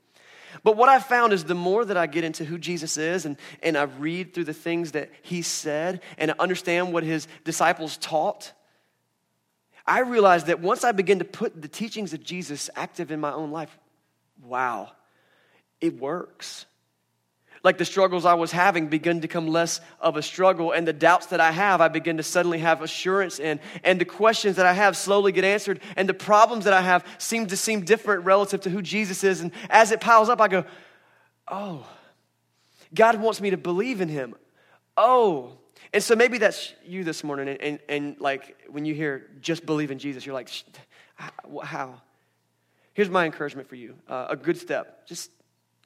But 0.63 0.77
what 0.77 0.89
I 0.89 0.99
found 0.99 1.33
is 1.33 1.43
the 1.43 1.55
more 1.55 1.85
that 1.85 1.97
I 1.97 2.07
get 2.07 2.23
into 2.23 2.45
who 2.45 2.57
Jesus 2.57 2.97
is 2.97 3.25
and, 3.25 3.37
and 3.61 3.77
I 3.77 3.83
read 3.83 4.33
through 4.33 4.45
the 4.45 4.53
things 4.53 4.93
that 4.93 5.09
he 5.21 5.41
said 5.41 6.01
and 6.17 6.31
I 6.31 6.35
understand 6.39 6.93
what 6.93 7.03
his 7.03 7.27
disciples 7.43 7.97
taught, 7.97 8.53
I 9.85 10.01
realize 10.01 10.45
that 10.45 10.59
once 10.59 10.83
I 10.83 10.91
begin 10.91 11.19
to 11.19 11.25
put 11.25 11.61
the 11.61 11.67
teachings 11.67 12.13
of 12.13 12.23
Jesus 12.23 12.69
active 12.75 13.11
in 13.11 13.19
my 13.19 13.31
own 13.31 13.51
life, 13.51 13.75
wow, 14.43 14.91
it 15.81 15.99
works 15.99 16.65
like 17.63 17.77
the 17.77 17.85
struggles 17.85 18.25
I 18.25 18.33
was 18.35 18.51
having 18.51 18.87
begin 18.87 19.21
to 19.21 19.27
come 19.27 19.47
less 19.47 19.81
of 19.99 20.17
a 20.17 20.21
struggle, 20.21 20.71
and 20.71 20.87
the 20.87 20.93
doubts 20.93 21.27
that 21.27 21.39
I 21.39 21.51
have, 21.51 21.81
I 21.81 21.87
begin 21.87 22.17
to 22.17 22.23
suddenly 22.23 22.59
have 22.59 22.81
assurance 22.81 23.39
in, 23.39 23.59
and 23.83 23.99
the 23.99 24.05
questions 24.05 24.55
that 24.55 24.65
I 24.65 24.73
have 24.73 24.95
slowly 24.95 25.31
get 25.31 25.43
answered, 25.43 25.81
and 25.95 26.07
the 26.07 26.13
problems 26.13 26.65
that 26.65 26.73
I 26.73 26.81
have 26.81 27.05
seem 27.17 27.47
to 27.47 27.57
seem 27.57 27.81
different 27.81 28.25
relative 28.25 28.61
to 28.61 28.69
who 28.69 28.81
Jesus 28.81 29.23
is. 29.23 29.41
And 29.41 29.51
as 29.69 29.91
it 29.91 30.01
piles 30.01 30.29
up, 30.29 30.41
I 30.41 30.47
go, 30.47 30.65
Oh, 31.47 31.85
God 32.93 33.19
wants 33.19 33.41
me 33.41 33.49
to 33.49 33.57
believe 33.57 34.01
in 34.01 34.09
Him. 34.09 34.35
Oh, 34.95 35.57
and 35.91 36.03
so 36.03 36.15
maybe 36.15 36.37
that's 36.37 36.73
you 36.85 37.03
this 37.03 37.23
morning, 37.23 37.49
and, 37.49 37.61
and, 37.61 37.79
and 37.89 38.19
like 38.19 38.55
when 38.69 38.85
you 38.85 38.93
hear 38.93 39.27
just 39.41 39.65
believe 39.65 39.91
in 39.91 39.99
Jesus, 39.99 40.25
you're 40.25 40.35
like, 40.35 40.49
How? 41.63 42.01
Here's 42.93 43.09
my 43.09 43.25
encouragement 43.25 43.67
for 43.67 43.75
you 43.75 43.95
uh, 44.07 44.27
a 44.29 44.35
good 44.35 44.57
step. 44.57 45.07
Just 45.07 45.31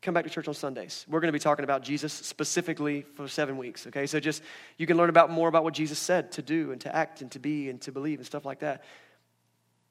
come 0.04 0.14
back 0.14 0.26
to 0.26 0.30
church 0.30 0.48
on 0.48 0.54
Sundays. 0.54 1.06
We're 1.10 1.22
going 1.22 1.30
to 1.30 1.34
be 1.34 1.40
talking 1.40 1.64
about 1.64 1.82
Jesus 1.82 2.12
specifically 2.12 3.06
for 3.16 3.28
seven 3.28 3.58
weeks, 3.58 3.88
okay? 3.88 4.06
So 4.06 4.20
just, 4.20 4.44
you 4.78 4.86
can 4.86 4.98
learn 4.98 5.10
about 5.10 5.32
more 5.32 5.48
about 5.48 5.64
what 5.64 5.74
Jesus 5.74 5.98
said 5.98 6.32
to 6.34 6.42
do 6.42 6.72
and 6.72 6.82
to 6.82 6.96
act 6.96 7.22
and 7.22 7.32
to 7.32 7.40
be 7.40 7.70
and 7.70 7.82
to 7.82 7.92
believe 7.92 8.20
and 8.20 8.26
stuff 8.26 8.46
like 8.46 8.60
that. 8.60 8.84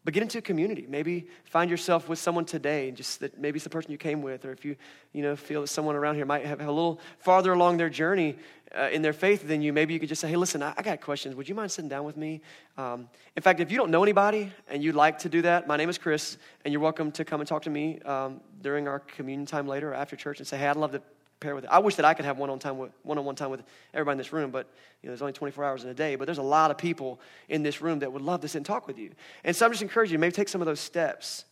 But 0.05 0.15
get 0.15 0.23
into 0.23 0.39
a 0.39 0.43
community. 0.43 0.85
Maybe 0.89 1.29
find 1.45 1.71
yourself 1.71 2.09
with 2.09 2.19
someone 2.19 2.45
today, 2.45 2.91
just 2.91 3.21
that 3.21 3.39
maybe 3.39 3.59
it's 3.59 3.65
the 3.65 3.71
person 3.71 3.93
you 3.93 3.99
came 3.99 4.21
with, 4.21 4.45
or 4.45 4.51
if 4.51 4.65
you, 4.65 4.75
you 5.13 5.23
know, 5.23 5.37
feel 5.37 5.61
that 5.61 5.69
someone 5.69 5.95
around 5.95 6.17
here 6.17 6.27
might 6.27 6.45
have 6.45 6.61
a 6.61 6.73
little 6.73 6.99
farther 7.19 7.53
along 7.53 7.77
their 7.77 7.89
journey 7.89 8.37
uh, 8.77 8.89
in 8.91 9.03
their 9.03 9.13
faith 9.13 9.47
than 9.47 9.63
you, 9.63 9.73
maybe 9.73 9.95
you 9.95 10.01
could 10.01 10.09
just 10.09 10.21
say, 10.21 10.29
hey, 10.29 10.37
listen, 10.37 10.61
I, 10.61 10.75
I 10.77 10.83
got 10.83 11.01
questions. 11.01 11.37
Would 11.37 11.49
you 11.49 11.55
mind 11.55 11.71
sitting 11.71 11.89
down 11.89 12.05
with 12.05 12.17
me? 12.17 12.41
Um, 12.77 13.09
in 13.37 13.43
fact, 13.43 13.61
if 13.61 13.71
you 13.71 13.77
don't 13.77 13.91
know 13.91 14.03
anybody 14.03 14.53
and 14.69 14.83
you'd 14.83 14.97
like 14.97 15.19
to 15.21 15.29
do 15.29 15.43
that, 15.43 15.69
my 15.69 15.77
name 15.77 15.89
is 15.89 15.99
Chris, 15.99 16.37
and 16.65 16.73
you're 16.73 16.81
welcome 16.81 17.13
to 17.13 17.25
come 17.25 17.41
and 17.41 17.47
talk 17.47 17.63
to 17.63 17.71
me 17.71 18.01
um, 18.01 18.41
during 18.61 18.89
our 18.89 18.99
communion 18.99 19.47
time 19.47 19.69
later 19.69 19.93
or 19.93 19.95
after 19.95 20.17
church 20.17 20.39
and 20.39 20.47
say, 20.49 20.59
hey, 20.59 20.67
I'd 20.67 20.77
love 20.77 20.93
to 20.93 21.03
with 21.51 21.65
it. 21.65 21.71
I 21.71 21.79
wish 21.81 21.97
that 21.97 22.05
I 22.05 22.15
could 22.15 22.25
have 22.25 22.39
one 22.39 22.51
on 22.51 22.59
time 22.59 22.79
with 22.79 22.93
one-on-one 23.03 23.35
time 23.35 23.51
with 23.51 23.63
everybody 23.93 24.13
in 24.15 24.19
this 24.19 24.33
room, 24.33 24.51
but 24.51 24.69
you 25.03 25.09
know, 25.09 25.13
there's 25.13 25.23
only 25.23 25.33
24 25.33 25.65
hours 25.65 25.85
in 25.85 25.91
a 25.91 25.95
day. 25.95 26.17
But 26.17 26.27
there's 26.27 26.39
a 26.39 26.43
lot 26.43 26.71
of 26.71 26.79
people 26.79 27.21
in 27.49 27.63
this 27.63 27.81
room 27.81 27.99
that 28.01 28.13
would 28.13 28.23
love 28.23 28.41
to 28.43 28.49
sit 28.49 28.59
and 28.59 28.67
talk 28.67 28.87
with 28.87 28.99
you. 28.99 29.11
And 29.45 29.55
so 29.55 29.67
I'm 29.67 29.73
just 29.73 29.83
encouraging 29.83 30.13
you, 30.13 30.19
maybe 30.19 30.33
take 30.33 30.49
some 30.49 30.61
of 30.61 30.67
those 30.67 30.81
steps. 30.81 31.45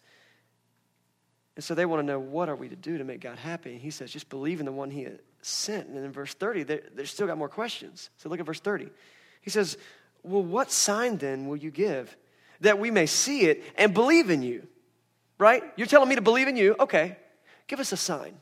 And 1.57 1.65
so 1.65 1.75
they 1.75 1.85
want 1.85 2.01
to 2.01 2.07
know 2.07 2.21
what 2.21 2.49
are 2.49 2.57
we 2.57 2.69
to 2.69 2.77
do 2.77 2.99
to 2.99 3.05
make 3.05 3.21
God 3.21 3.39
happy. 3.39 3.73
And 3.73 3.81
he 3.81 3.91
says, 3.91 4.11
just 4.11 4.29
believe 4.29 4.61
in 4.61 4.67
the 4.67 4.73
one 4.73 4.91
he 4.91 5.09
sent. 5.43 5.89
And 5.89 5.99
in 5.99 6.13
verse 6.13 6.35
30, 6.35 6.63
they, 6.63 6.81
they've 6.95 7.09
still 7.09 7.27
got 7.27 7.39
more 7.39 7.49
questions. 7.49 8.11
So 8.19 8.29
look 8.29 8.41
at 8.41 8.47
verse 8.47 8.61
30. 8.61 8.89
He 9.41 9.51
says, 9.51 9.77
Well, 10.23 10.43
what 10.43 10.71
sign 10.71 11.17
then 11.17 11.47
will 11.47 11.57
you 11.57 11.71
give 11.71 12.17
that 12.61 12.79
we 12.79 12.91
may 12.91 13.07
see 13.07 13.43
it 13.43 13.63
and 13.77 13.95
believe 13.95 14.31
in 14.31 14.43
you? 14.43 14.67
Right? 15.39 15.63
You're 15.77 15.87
telling 15.87 16.09
me 16.09 16.17
to 16.17 16.21
believe 16.21 16.49
in 16.49 16.57
you? 16.57 16.77
Okay. 16.79 17.17
Give 17.67 17.81
us 17.81 17.93
a 17.93 17.97
sign. 17.97 18.37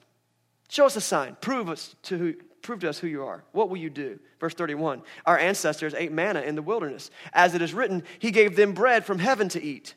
Show 0.69 0.87
us 0.87 0.97
a 0.97 1.01
sign. 1.01 1.37
Prove 1.41 1.69
us 1.69 1.97
to 2.05 2.19
who, 2.19 2.35
prove 2.63 2.81
to 2.81 2.89
us 2.89 2.99
who 2.99 3.07
you 3.07 3.25
are. 3.25 3.43
What 3.53 3.71
will 3.71 3.79
you 3.79 3.91
do? 3.91 4.19
Verse 4.39 4.55
31. 4.55 5.03
Our 5.27 5.39
ancestors 5.39 5.95
ate 5.95 6.13
manna 6.13 6.43
in 6.43 6.55
the 6.55 6.63
wilderness. 6.63 7.11
As 7.33 7.55
it 7.55 7.63
is 7.63 7.75
written, 7.75 8.03
he 8.19 8.31
gave 8.31 8.57
them 8.57 8.73
bread 8.73 9.05
from 9.05 9.19
heaven 9.19 9.49
to 9.51 9.63
eat. 9.63 9.95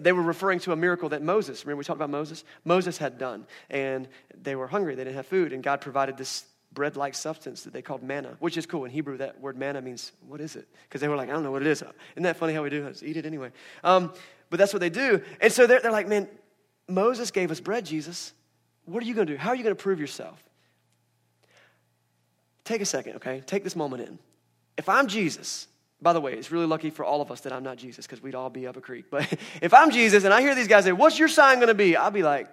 They 0.00 0.12
were 0.12 0.22
referring 0.22 0.60
to 0.60 0.72
a 0.72 0.76
miracle 0.76 1.10
that 1.10 1.22
Moses, 1.22 1.64
remember 1.64 1.78
we 1.78 1.84
talked 1.84 1.98
about 1.98 2.10
Moses? 2.10 2.44
Moses 2.64 2.96
had 2.96 3.18
done. 3.18 3.46
And 3.68 4.08
they 4.40 4.56
were 4.56 4.66
hungry, 4.66 4.94
they 4.94 5.04
didn't 5.04 5.16
have 5.16 5.26
food, 5.26 5.52
and 5.52 5.62
God 5.62 5.80
provided 5.80 6.16
this 6.16 6.46
bread 6.72 6.96
like 6.96 7.14
substance 7.14 7.64
that 7.64 7.72
they 7.72 7.82
called 7.82 8.02
manna, 8.02 8.36
which 8.38 8.56
is 8.56 8.64
cool. 8.64 8.84
In 8.84 8.90
Hebrew, 8.90 9.18
that 9.18 9.38
word 9.40 9.58
manna 9.58 9.82
means, 9.82 10.12
what 10.26 10.40
is 10.40 10.56
it? 10.56 10.66
Because 10.84 11.00
they 11.00 11.08
were 11.08 11.16
like, 11.16 11.28
I 11.28 11.32
don't 11.32 11.42
know 11.42 11.50
what 11.50 11.62
it 11.62 11.68
is. 11.68 11.82
Isn't 11.82 12.22
that 12.22 12.36
funny 12.36 12.54
how 12.54 12.62
we 12.62 12.70
do? 12.70 12.84
Let's 12.84 13.02
eat 13.02 13.16
it 13.16 13.26
anyway. 13.26 13.50
Um, 13.84 14.12
but 14.48 14.58
that's 14.58 14.72
what 14.72 14.80
they 14.80 14.90
do. 14.90 15.22
And 15.40 15.52
so 15.52 15.66
they're, 15.66 15.80
they're 15.80 15.92
like, 15.92 16.08
man, 16.08 16.28
Moses 16.88 17.30
gave 17.30 17.50
us 17.50 17.60
bread, 17.60 17.84
Jesus. 17.84 18.32
What 18.84 19.02
are 19.02 19.06
you 19.06 19.14
going 19.14 19.26
to 19.26 19.32
do? 19.34 19.38
How 19.38 19.50
are 19.50 19.56
you 19.56 19.62
going 19.62 19.74
to 19.74 19.82
prove 19.82 20.00
yourself? 20.00 20.42
Take 22.64 22.80
a 22.80 22.86
second, 22.86 23.16
okay? 23.16 23.42
Take 23.46 23.64
this 23.64 23.76
moment 23.76 24.08
in. 24.08 24.18
If 24.76 24.88
I'm 24.88 25.06
Jesus, 25.06 25.66
by 26.00 26.12
the 26.12 26.20
way, 26.20 26.34
it's 26.34 26.50
really 26.50 26.66
lucky 26.66 26.90
for 26.90 27.04
all 27.04 27.20
of 27.20 27.30
us 27.30 27.42
that 27.42 27.52
I'm 27.52 27.62
not 27.62 27.76
Jesus 27.76 28.06
because 28.06 28.22
we'd 28.22 28.34
all 28.34 28.50
be 28.50 28.66
up 28.66 28.76
a 28.76 28.80
creek. 28.80 29.06
But 29.10 29.32
if 29.62 29.72
I'm 29.74 29.90
Jesus 29.90 30.24
and 30.24 30.34
I 30.34 30.40
hear 30.40 30.54
these 30.54 30.68
guys 30.68 30.84
say, 30.84 30.92
What's 30.92 31.18
your 31.18 31.28
sign 31.28 31.56
going 31.56 31.68
to 31.68 31.74
be? 31.74 31.96
I'll 31.96 32.10
be 32.10 32.22
like, 32.22 32.48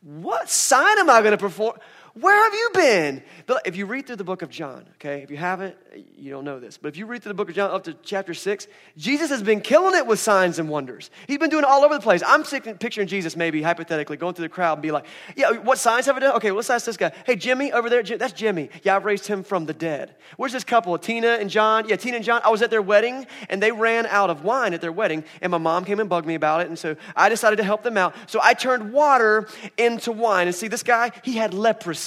What 0.00 0.48
sign 0.48 0.98
am 0.98 1.10
I 1.10 1.20
going 1.20 1.32
to 1.32 1.38
perform? 1.38 1.78
Where 2.14 2.44
have 2.44 2.52
you 2.52 2.70
been? 2.74 3.22
If 3.64 3.76
you 3.76 3.86
read 3.86 4.06
through 4.06 4.16
the 4.16 4.24
book 4.24 4.42
of 4.42 4.50
John, 4.50 4.84
okay, 4.96 5.22
if 5.22 5.30
you 5.30 5.38
haven't, 5.38 5.76
you 6.14 6.30
don't 6.30 6.44
know 6.44 6.60
this, 6.60 6.76
but 6.76 6.88
if 6.88 6.98
you 6.98 7.06
read 7.06 7.22
through 7.22 7.30
the 7.30 7.34
book 7.34 7.48
of 7.48 7.54
John 7.54 7.70
up 7.70 7.84
to 7.84 7.94
chapter 8.02 8.34
six, 8.34 8.66
Jesus 8.98 9.30
has 9.30 9.42
been 9.42 9.62
killing 9.62 9.96
it 9.96 10.06
with 10.06 10.18
signs 10.18 10.58
and 10.58 10.68
wonders. 10.68 11.10
He's 11.26 11.38
been 11.38 11.48
doing 11.48 11.64
it 11.64 11.68
all 11.68 11.84
over 11.84 11.94
the 11.94 12.02
place. 12.02 12.22
I'm 12.26 12.44
picturing 12.44 13.08
Jesus 13.08 13.34
maybe 13.34 13.62
hypothetically 13.62 14.18
going 14.18 14.34
through 14.34 14.44
the 14.44 14.50
crowd 14.50 14.74
and 14.74 14.82
be 14.82 14.90
like, 14.90 15.06
Yeah, 15.36 15.52
what 15.52 15.78
signs 15.78 16.04
have 16.04 16.16
I 16.16 16.20
done? 16.20 16.36
Okay, 16.36 16.50
let's 16.50 16.68
ask 16.68 16.84
this 16.84 16.98
guy. 16.98 17.12
Hey, 17.24 17.34
Jimmy 17.34 17.72
over 17.72 17.88
there, 17.88 18.02
that's 18.02 18.34
Jimmy. 18.34 18.68
Yeah, 18.82 18.96
I've 18.96 19.06
raised 19.06 19.26
him 19.26 19.42
from 19.42 19.64
the 19.64 19.74
dead. 19.74 20.14
Where's 20.36 20.52
this 20.52 20.64
couple, 20.64 20.96
Tina 20.98 21.38
and 21.40 21.48
John? 21.48 21.88
Yeah, 21.88 21.96
Tina 21.96 22.16
and 22.16 22.24
John. 22.24 22.42
I 22.44 22.50
was 22.50 22.60
at 22.60 22.68
their 22.68 22.82
wedding 22.82 23.26
and 23.48 23.62
they 23.62 23.72
ran 23.72 24.04
out 24.04 24.28
of 24.28 24.44
wine 24.44 24.74
at 24.74 24.82
their 24.82 24.92
wedding, 24.92 25.24
and 25.40 25.50
my 25.50 25.58
mom 25.58 25.86
came 25.86 25.98
and 25.98 26.10
bugged 26.10 26.26
me 26.26 26.34
about 26.34 26.60
it, 26.60 26.68
and 26.68 26.78
so 26.78 26.94
I 27.16 27.30
decided 27.30 27.56
to 27.56 27.64
help 27.64 27.82
them 27.82 27.96
out. 27.96 28.14
So 28.26 28.38
I 28.42 28.52
turned 28.52 28.92
water 28.92 29.48
into 29.78 30.12
wine. 30.12 30.46
And 30.46 30.54
see, 30.54 30.68
this 30.68 30.82
guy, 30.82 31.12
he 31.24 31.36
had 31.36 31.54
leprosy 31.54 32.01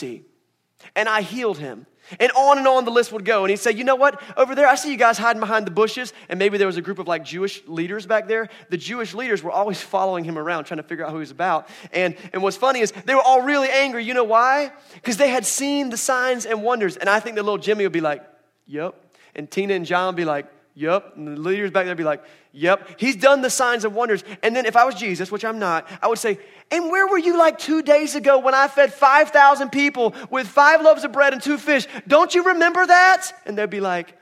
and 0.95 1.09
I 1.09 1.21
healed 1.21 1.57
him. 1.57 1.85
And 2.19 2.31
on 2.33 2.59
and 2.59 2.67
on 2.67 2.85
the 2.85 2.91
list 2.91 3.11
would 3.11 3.25
go. 3.25 3.43
And 3.43 3.49
he'd 3.49 3.57
say, 3.57 3.71
You 3.71 3.83
know 3.83 3.95
what? 3.95 4.21
Over 4.37 4.53
there, 4.53 4.67
I 4.67 4.75
see 4.75 4.91
you 4.91 4.97
guys 4.97 5.17
hiding 5.17 5.39
behind 5.39 5.65
the 5.65 5.71
bushes. 5.71 6.13
And 6.29 6.37
maybe 6.37 6.59
there 6.59 6.67
was 6.67 6.77
a 6.77 6.81
group 6.81 6.99
of 6.99 7.07
like 7.07 7.23
Jewish 7.23 7.65
leaders 7.67 8.05
back 8.05 8.27
there. 8.27 8.49
The 8.69 8.77
Jewish 8.77 9.15
leaders 9.15 9.41
were 9.41 9.51
always 9.51 9.81
following 9.81 10.23
him 10.23 10.37
around, 10.37 10.65
trying 10.65 10.77
to 10.77 10.83
figure 10.83 11.03
out 11.03 11.09
who 11.09 11.17
he 11.17 11.21
was 11.21 11.31
about. 11.31 11.67
And, 11.91 12.15
and 12.31 12.43
what's 12.43 12.57
funny 12.57 12.81
is 12.81 12.91
they 12.91 13.15
were 13.15 13.23
all 13.23 13.41
really 13.41 13.69
angry. 13.69 14.03
You 14.03 14.13
know 14.13 14.23
why? 14.23 14.71
Because 14.93 15.17
they 15.17 15.29
had 15.29 15.45
seen 15.45 15.89
the 15.89 15.97
signs 15.97 16.45
and 16.45 16.61
wonders. 16.61 16.95
And 16.95 17.09
I 17.09 17.19
think 17.19 17.37
that 17.37 17.43
little 17.43 17.57
Jimmy 17.57 17.85
would 17.85 17.93
be 17.93 18.01
like, 18.01 18.23
Yep. 18.67 18.95
And 19.35 19.49
Tina 19.49 19.73
and 19.73 19.85
John 19.85 20.07
would 20.07 20.15
be 20.15 20.25
like, 20.25 20.47
Yep. 20.75 21.13
And 21.15 21.37
the 21.37 21.41
leaders 21.41 21.71
back 21.71 21.85
there 21.85 21.95
be 21.95 22.03
like, 22.03 22.23
Yep. 22.51 22.99
He's 22.99 23.15
done 23.15 23.41
the 23.41 23.49
signs 23.49 23.83
and 23.85 23.95
wonders. 23.95 24.23
And 24.43 24.55
then 24.55 24.65
if 24.65 24.75
I 24.75 24.85
was 24.85 24.95
Jesus, 24.95 25.31
which 25.31 25.43
I'm 25.43 25.59
not, 25.59 25.89
I 26.01 26.07
would 26.07 26.19
say, 26.19 26.37
And 26.69 26.89
where 26.89 27.07
were 27.07 27.17
you 27.17 27.37
like 27.37 27.57
two 27.57 27.81
days 27.81 28.15
ago 28.15 28.39
when 28.39 28.53
I 28.53 28.67
fed 28.67 28.93
5,000 28.93 29.69
people 29.69 30.13
with 30.29 30.47
five 30.47 30.81
loaves 30.81 31.03
of 31.03 31.11
bread 31.11 31.33
and 31.33 31.41
two 31.41 31.57
fish? 31.57 31.87
Don't 32.07 32.35
you 32.35 32.43
remember 32.43 32.85
that? 32.85 33.31
And 33.45 33.57
they'd 33.57 33.69
be 33.69 33.79
like, 33.79 34.17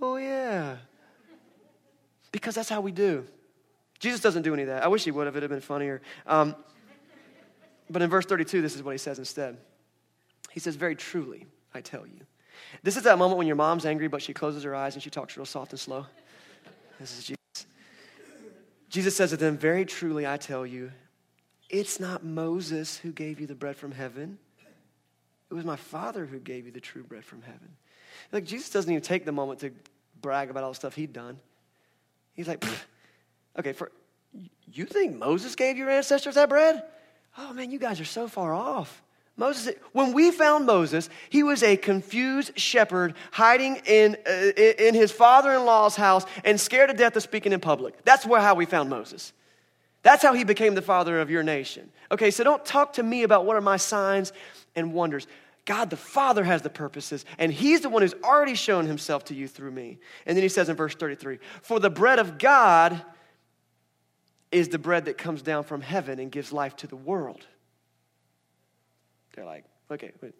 Oh, 0.00 0.16
yeah. 0.16 0.76
Because 2.32 2.54
that's 2.54 2.68
how 2.68 2.80
we 2.80 2.90
do. 2.90 3.26
Jesus 4.00 4.20
doesn't 4.20 4.42
do 4.42 4.52
any 4.52 4.62
of 4.62 4.68
that. 4.68 4.82
I 4.82 4.88
wish 4.88 5.04
he 5.04 5.10
would 5.10 5.26
have. 5.26 5.34
It 5.34 5.36
would 5.36 5.42
have 5.44 5.50
been 5.50 5.60
funnier. 5.60 6.02
Um, 6.26 6.56
but 7.88 8.02
in 8.02 8.10
verse 8.10 8.26
32, 8.26 8.60
this 8.60 8.74
is 8.74 8.82
what 8.82 8.92
he 8.92 8.98
says 8.98 9.18
instead. 9.18 9.56
He 10.50 10.60
says, 10.60 10.76
Very 10.76 10.96
truly, 10.96 11.46
I 11.74 11.80
tell 11.80 12.06
you. 12.06 12.20
This 12.82 12.96
is 12.96 13.04
that 13.04 13.18
moment 13.18 13.38
when 13.38 13.46
your 13.46 13.56
mom's 13.56 13.86
angry, 13.86 14.08
but 14.08 14.22
she 14.22 14.34
closes 14.34 14.62
her 14.62 14.74
eyes 14.74 14.94
and 14.94 15.02
she 15.02 15.10
talks 15.10 15.36
real 15.36 15.46
soft 15.46 15.72
and 15.72 15.80
slow. 15.80 16.06
This 17.00 17.18
is 17.18 17.24
Jesus. 17.24 17.66
Jesus 18.88 19.16
says 19.16 19.30
to 19.30 19.36
them, 19.36 19.56
Very 19.56 19.84
truly, 19.84 20.26
I 20.26 20.36
tell 20.36 20.66
you, 20.66 20.92
it's 21.68 21.98
not 21.98 22.24
Moses 22.24 22.98
who 22.98 23.10
gave 23.10 23.40
you 23.40 23.46
the 23.46 23.54
bread 23.54 23.76
from 23.76 23.92
heaven. 23.92 24.38
It 25.50 25.54
was 25.54 25.64
my 25.64 25.76
Father 25.76 26.26
who 26.26 26.38
gave 26.38 26.66
you 26.66 26.72
the 26.72 26.80
true 26.80 27.02
bread 27.02 27.24
from 27.24 27.42
heaven. 27.42 27.76
Like, 28.32 28.44
Jesus 28.44 28.70
doesn't 28.70 28.90
even 28.90 29.02
take 29.02 29.24
the 29.24 29.32
moment 29.32 29.60
to 29.60 29.72
brag 30.20 30.50
about 30.50 30.64
all 30.64 30.70
the 30.70 30.76
stuff 30.76 30.94
he'd 30.94 31.12
done. 31.12 31.38
He's 32.34 32.48
like, 32.48 32.64
okay, 33.58 33.72
for, 33.72 33.92
you 34.72 34.84
think 34.84 35.16
Moses 35.16 35.54
gave 35.54 35.76
your 35.76 35.90
ancestors 35.90 36.34
that 36.34 36.48
bread? 36.48 36.82
Oh 37.38 37.52
man, 37.52 37.70
you 37.70 37.78
guys 37.78 38.00
are 38.00 38.04
so 38.04 38.28
far 38.28 38.52
off. 38.52 39.02
Moses, 39.36 39.74
when 39.92 40.12
we 40.12 40.30
found 40.30 40.64
Moses, 40.64 41.10
he 41.28 41.42
was 41.42 41.62
a 41.62 41.76
confused 41.76 42.58
shepherd 42.58 43.14
hiding 43.32 43.76
in, 43.84 44.16
uh, 44.26 44.50
in 44.56 44.94
his 44.94 45.10
father 45.10 45.52
in 45.52 45.64
law's 45.64 45.96
house 45.96 46.24
and 46.44 46.60
scared 46.60 46.90
to 46.90 46.94
death 46.96 47.16
of 47.16 47.22
speaking 47.22 47.52
in 47.52 47.58
public. 47.58 48.04
That's 48.04 48.24
where, 48.24 48.40
how 48.40 48.54
we 48.54 48.64
found 48.64 48.90
Moses. 48.90 49.32
That's 50.02 50.22
how 50.22 50.34
he 50.34 50.44
became 50.44 50.74
the 50.74 50.82
father 50.82 51.20
of 51.20 51.30
your 51.30 51.42
nation. 51.42 51.90
Okay, 52.12 52.30
so 52.30 52.44
don't 52.44 52.64
talk 52.64 52.92
to 52.94 53.02
me 53.02 53.24
about 53.24 53.44
what 53.44 53.56
are 53.56 53.60
my 53.60 53.76
signs 53.76 54.32
and 54.76 54.92
wonders. 54.92 55.26
God 55.64 55.90
the 55.90 55.96
Father 55.96 56.44
has 56.44 56.62
the 56.62 56.70
purposes, 56.70 57.24
and 57.38 57.50
He's 57.50 57.80
the 57.80 57.88
one 57.88 58.02
who's 58.02 58.14
already 58.22 58.54
shown 58.54 58.86
Himself 58.86 59.24
to 59.26 59.34
you 59.34 59.48
through 59.48 59.70
me. 59.70 59.98
And 60.26 60.36
then 60.36 60.42
He 60.42 60.48
says 60.48 60.68
in 60.68 60.76
verse 60.76 60.94
33 60.94 61.38
For 61.62 61.80
the 61.80 61.90
bread 61.90 62.18
of 62.18 62.38
God 62.38 63.02
is 64.52 64.68
the 64.68 64.78
bread 64.78 65.06
that 65.06 65.16
comes 65.16 65.42
down 65.42 65.64
from 65.64 65.80
heaven 65.80 66.18
and 66.18 66.30
gives 66.30 66.52
life 66.52 66.76
to 66.76 66.86
the 66.86 66.96
world. 66.96 67.46
They're 69.34 69.44
like, 69.44 69.64
okay, 69.90 70.12
wait, 70.20 70.34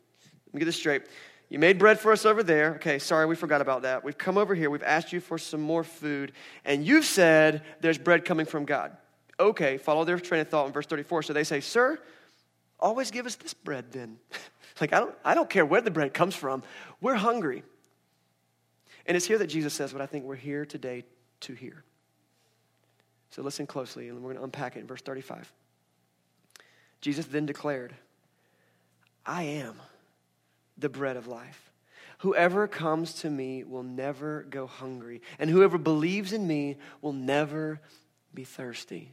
let 0.47 0.55
me 0.55 0.59
get 0.61 0.67
this 0.67 0.77
straight. 0.77 1.03
You 1.51 1.59
made 1.59 1.79
bread 1.79 2.01
for 2.01 2.13
us 2.13 2.25
over 2.25 2.43
there. 2.43 2.77
Okay, 2.77 2.99
sorry, 2.99 3.27
we 3.27 3.37
forgot 3.37 3.61
about 3.61 3.83
that. 3.83 4.03
We've 4.03 4.17
come 4.17 4.39
over 4.39 4.55
here. 4.55 4.71
We've 4.71 4.83
asked 4.83 5.13
you 5.13 5.21
for 5.21 5.39
some 5.39 5.61
more 5.61 5.85
food. 5.85 6.33
And 6.65 6.87
you've 6.87 7.05
said 7.05 7.63
there's 7.81 7.99
bread 7.99 8.25
coming 8.25 8.47
from 8.47 8.65
God. 8.65 8.97
Okay, 9.39 9.77
follow 9.79 10.05
their 10.05 10.19
train 10.19 10.41
of 10.41 10.49
thought 10.49 10.67
in 10.67 10.73
verse 10.73 10.87
34. 10.87 11.25
So 11.25 11.33
they 11.33 11.45
say, 11.45 11.61
Sir, 11.61 11.99
always 12.81 13.11
give 13.11 13.27
us 13.27 13.35
this 13.37 13.53
bread 13.53 13.93
then. 13.93 14.17
like, 14.81 14.93
I 14.93 15.01
don't, 15.01 15.15
I 15.25 15.35
don't 15.35 15.51
care 15.51 15.67
where 15.67 15.81
the 15.81 15.91
bread 15.91 16.15
comes 16.15 16.35
from. 16.35 16.63
We're 17.01 17.15
hungry. 17.15 17.63
And 19.07 19.17
it's 19.17 19.27
here 19.27 19.39
that 19.39 19.49
Jesus 19.49 19.75
says 19.75 19.93
what 19.93 20.01
I 20.01 20.07
think 20.07 20.25
we're 20.25 20.37
here 20.37 20.65
today 20.65 21.05
to 21.41 21.53
hear. 21.53 21.85
So 23.31 23.43
listen 23.43 23.67
closely, 23.67 24.09
and 24.09 24.19
we're 24.19 24.31
going 24.31 24.39
to 24.39 24.45
unpack 24.45 24.77
it 24.77 24.81
in 24.81 24.87
verse 24.87 25.03
35. 25.03 25.53
Jesus 27.01 27.27
then 27.27 27.45
declared, 27.45 27.95
I 29.27 29.43
am 29.45 29.81
the 30.77 30.89
bread 30.89 31.17
of 31.17 31.27
life. 31.27 31.73
Whoever 32.19 32.67
comes 32.67 33.15
to 33.15 33.31
me 33.31 33.65
will 33.65 33.83
never 33.83 34.47
go 34.49 34.67
hungry, 34.67 35.21
and 35.39 35.51
whoever 35.51 35.79
believes 35.79 36.33
in 36.33 36.47
me 36.47 36.77
will 37.03 37.13
never 37.13 37.81
be 38.33 38.45
thirsty. 38.45 39.13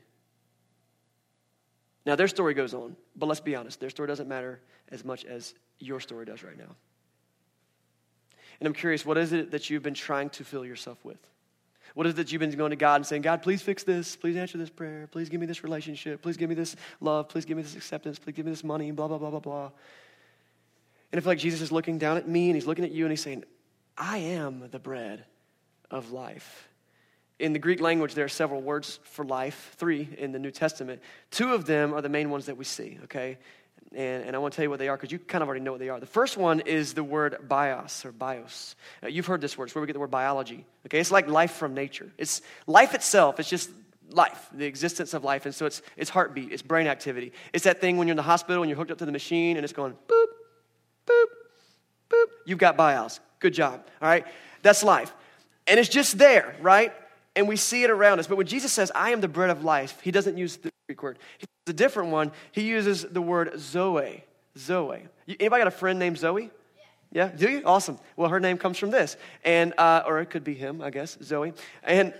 Now, 2.05 2.15
their 2.15 2.27
story 2.27 2.53
goes 2.53 2.73
on, 2.73 2.95
but 3.15 3.27
let's 3.27 3.39
be 3.39 3.55
honest, 3.55 3.79
their 3.79 3.89
story 3.89 4.07
doesn't 4.07 4.27
matter 4.27 4.59
as 4.89 5.05
much 5.05 5.25
as 5.25 5.53
your 5.79 5.99
story 5.99 6.25
does 6.25 6.43
right 6.43 6.57
now. 6.57 6.75
And 8.59 8.67
I'm 8.67 8.73
curious, 8.73 9.05
what 9.05 9.17
is 9.17 9.33
it 9.33 9.51
that 9.51 9.69
you've 9.69 9.83
been 9.83 9.93
trying 9.93 10.29
to 10.31 10.43
fill 10.43 10.65
yourself 10.65 11.03
with? 11.03 11.19
What 11.93 12.07
is 12.07 12.13
it 12.13 12.15
that 12.17 12.31
you've 12.31 12.39
been 12.39 12.51
going 12.51 12.69
to 12.69 12.75
God 12.75 12.95
and 12.95 13.05
saying, 13.05 13.21
God, 13.21 13.41
please 13.41 13.61
fix 13.61 13.83
this. 13.83 14.15
Please 14.15 14.37
answer 14.37 14.57
this 14.57 14.69
prayer. 14.69 15.07
Please 15.11 15.29
give 15.29 15.39
me 15.39 15.45
this 15.45 15.63
relationship. 15.63 16.21
Please 16.21 16.37
give 16.37 16.49
me 16.49 16.55
this 16.55 16.75
love. 16.99 17.29
Please 17.29 17.45
give 17.45 17.57
me 17.57 17.63
this 17.63 17.75
acceptance. 17.75 18.17
Please 18.19 18.33
give 18.33 18.45
me 18.45 18.51
this 18.51 18.63
money, 18.63 18.91
blah, 18.91 19.07
blah, 19.07 19.17
blah, 19.17 19.29
blah, 19.29 19.39
blah. 19.39 19.71
And 21.11 21.19
I 21.19 21.21
feel 21.21 21.31
like 21.31 21.39
Jesus 21.39 21.61
is 21.61 21.71
looking 21.71 21.97
down 21.97 22.17
at 22.17 22.27
me 22.27 22.47
and 22.47 22.55
he's 22.55 22.65
looking 22.65 22.85
at 22.85 22.91
you 22.91 23.05
and 23.05 23.11
he's 23.11 23.21
saying, 23.21 23.43
I 23.97 24.19
am 24.19 24.69
the 24.71 24.79
bread 24.79 25.25
of 25.89 26.11
life. 26.11 26.69
In 27.39 27.53
the 27.53 27.59
Greek 27.59 27.81
language, 27.81 28.13
there 28.13 28.25
are 28.25 28.29
several 28.29 28.61
words 28.61 28.99
for 29.03 29.25
life, 29.25 29.75
three 29.77 30.07
in 30.17 30.31
the 30.31 30.39
New 30.39 30.51
Testament. 30.51 31.01
Two 31.31 31.53
of 31.53 31.65
them 31.65 31.93
are 31.93 32.01
the 32.01 32.09
main 32.09 32.29
ones 32.29 32.45
that 32.45 32.55
we 32.55 32.63
see, 32.65 32.99
okay? 33.05 33.37
And, 33.93 34.23
and 34.23 34.35
I 34.35 34.39
want 34.39 34.53
to 34.53 34.55
tell 34.55 34.63
you 34.63 34.69
what 34.69 34.79
they 34.79 34.87
are 34.87 34.95
because 34.95 35.11
you 35.11 35.19
kind 35.19 35.41
of 35.41 35.49
already 35.49 35.63
know 35.63 35.71
what 35.71 35.79
they 35.79 35.89
are. 35.89 35.99
The 35.99 36.05
first 36.05 36.37
one 36.37 36.61
is 36.61 36.93
the 36.93 37.03
word 37.03 37.47
bios 37.47 38.05
or 38.05 38.11
bios. 38.11 38.75
Uh, 39.03 39.07
you've 39.07 39.25
heard 39.25 39.41
this 39.41 39.57
word. 39.57 39.65
It's 39.65 39.75
where 39.75 39.81
we 39.81 39.87
get 39.87 39.93
the 39.93 39.99
word 39.99 40.11
biology. 40.11 40.65
Okay, 40.85 40.99
it's 40.99 41.11
like 41.11 41.27
life 41.27 41.51
from 41.51 41.73
nature. 41.73 42.09
It's 42.17 42.41
life 42.67 42.93
itself. 42.93 43.39
It's 43.39 43.49
just 43.49 43.69
life, 44.13 44.49
the 44.53 44.65
existence 44.65 45.13
of 45.13 45.23
life. 45.23 45.45
And 45.45 45.53
so 45.53 45.65
it's, 45.65 45.81
it's 45.97 46.09
heartbeat, 46.09 46.51
it's 46.51 46.61
brain 46.61 46.87
activity. 46.87 47.33
It's 47.53 47.65
that 47.65 47.81
thing 47.81 47.97
when 47.97 48.07
you're 48.07 48.13
in 48.13 48.17
the 48.17 48.23
hospital 48.23 48.63
and 48.63 48.69
you're 48.69 48.77
hooked 48.77 48.91
up 48.91 48.97
to 48.99 49.05
the 49.05 49.11
machine 49.11 49.57
and 49.57 49.63
it's 49.63 49.73
going 49.73 49.93
boop, 50.07 50.25
boop, 51.05 51.25
boop. 52.09 52.25
You've 52.45 52.59
got 52.59 52.77
bios. 52.77 53.19
Good 53.39 53.53
job. 53.53 53.85
All 54.01 54.07
right? 54.07 54.25
That's 54.61 54.83
life. 54.83 55.13
And 55.67 55.79
it's 55.79 55.89
just 55.89 56.17
there, 56.17 56.55
right? 56.61 56.93
And 57.35 57.47
we 57.47 57.55
see 57.55 57.83
it 57.83 57.89
around 57.89 58.19
us. 58.19 58.27
But 58.27 58.37
when 58.37 58.47
Jesus 58.47 58.71
says, 58.71 58.91
I 58.93 59.11
am 59.11 59.21
the 59.21 59.27
bread 59.27 59.49
of 59.49 59.63
life, 59.63 59.99
he 60.01 60.11
doesn't 60.11 60.37
use 60.37 60.57
the 60.57 60.70
Greek 60.91 61.03
word. 61.03 61.19
He 61.37 61.45
uses 61.47 61.69
a 61.69 61.73
different 61.73 62.11
one. 62.11 62.31
He 62.51 62.63
uses 62.63 63.03
the 63.03 63.21
word 63.21 63.53
Zoe. 63.57 64.25
Zoe. 64.57 65.07
Anybody 65.27 65.61
got 65.61 65.67
a 65.67 65.71
friend 65.71 65.97
named 65.97 66.17
Zoe? 66.17 66.49
Yeah, 67.13 67.29
do 67.29 67.49
you? 67.49 67.61
Awesome. 67.65 67.97
Well, 68.17 68.29
her 68.29 68.39
name 68.41 68.57
comes 68.57 68.77
from 68.77 68.89
this, 68.91 69.15
and 69.45 69.73
uh, 69.77 70.03
or 70.05 70.19
it 70.19 70.29
could 70.29 70.43
be 70.43 70.53
him, 70.53 70.81
I 70.81 70.89
guess, 70.89 71.17
Zoe. 71.23 71.53
And 71.83 72.13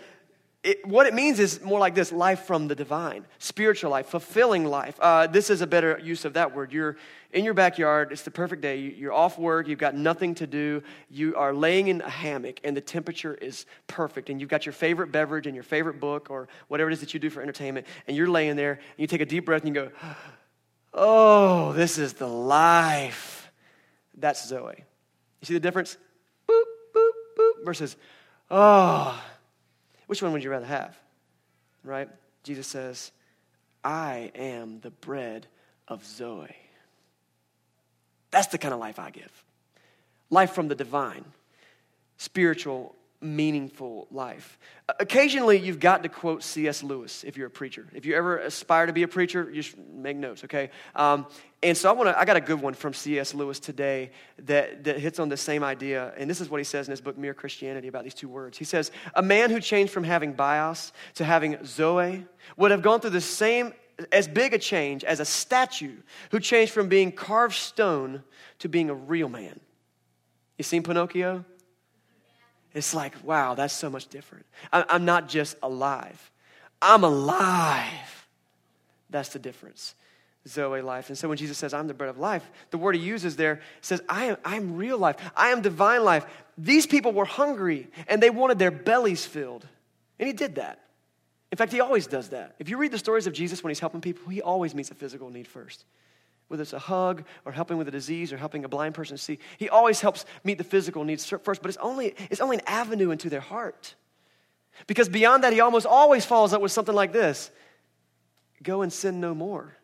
it, 0.64 0.86
what 0.86 1.08
it 1.08 1.16
means 1.16 1.40
is 1.40 1.60
more 1.62 1.80
like 1.80 1.96
this 1.96 2.12
life 2.12 2.42
from 2.42 2.68
the 2.68 2.76
divine, 2.76 3.26
spiritual 3.40 3.90
life, 3.90 4.08
fulfilling 4.08 4.64
life. 4.64 4.96
Uh, 5.00 5.26
this 5.26 5.50
is 5.50 5.62
a 5.62 5.68
better 5.68 6.00
use 6.04 6.24
of 6.24 6.34
that 6.34 6.56
word. 6.56 6.72
You're 6.72 6.98
in 7.32 7.44
your 7.44 7.56
backyard, 7.56 8.12
it's 8.12 8.22
the 8.22 8.32
perfect 8.32 8.62
day. 8.62 8.78
You're 8.78 9.14
off 9.14 9.40
work, 9.40 9.68
you've 9.68 9.80
got 9.80 9.96
nothing 9.96 10.36
to 10.36 10.46
do. 10.46 10.84
You 11.10 11.36
are 11.36 11.52
laying 11.52 11.88
in 11.88 12.02
a 12.02 12.10
hammock, 12.10 12.60
and 12.64 12.78
the 12.78 12.82
temperature 12.82 13.34
is 13.34 13.66
perfect. 13.88 14.30
And 14.30 14.40
you've 14.40 14.50
got 14.50 14.66
your 14.66 14.74
favorite 14.74 15.12
beverage 15.12 15.48
and 15.48 15.56
your 15.56 15.64
favorite 15.64 16.00
book 16.00 16.30
or 16.30 16.48
whatever 16.68 16.92
it 16.92 16.94
is 16.94 17.00
that 17.00 17.14
you 17.16 17.20
do 17.20 17.32
for 17.32 17.42
entertainment. 17.42 17.88
And 18.06 18.16
you're 18.16 18.30
laying 18.30 18.56
there, 18.56 18.74
and 18.74 19.00
you 19.00 19.08
take 19.08 19.22
a 19.22 19.26
deep 19.26 19.46
breath 19.46 19.64
and 19.64 19.76
you 19.76 19.82
go, 19.82 19.92
Oh, 20.94 21.74
this 21.74 21.98
is 21.98 22.14
the 22.14 22.28
life. 22.28 23.50
That's 24.16 24.48
Zoe. 24.48 24.76
You 24.78 25.46
see 25.46 25.54
the 25.54 25.60
difference? 25.60 25.98
Boop, 26.48 26.64
boop, 26.94 27.12
boop, 27.36 27.66
versus, 27.66 27.96
Oh, 28.52 29.20
which 30.12 30.22
one 30.22 30.34
would 30.34 30.44
you 30.44 30.50
rather 30.50 30.66
have? 30.66 30.98
Right? 31.86 32.10
Jesus 32.44 32.68
says, 32.68 33.14
I 33.82 34.30
am 34.36 34.82
the 34.82 34.90
bread 34.90 35.48
of 35.88 36.06
Zoe. 36.06 36.54
That's 38.30 38.48
the 38.48 38.58
kind 38.58 38.74
of 38.74 38.82
life 38.82 39.00
I 39.00 39.12
give. 39.12 39.32
Life 40.30 40.52
from 40.52 40.68
the 40.68 40.76
divine, 40.76 41.24
spiritual, 42.18 42.94
meaningful 43.22 44.08
life. 44.10 44.58
Occasionally, 45.00 45.60
you've 45.60 45.80
got 45.80 46.04
to 46.04 46.10
quote 46.10 46.44
C.S. 46.44 46.84
Lewis 46.84 47.24
if 47.24 47.38
you're 47.38 47.48
a 47.48 47.52
preacher. 47.52 47.88
If 47.94 48.06
you 48.06 48.16
ever 48.16 48.40
aspire 48.40 48.88
to 48.88 48.94
be 48.94 49.04
a 49.04 49.08
preacher, 49.08 49.50
you 49.52 49.62
should 49.62 49.80
make 49.94 50.18
notes, 50.18 50.44
okay? 50.44 50.72
Um, 50.96 51.28
and 51.62 51.78
so 51.78 51.90
I 51.90 51.94
want 51.94 52.10
to. 52.10 52.20
I 52.20 52.26
got 52.26 52.38
a 52.38 52.42
good 52.42 52.60
one 52.60 52.74
from 52.74 52.94
C.S. 52.94 53.36
Lewis 53.36 53.60
today 53.60 54.12
that, 54.40 54.84
that 54.86 55.00
hits 55.00 55.20
on 55.20 55.30
the 55.30 55.38
same 55.38 55.64
idea. 55.64 56.14
And 56.18 56.30
this 56.30 56.42
is 56.42 56.50
what 56.50 56.58
he 56.58 56.64
says 56.64 56.88
in 56.88 56.92
his 56.92 57.02
book 57.02 57.18
Mere 57.18 57.36
Christianity 57.36 57.88
about 57.88 58.04
these 58.04 58.16
two 58.16 58.28
words. 58.28 58.58
He 58.58 58.66
says, 58.66 58.92
"A 59.14 59.22
man 59.22 59.52
who 59.52 59.60
changed 59.60 59.94
from 59.94 60.04
having 60.04 60.34
bios 60.34 60.92
to 61.16 61.24
having 61.24 61.64
zoe 61.64 62.26
would 62.58 62.72
have 62.72 62.82
gone 62.82 63.00
through 63.00 63.12
the 63.12 63.22
same 63.22 63.74
as 64.12 64.28
big 64.28 64.56
a 64.56 64.58
change 64.58 65.04
as 65.04 65.20
a 65.20 65.26
statue 65.26 65.98
who 66.32 66.40
changed 66.40 66.74
from 66.74 66.90
being 66.90 67.12
carved 67.12 67.56
stone 67.56 68.24
to 68.60 68.68
being 68.68 68.90
a 68.90 68.96
real 68.96 69.30
man." 69.30 69.60
You 70.58 70.64
seen 70.64 70.84
Pinocchio? 70.84 71.46
It's 72.74 72.94
like, 72.94 73.14
wow, 73.24 73.54
that's 73.54 73.74
so 73.74 73.90
much 73.90 74.08
different. 74.08 74.46
I'm 74.72 75.06
not 75.06 75.28
just 75.28 75.58
alive, 75.62 76.32
I'm 76.82 77.04
alive. 77.04 78.28
That's 79.10 79.30
the 79.30 79.40
difference. 79.40 79.96
Zoe 80.48 80.82
life. 80.82 81.10
And 81.10 81.18
so 81.18 81.28
when 81.28 81.38
Jesus 81.38 81.58
says, 81.58 81.74
I'm 81.74 81.88
the 81.88 81.94
bread 81.94 82.10
of 82.10 82.18
life, 82.18 82.50
the 82.72 82.78
word 82.78 82.96
he 82.96 83.02
uses 83.02 83.36
there 83.36 83.62
says, 83.82 84.02
I 84.10 84.26
am, 84.26 84.38
I 84.44 84.56
am 84.56 84.76
real 84.76 84.98
life. 84.98 85.18
I 85.36 85.50
am 85.50 85.62
divine 85.62 86.04
life. 86.04 86.26
These 86.58 86.88
people 86.88 87.12
were 87.12 87.26
hungry 87.26 87.90
and 88.08 88.24
they 88.24 88.32
wanted 88.32 88.58
their 88.58 88.72
bellies 88.72 89.24
filled. 89.26 89.68
And 90.18 90.26
he 90.28 90.34
did 90.34 90.56
that. 90.56 90.80
In 91.52 91.58
fact, 91.58 91.72
he 91.72 91.82
always 91.82 92.08
does 92.08 92.30
that. 92.30 92.56
If 92.58 92.70
you 92.70 92.78
read 92.78 92.92
the 92.92 92.98
stories 92.98 93.28
of 93.28 93.34
Jesus 93.34 93.64
when 93.64 93.70
he's 93.70 93.80
helping 93.80 94.02
people, 94.02 94.32
he 94.32 94.42
always 94.42 94.74
meets 94.74 94.90
a 94.90 94.96
physical 94.96 95.30
need 95.30 95.48
first. 95.48 95.86
Whether 96.52 96.64
it's 96.64 96.74
a 96.74 96.80
hug 96.80 97.24
or 97.46 97.54
helping 97.54 97.78
with 97.78 97.88
a 97.88 97.92
disease 97.92 98.34
or 98.34 98.38
helping 98.38 98.66
a 98.66 98.68
blind 98.68 98.94
person 98.94 99.18
see, 99.18 99.40
he 99.58 99.70
always 99.70 100.02
helps 100.02 100.26
meet 100.44 100.58
the 100.58 100.66
physical 100.66 101.06
needs 101.06 101.26
first, 101.26 101.62
but 101.62 101.70
it's 101.70 101.78
only, 101.78 102.14
it's 102.30 102.42
only 102.42 102.58
an 102.58 102.64
avenue 102.68 103.12
into 103.12 103.30
their 103.30 103.40
heart. 103.40 103.96
Because 104.86 105.08
beyond 105.08 105.46
that, 105.46 105.54
he 105.54 105.62
almost 105.62 105.86
always 105.86 106.26
follows 106.26 106.52
up 106.52 106.62
with 106.62 106.74
something 106.74 106.94
like 106.94 107.14
this 107.14 107.52
Go 108.62 108.82
and 108.82 108.92
sin 108.92 109.22
no 109.22 109.34
more. 109.34 109.78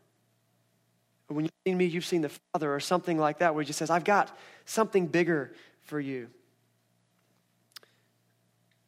Or 1.29 1.37
when 1.37 1.45
you've 1.45 1.53
seen 1.65 1.77
me, 1.77 1.85
you've 1.85 2.03
seen 2.03 2.21
the 2.21 2.31
Father, 2.51 2.75
or 2.75 2.81
something 2.81 3.17
like 3.17 3.39
that, 3.39 3.55
where 3.55 3.61
he 3.61 3.67
just 3.67 3.79
says, 3.79 3.89
I've 3.89 4.03
got 4.03 4.37
something 4.65 5.07
bigger 5.07 5.53
for 5.83 6.01
you. 6.01 6.27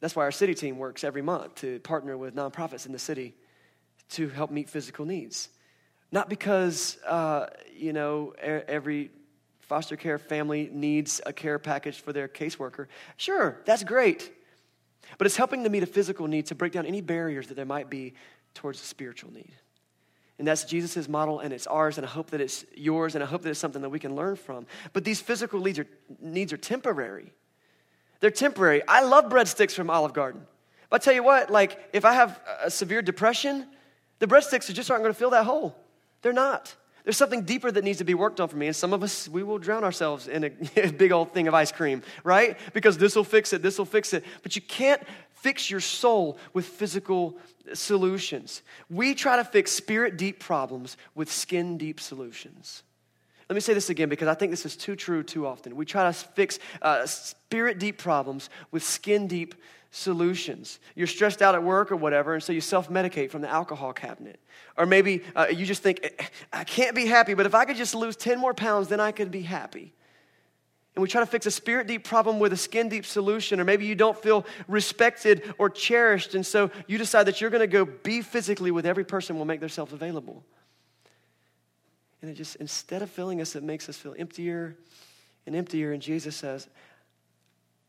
That's 0.01 0.17
why 0.17 0.23
our 0.23 0.33
city 0.33 0.53
team 0.53 0.79
works 0.79 1.05
every 1.05 1.21
month 1.21 1.55
to 1.55 1.79
partner 1.79 2.17
with 2.17 2.35
nonprofits 2.35 2.85
in 2.85 2.91
the 2.91 2.99
city 2.99 3.35
to 4.09 4.27
help 4.27 4.51
meet 4.51 4.69
physical 4.69 5.05
needs. 5.05 5.47
Not 6.11 6.29
because, 6.29 6.97
uh, 7.05 7.47
you 7.75 7.93
know, 7.93 8.33
every 8.39 9.11
foster 9.59 9.95
care 9.95 10.17
family 10.17 10.69
needs 10.71 11.21
a 11.25 11.33
care 11.33 11.59
package 11.59 12.01
for 12.01 12.11
their 12.11 12.27
caseworker. 12.27 12.87
Sure, 13.17 13.61
that's 13.65 13.83
great. 13.83 14.31
But 15.17 15.27
it's 15.27 15.35
helping 15.35 15.63
to 15.63 15.69
meet 15.69 15.83
a 15.83 15.87
physical 15.87 16.27
need 16.27 16.47
to 16.47 16.55
break 16.55 16.73
down 16.73 16.85
any 16.85 17.01
barriers 17.01 17.47
that 17.47 17.53
there 17.55 17.65
might 17.65 17.89
be 17.89 18.13
towards 18.53 18.81
a 18.81 18.85
spiritual 18.85 19.31
need. 19.31 19.53
And 20.39 20.47
that's 20.47 20.63
Jesus' 20.63 21.09
model, 21.09 21.39
and 21.39 21.53
it's 21.53 21.67
ours, 21.67 21.97
and 21.97 22.07
I 22.07 22.09
hope 22.09 22.31
that 22.31 22.39
it's 22.39 22.65
yours, 22.73 23.13
and 23.13 23.23
I 23.23 23.27
hope 23.27 23.41
that 23.41 23.49
it's 23.49 23.59
something 23.59 23.81
that 23.81 23.89
we 23.89 23.99
can 23.99 24.15
learn 24.15 24.37
from. 24.37 24.65
But 24.93 25.03
these 25.03 25.19
physical 25.19 25.59
needs 25.59 25.79
are, 25.79 25.87
needs 26.21 26.53
are 26.53 26.57
temporary. 26.57 27.33
They're 28.21 28.31
temporary. 28.31 28.81
I 28.87 29.01
love 29.03 29.25
breadsticks 29.25 29.73
from 29.73 29.89
Olive 29.89 30.13
Garden. 30.13 30.47
But 30.89 31.01
I 31.01 31.03
tell 31.03 31.13
you 31.13 31.23
what, 31.23 31.51
like, 31.51 31.77
if 31.93 32.05
I 32.05 32.13
have 32.13 32.39
a 32.63 32.71
severe 32.71 33.01
depression, 33.01 33.67
the 34.19 34.27
breadsticks 34.27 34.73
just 34.73 34.89
aren't 34.89 35.03
going 35.03 35.13
to 35.13 35.19
fill 35.19 35.31
that 35.31 35.45
hole. 35.45 35.75
They're 36.21 36.33
not. 36.33 36.75
There's 37.03 37.17
something 37.17 37.43
deeper 37.43 37.71
that 37.71 37.83
needs 37.83 37.97
to 37.99 38.03
be 38.03 38.13
worked 38.13 38.39
on 38.39 38.49
for 38.49 38.57
me. 38.57 38.67
And 38.67 38.75
some 38.75 38.93
of 38.93 39.01
us, 39.01 39.27
we 39.27 39.41
will 39.41 39.57
drown 39.57 39.83
ourselves 39.83 40.27
in 40.27 40.43
a, 40.75 40.91
big 40.91 41.11
old 41.11 41.33
thing 41.33 41.47
of 41.47 41.53
ice 41.53 41.71
cream, 41.71 42.03
right? 42.23 42.57
Because 42.73 42.97
this 42.97 43.15
will 43.15 43.23
fix 43.23 43.53
it, 43.53 43.61
this 43.61 43.77
will 43.77 43.85
fix 43.85 44.13
it. 44.13 44.23
But 44.43 44.55
you 44.55 44.61
can't 44.61 45.01
fix 45.33 45.71
your 45.71 45.79
soul 45.79 46.37
with 46.53 46.65
physical 46.65 47.37
solutions. 47.73 48.61
We 48.89 49.15
try 49.15 49.37
to 49.37 49.43
fix 49.43 49.71
spirit 49.71 50.17
deep 50.17 50.39
problems 50.39 50.97
with 51.15 51.31
skin 51.31 51.77
deep 51.77 51.99
solutions. 51.99 52.83
Let 53.49 53.55
me 53.55 53.61
say 53.61 53.73
this 53.73 53.89
again 53.89 54.09
because 54.09 54.27
I 54.27 54.35
think 54.35 54.51
this 54.51 54.65
is 54.65 54.77
too 54.77 54.95
true 54.95 55.23
too 55.23 55.47
often. 55.47 55.75
We 55.75 55.85
try 55.85 56.03
to 56.03 56.13
fix 56.13 56.59
uh, 56.81 57.05
spirit 57.05 57.79
deep 57.79 57.97
problems 57.97 58.49
with 58.71 58.83
skin 58.83 59.27
deep 59.27 59.55
solutions. 59.91 60.79
You're 60.95 61.07
stressed 61.07 61.41
out 61.41 61.55
at 61.55 61.63
work 61.63 61.91
or 61.91 61.95
whatever, 61.95 62.35
and 62.35 62.43
so 62.43 62.53
you 62.53 62.61
self 62.61 62.89
medicate 62.89 63.31
from 63.31 63.41
the 63.41 63.49
alcohol 63.49 63.91
cabinet. 63.91 64.39
Or 64.77 64.85
maybe 64.85 65.23
uh, 65.35 65.47
you 65.51 65.65
just 65.65 65.81
think, 65.81 66.07
I 66.53 66.63
can't 66.63 66.95
be 66.95 67.07
happy, 67.07 67.33
but 67.33 67.47
if 67.47 67.55
I 67.55 67.65
could 67.65 67.75
just 67.75 67.95
lose 67.95 68.15
10 68.15 68.39
more 68.39 68.53
pounds, 68.53 68.87
then 68.87 68.99
I 68.99 69.11
could 69.11 69.31
be 69.31 69.41
happy 69.41 69.93
and 70.99 71.01
we 71.01 71.07
try 71.07 71.21
to 71.21 71.25
fix 71.25 71.45
a 71.45 71.51
spirit 71.51 71.87
deep 71.87 72.03
problem 72.03 72.39
with 72.39 72.51
a 72.51 72.57
skin 72.57 72.89
deep 72.89 73.05
solution, 73.05 73.61
or 73.61 73.63
maybe 73.63 73.85
you 73.85 73.95
don't 73.95 74.21
feel 74.21 74.45
respected 74.67 75.53
or 75.57 75.69
cherished, 75.69 76.35
and 76.35 76.45
so 76.45 76.69
you 76.87 76.97
decide 76.97 77.23
that 77.27 77.39
you're 77.39 77.49
going 77.49 77.61
to 77.61 77.67
go 77.67 77.85
be 77.85 78.21
physically 78.21 78.69
with 78.69 78.85
every 78.85 79.05
person 79.05 79.37
will 79.37 79.45
make 79.45 79.61
themselves 79.61 79.93
available. 79.93 80.43
And 82.21 82.29
it 82.29 82.35
just, 82.35 82.55
instead 82.57 83.01
of 83.01 83.09
filling 83.09 83.41
us, 83.41 83.55
it 83.55 83.63
makes 83.63 83.87
us 83.87 83.97
feel 83.97 84.15
emptier 84.17 84.75
and 85.45 85.55
emptier. 85.55 85.93
And 85.93 86.01
Jesus 86.01 86.35
says, 86.35 86.67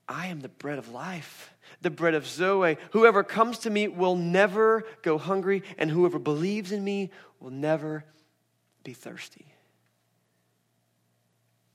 I 0.08 0.26
am 0.26 0.40
the 0.40 0.48
bread 0.48 0.78
of 0.78 0.90
life, 0.90 1.52
the 1.82 1.90
bread 1.90 2.14
of 2.14 2.26
Zoe. 2.26 2.76
Whoever 2.92 3.22
comes 3.22 3.58
to 3.60 3.70
me 3.70 3.88
will 3.88 4.16
never 4.16 4.84
go 5.02 5.18
hungry, 5.18 5.62
and 5.78 5.90
whoever 5.90 6.18
believes 6.18 6.72
in 6.72 6.82
me 6.82 7.10
will 7.38 7.50
never 7.50 8.04
be 8.82 8.92
thirsty 8.92 9.50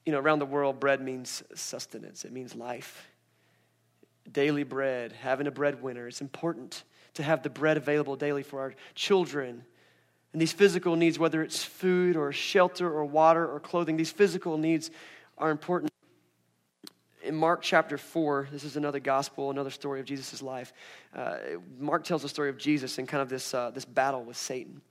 you 0.06 0.12
know, 0.12 0.20
around 0.20 0.40
the 0.40 0.46
world, 0.46 0.80
bread 0.80 1.02
means 1.02 1.44
sustenance, 1.56 2.26
it 2.26 2.32
means 2.32 2.56
life. 2.56 3.08
Daily 4.32 4.64
bread, 4.64 5.12
having 5.12 5.48
a 5.48 5.52
breadwinner. 5.52 6.08
It's 6.08 6.22
important 6.22 6.84
to 7.16 7.24
have 7.24 7.44
the 7.44 7.50
bread 7.50 7.78
available 7.78 8.16
daily 8.16 8.44
for 8.44 8.60
our 8.60 8.76
children. 8.94 9.64
And 10.36 10.42
these 10.42 10.52
physical 10.52 10.98
needs, 10.98 11.18
whether 11.18 11.42
it's 11.42 11.64
food 11.64 12.18
or 12.18 12.34
shelter 12.34 12.92
or 12.92 13.06
water 13.06 13.50
or 13.50 13.62
clothing, 13.62 13.96
these 13.96 14.12
physical 14.12 14.58
needs 14.58 14.92
are 15.38 15.50
important. 15.50 15.90
in 17.24 17.36
Mark 17.36 17.62
chapter 17.62 17.98
4, 17.98 18.50
this 18.52 18.66
is 18.66 18.76
another 18.76 19.00
gospel, 19.00 19.50
another 19.50 19.70
story 19.70 20.02
of 20.02 20.06
Jesus' 20.06 20.42
life. 20.42 20.74
Uh, 21.16 21.38
Mark 21.80 22.04
tells 22.04 22.22
the 22.22 22.28
story 22.28 22.50
of 22.50 22.58
Jesus 22.58 22.98
and 22.98 23.08
kind 23.08 23.22
of 23.22 23.30
this, 23.30 23.54
uh, 23.54 23.72
this 23.72 23.86
battle 23.86 24.26
with 24.26 24.36
Satan. 24.36 24.82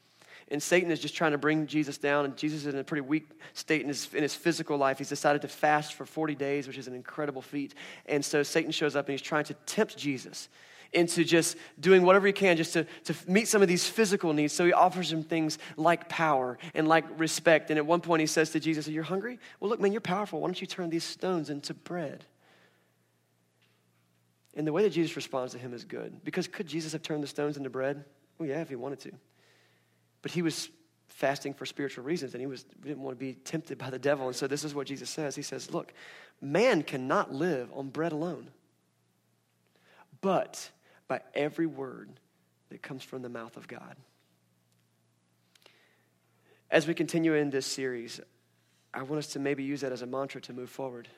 And 0.49 0.63
Satan 0.63 0.91
is 0.91 0.99
just 0.99 1.15
trying 1.15 1.33
to 1.33 1.39
bring 1.39 1.67
Jesus 1.67 1.99
down, 1.99 2.25
and 2.25 2.35
Jesus 2.39 2.65
is 2.65 2.73
in 2.73 2.81
a 2.81 2.85
pretty 2.85 3.03
weak 3.03 3.29
state 3.53 3.83
in 3.83 3.89
his, 3.89 4.15
in 4.15 4.23
his 4.23 4.35
physical 4.35 4.79
life. 4.79 4.97
He's 4.97 5.11
decided 5.11 5.43
to 5.43 5.49
fast 5.49 5.93
for 5.93 6.07
40 6.07 6.35
days, 6.37 6.67
which 6.67 6.79
is 6.79 6.89
an 6.89 6.95
incredible 6.95 7.43
feat. 7.43 7.75
And 8.07 8.25
so 8.25 8.43
Satan 8.43 8.73
shows 8.73 8.97
up 8.97 9.09
and 9.09 9.13
he's 9.13 9.21
trying 9.21 9.45
to 9.45 9.55
tempt 9.67 9.99
Jesus 9.99 10.49
into 10.95 11.25
just 11.25 11.57
doing 11.79 12.03
whatever 12.03 12.27
he 12.27 12.33
can 12.33 12.57
just 12.57 12.73
to, 12.75 12.87
to 13.05 13.15
meet 13.27 13.49
some 13.49 13.63
of 13.63 13.69
these 13.69 13.87
physical 13.87 14.33
needs. 14.33 14.53
So 14.53 14.65
he 14.65 14.73
offers 14.73 15.13
him 15.13 15.23
things 15.23 15.59
like 15.77 16.09
power 16.09 16.59
and 16.75 16.89
like 16.89 17.05
respect. 17.19 17.71
And 17.71 17.79
at 17.79 17.87
one 17.87 18.01
point 18.01 18.21
he 18.21 18.27
says 18.27 18.51
to 18.51 18.61
Jesus, 18.61 18.89
Are 18.89 18.91
You're 18.91 19.03
hungry? 19.03 19.39
Well, 19.61 19.71
look, 19.71 19.81
man, 19.81 19.93
you're 19.93 20.01
powerful. 20.01 20.41
Why 20.41 20.49
don't 20.49 20.61
you 20.61 20.67
turn 20.67 20.91
these 20.91 21.05
stones 21.05 21.51
into 21.51 21.75
bread? 21.75 22.25
And 24.57 24.67
the 24.67 24.73
way 24.73 24.83
that 24.83 24.91
Jesus 24.91 25.17
responds 25.17 25.53
to 25.53 25.59
him 25.59 25.75
is 25.75 25.85
good. 25.85 26.25
Because 26.25 26.47
could 26.47 26.67
Jesus 26.67 26.93
have 26.93 27.03
turned 27.03 27.23
the 27.23 27.29
stones 27.29 27.57
into 27.57 27.71
bread? 27.71 28.05
Well, 28.39 28.49
yeah, 28.49 28.61
if 28.61 28.69
he 28.69 28.77
wanted 28.77 29.01
to. 29.01 29.13
But 30.23 30.31
he 30.31 30.43
was 30.43 30.71
fasting 31.09 31.55
for 31.55 31.65
spiritual 31.65 32.03
reasons 32.03 32.35
and 32.35 32.41
he 32.41 32.47
was 32.47 32.65
didn't 32.83 33.03
want 33.03 33.17
to 33.17 33.25
be 33.25 33.35
tempted 33.35 33.79
by 33.79 33.91
the 33.91 33.99
devil. 33.99 34.27
And 34.27 34.35
so 34.35 34.47
this 34.47 34.65
is 34.65 34.75
what 34.75 34.87
Jesus 34.87 35.11
says. 35.11 35.37
He 35.37 35.43
says, 35.43 35.71
Look, 35.71 35.93
man 36.41 36.83
cannot 36.83 37.33
live 37.33 37.71
on 37.73 37.89
bread 37.89 38.13
alone. 38.13 38.51
But 40.21 40.71
by 41.09 41.21
every 41.35 41.67
word 41.67 42.11
that 42.71 42.83
comes 42.83 43.03
from 43.03 43.23
the 43.23 43.29
mouth 43.29 43.57
of 43.57 43.69
God. 43.69 43.97
As 46.71 46.87
we 46.87 46.95
continue 46.95 47.35
in 47.35 47.51
this 47.51 47.67
series, 47.67 48.21
I 48.93 49.03
want 49.03 49.19
us 49.19 49.29
to 49.29 49.39
maybe 49.39 49.63
use 49.63 49.83
that 49.83 49.93
as 49.93 50.03
a 50.03 50.07
mantra 50.07 50.41
to 50.43 50.53
move 50.53 50.71
forward. 50.71 51.09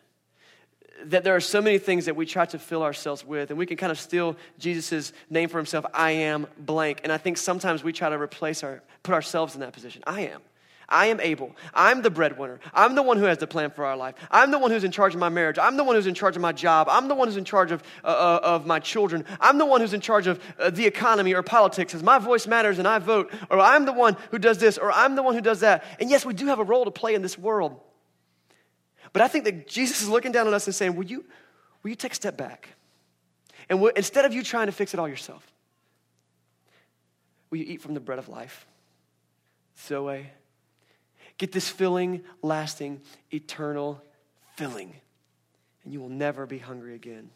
That 1.04 1.24
there 1.24 1.36
are 1.36 1.40
so 1.40 1.60
many 1.60 1.78
things 1.78 2.06
that 2.06 2.16
we 2.16 2.26
try 2.26 2.46
to 2.46 2.58
fill 2.58 2.82
ourselves 2.82 3.24
with, 3.24 3.50
and 3.50 3.58
we 3.58 3.66
can 3.66 3.76
kind 3.76 3.92
of 3.92 4.00
steal 4.00 4.36
Jesus' 4.58 5.12
name 5.30 5.48
for 5.48 5.58
himself, 5.58 5.84
I 5.92 6.12
am 6.12 6.46
blank. 6.58 7.00
And 7.04 7.12
I 7.12 7.18
think 7.18 7.36
sometimes 7.36 7.84
we 7.84 7.92
try 7.92 8.08
to 8.08 8.18
replace 8.18 8.62
our, 8.62 8.82
put 9.02 9.14
ourselves 9.14 9.54
in 9.54 9.60
that 9.60 9.72
position. 9.72 10.02
I 10.06 10.22
am. 10.22 10.40
I 10.88 11.06
am 11.06 11.20
able. 11.20 11.54
I'm 11.74 12.02
the 12.02 12.10
breadwinner. 12.10 12.60
I'm 12.72 12.94
the 12.94 13.02
one 13.02 13.18
who 13.18 13.24
has 13.24 13.38
the 13.38 13.46
plan 13.46 13.70
for 13.70 13.84
our 13.84 13.96
life. 13.96 14.14
I'm 14.30 14.52
the 14.52 14.58
one 14.58 14.70
who's 14.70 14.84
in 14.84 14.92
charge 14.92 15.14
of 15.14 15.20
my 15.20 15.28
marriage. 15.28 15.58
I'm 15.58 15.76
the 15.76 15.82
one 15.82 15.96
who's 15.96 16.06
in 16.06 16.14
charge 16.14 16.36
of 16.36 16.42
my 16.42 16.52
job. 16.52 16.86
I'm 16.88 17.08
the 17.08 17.14
one 17.14 17.26
who's 17.26 17.36
in 17.36 17.44
charge 17.44 17.72
of, 17.72 17.82
uh, 18.04 18.06
uh, 18.06 18.40
of 18.42 18.66
my 18.66 18.78
children. 18.78 19.24
I'm 19.40 19.58
the 19.58 19.66
one 19.66 19.80
who's 19.80 19.94
in 19.94 20.00
charge 20.00 20.28
of 20.28 20.40
uh, 20.58 20.70
the 20.70 20.86
economy 20.86 21.34
or 21.34 21.42
politics 21.42 21.92
as 21.94 22.04
my 22.04 22.18
voice 22.18 22.46
matters 22.46 22.78
and 22.78 22.86
I 22.86 23.00
vote. 23.00 23.32
Or 23.50 23.58
I'm 23.58 23.84
the 23.84 23.92
one 23.92 24.16
who 24.30 24.38
does 24.38 24.58
this 24.58 24.78
or 24.78 24.92
I'm 24.92 25.16
the 25.16 25.22
one 25.22 25.34
who 25.34 25.40
does 25.40 25.60
that. 25.60 25.84
And 25.98 26.08
yes, 26.08 26.24
we 26.24 26.34
do 26.34 26.46
have 26.46 26.60
a 26.60 26.64
role 26.64 26.84
to 26.84 26.92
play 26.92 27.14
in 27.14 27.22
this 27.22 27.36
world. 27.36 27.80
But 29.12 29.22
I 29.22 29.28
think 29.28 29.44
that 29.44 29.66
Jesus 29.66 30.02
is 30.02 30.08
looking 30.08 30.30
down 30.30 30.46
on 30.46 30.54
us 30.54 30.66
and 30.66 30.74
saying, 30.74 30.94
Will 30.94 31.06
you, 31.06 31.24
will 31.82 31.90
you 31.90 31.96
take 31.96 32.12
a 32.12 32.16
step 32.16 32.36
back? 32.36 32.68
And 33.68 33.80
will, 33.80 33.90
instead 33.96 34.24
of 34.24 34.32
you 34.32 34.44
trying 34.44 34.66
to 34.66 34.72
fix 34.72 34.94
it 34.94 35.00
all 35.00 35.08
yourself, 35.08 35.44
will 37.50 37.58
you 37.58 37.64
eat 37.66 37.80
from 37.80 37.94
the 37.94 38.00
bread 38.00 38.20
of 38.20 38.28
life? 38.28 38.66
Zoe 39.78 40.26
Get 41.38 41.52
this 41.52 41.68
filling, 41.68 42.22
lasting, 42.42 43.00
eternal 43.30 44.02
filling, 44.56 44.94
and 45.84 45.92
you 45.92 46.00
will 46.00 46.08
never 46.08 46.46
be 46.46 46.58
hungry 46.58 46.94
again. 46.94 47.30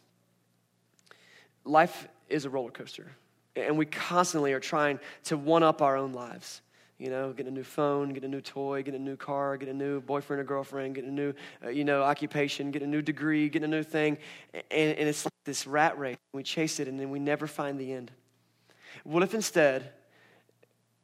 Life 1.65 2.09
is 2.29 2.47
a 2.47 2.51
roller 2.51 2.71
coaster, 2.71 3.13
and 3.55 3.77
we 3.77 3.85
constantly 3.85 4.53
are 4.55 4.61
trying 4.61 4.99
to 5.25 5.37
one 5.37 5.63
up 5.63 5.83
our 5.83 5.97
own 5.97 6.13
lives. 6.13 6.63
You 7.01 7.09
know, 7.09 7.33
get 7.33 7.47
a 7.47 7.51
new 7.51 7.63
phone, 7.63 8.13
get 8.13 8.25
a 8.25 8.29
new 8.29 8.43
toy, 8.43 8.83
get 8.83 8.95
a 8.95 8.99
new 8.99 9.17
car, 9.17 9.57
get 9.57 9.71
a 9.71 9.75
new 9.75 10.03
boyfriend 10.03 10.39
or 10.39 10.45
girlfriend, 10.45 10.97
get 10.97 11.05
a 11.05 11.11
new, 11.11 11.33
uh, 11.65 11.71
you 11.71 11.83
know, 11.83 12.03
occupation, 12.03 12.71
get 12.71 12.83
a 12.83 12.87
new 12.87 13.01
degree, 13.01 13.49
get 13.49 13.63
a 13.63 13.69
new 13.69 13.83
thing. 13.83 14.19
And, 14.53 14.99
and 14.99 15.09
it's 15.09 15.25
like 15.25 15.33
this 15.47 15.67
rat 15.67 15.99
race. 15.99 16.19
We 16.35 16.43
chase 16.43 16.79
it 16.79 16.89
and 16.89 17.01
then 17.01 17.09
we 17.09 17.19
never 17.19 17.47
find 17.47 17.81
the 17.81 17.91
end. 17.91 18.11
What 19.05 19.23
if 19.23 19.33
instead 19.33 19.93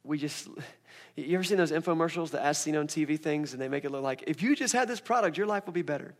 we 0.03 0.19
just 0.19 0.47
you 1.17 1.33
ever 1.35 1.43
seen 1.43 1.57
those 1.57 1.71
infomercials, 1.71 2.29
the 2.29 2.41
as 2.41 2.57
seen 2.57 2.75
on 2.75 2.87
TV 2.87 3.19
things, 3.19 3.53
and 3.53 3.61
they 3.61 3.67
make 3.67 3.83
it 3.85 3.91
look 3.91 4.03
like 4.03 4.23
if 4.27 4.41
you 4.41 4.55
just 4.55 4.73
had 4.73 4.87
this 4.87 4.99
product, 4.99 5.37
your 5.37 5.47
life 5.47 5.65
will 5.65 5.73
be 5.73 5.81
better? 5.81 6.13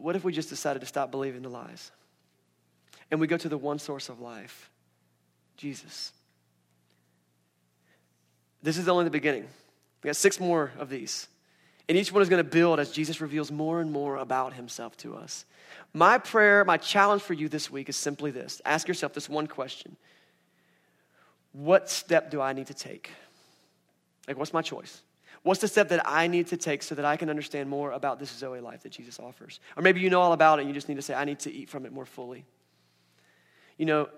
What 0.00 0.16
if 0.16 0.24
we 0.24 0.32
just 0.32 0.48
decided 0.48 0.80
to 0.80 0.86
stop 0.86 1.10
believing 1.10 1.42
the 1.42 1.48
lies? 1.48 1.90
And 3.10 3.20
we 3.20 3.26
go 3.26 3.36
to 3.36 3.48
the 3.48 3.58
one 3.58 3.78
source 3.78 4.08
of 4.08 4.20
life 4.20 4.70
Jesus. 5.56 6.12
This 8.62 8.78
is 8.78 8.88
only 8.88 9.04
the 9.04 9.10
beginning. 9.10 9.46
We 10.02 10.08
got 10.08 10.16
six 10.16 10.38
more 10.38 10.72
of 10.78 10.88
these. 10.88 11.28
And 11.88 11.98
each 11.98 12.12
one 12.12 12.22
is 12.22 12.28
going 12.28 12.42
to 12.42 12.48
build 12.48 12.78
as 12.78 12.92
Jesus 12.92 13.20
reveals 13.20 13.50
more 13.50 13.80
and 13.80 13.90
more 13.90 14.16
about 14.16 14.54
himself 14.54 14.96
to 14.98 15.16
us. 15.16 15.44
My 15.92 16.18
prayer, 16.18 16.64
my 16.64 16.76
challenge 16.76 17.22
for 17.22 17.34
you 17.34 17.48
this 17.48 17.70
week 17.70 17.88
is 17.88 17.96
simply 17.96 18.30
this 18.30 18.62
ask 18.64 18.86
yourself 18.86 19.12
this 19.12 19.28
one 19.28 19.48
question 19.48 19.96
What 21.52 21.90
step 21.90 22.30
do 22.30 22.40
I 22.40 22.52
need 22.52 22.68
to 22.68 22.74
take? 22.74 23.10
Like, 24.30 24.38
what's 24.38 24.52
my 24.52 24.62
choice? 24.62 25.02
What's 25.42 25.60
the 25.60 25.66
step 25.66 25.88
that 25.88 26.08
I 26.08 26.28
need 26.28 26.46
to 26.48 26.56
take 26.56 26.84
so 26.84 26.94
that 26.94 27.04
I 27.04 27.16
can 27.16 27.28
understand 27.28 27.68
more 27.68 27.90
about 27.90 28.20
this 28.20 28.30
Zoe 28.30 28.60
life 28.60 28.84
that 28.84 28.90
Jesus 28.90 29.18
offers? 29.18 29.58
Or 29.76 29.82
maybe 29.82 29.98
you 29.98 30.08
know 30.08 30.20
all 30.20 30.32
about 30.32 30.60
it 30.60 30.62
and 30.62 30.70
you 30.70 30.74
just 30.74 30.88
need 30.88 30.94
to 30.94 31.02
say, 31.02 31.14
I 31.14 31.24
need 31.24 31.40
to 31.40 31.52
eat 31.52 31.68
from 31.68 31.84
it 31.84 31.92
more 31.92 32.06
fully. 32.06 32.44
You 33.76 33.86
know, 33.86 34.08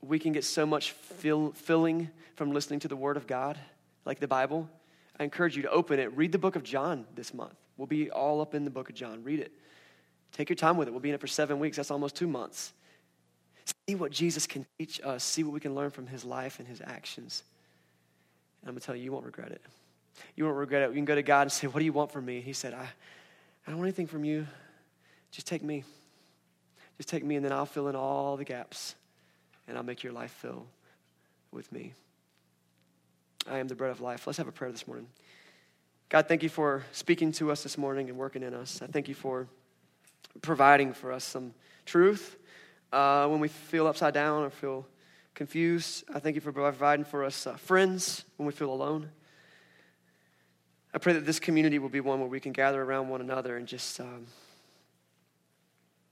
we 0.00 0.18
can 0.18 0.32
get 0.32 0.44
so 0.44 0.64
much 0.64 0.92
fill, 0.92 1.52
filling 1.52 2.08
from 2.36 2.52
listening 2.52 2.80
to 2.80 2.88
the 2.88 2.96
Word 2.96 3.18
of 3.18 3.26
God, 3.26 3.58
like 4.06 4.18
the 4.18 4.28
Bible. 4.28 4.66
I 5.18 5.24
encourage 5.24 5.56
you 5.56 5.62
to 5.64 5.70
open 5.70 6.00
it. 6.00 6.16
Read 6.16 6.32
the 6.32 6.38
book 6.38 6.56
of 6.56 6.62
John 6.62 7.04
this 7.14 7.34
month. 7.34 7.56
We'll 7.76 7.86
be 7.86 8.10
all 8.10 8.40
up 8.40 8.54
in 8.54 8.64
the 8.64 8.70
book 8.70 8.88
of 8.88 8.94
John. 8.94 9.22
Read 9.24 9.40
it. 9.40 9.52
Take 10.32 10.48
your 10.48 10.56
time 10.56 10.78
with 10.78 10.88
it. 10.88 10.92
We'll 10.92 11.00
be 11.00 11.10
in 11.10 11.14
it 11.16 11.20
for 11.20 11.26
seven 11.26 11.58
weeks. 11.58 11.76
That's 11.76 11.90
almost 11.90 12.16
two 12.16 12.28
months. 12.28 12.72
See 13.86 13.94
what 13.94 14.10
Jesus 14.10 14.46
can 14.46 14.64
teach 14.78 15.02
us, 15.04 15.22
see 15.22 15.44
what 15.44 15.52
we 15.52 15.60
can 15.60 15.74
learn 15.74 15.90
from 15.90 16.06
his 16.06 16.24
life 16.24 16.60
and 16.60 16.66
his 16.66 16.80
actions. 16.80 17.42
And 18.62 18.68
I'm 18.68 18.74
going 18.74 18.80
to 18.80 18.86
tell 18.86 18.96
you, 18.96 19.04
you 19.04 19.12
won't 19.12 19.24
regret 19.24 19.52
it. 19.52 19.62
You 20.36 20.44
won't 20.44 20.56
regret 20.56 20.82
it. 20.82 20.90
You 20.90 20.96
can 20.96 21.04
go 21.04 21.14
to 21.14 21.22
God 21.22 21.42
and 21.42 21.52
say, 21.52 21.66
What 21.66 21.78
do 21.78 21.84
you 21.84 21.92
want 21.92 22.12
from 22.12 22.24
me? 22.24 22.40
He 22.40 22.52
said, 22.52 22.74
I, 22.74 22.88
I 23.66 23.70
don't 23.70 23.78
want 23.78 23.88
anything 23.88 24.06
from 24.06 24.24
you. 24.24 24.46
Just 25.30 25.46
take 25.46 25.62
me. 25.62 25.84
Just 26.96 27.08
take 27.08 27.24
me, 27.24 27.36
and 27.36 27.44
then 27.44 27.52
I'll 27.52 27.66
fill 27.66 27.88
in 27.88 27.96
all 27.96 28.36
the 28.36 28.44
gaps, 28.44 28.94
and 29.66 29.78
I'll 29.78 29.84
make 29.84 30.02
your 30.02 30.12
life 30.12 30.32
fill 30.32 30.66
with 31.50 31.70
me. 31.72 31.94
I 33.50 33.58
am 33.58 33.68
the 33.68 33.74
bread 33.74 33.90
of 33.90 34.02
life. 34.02 34.26
Let's 34.26 34.36
have 34.36 34.48
a 34.48 34.52
prayer 34.52 34.70
this 34.70 34.86
morning. 34.86 35.06
God, 36.10 36.28
thank 36.28 36.42
you 36.42 36.48
for 36.48 36.84
speaking 36.92 37.32
to 37.32 37.50
us 37.50 37.62
this 37.62 37.78
morning 37.78 38.10
and 38.10 38.18
working 38.18 38.42
in 38.42 38.52
us. 38.52 38.82
I 38.82 38.86
thank 38.86 39.08
you 39.08 39.14
for 39.14 39.46
providing 40.42 40.92
for 40.92 41.10
us 41.12 41.24
some 41.24 41.54
truth 41.86 42.36
uh, 42.92 43.26
when 43.28 43.40
we 43.40 43.48
feel 43.48 43.86
upside 43.86 44.12
down 44.12 44.42
or 44.42 44.50
feel 44.50 44.86
confused. 45.40 46.04
I 46.14 46.18
thank 46.18 46.34
you 46.34 46.42
for 46.42 46.52
providing 46.52 47.06
for 47.06 47.24
us 47.24 47.46
uh, 47.46 47.56
friends 47.56 48.26
when 48.36 48.46
we 48.46 48.52
feel 48.52 48.70
alone. 48.70 49.08
I 50.92 50.98
pray 50.98 51.14
that 51.14 51.24
this 51.24 51.40
community 51.40 51.78
will 51.78 51.88
be 51.88 52.00
one 52.00 52.20
where 52.20 52.28
we 52.28 52.40
can 52.40 52.52
gather 52.52 52.82
around 52.82 53.08
one 53.08 53.22
another 53.22 53.56
and 53.56 53.66
just 53.66 53.98
um, 54.00 54.26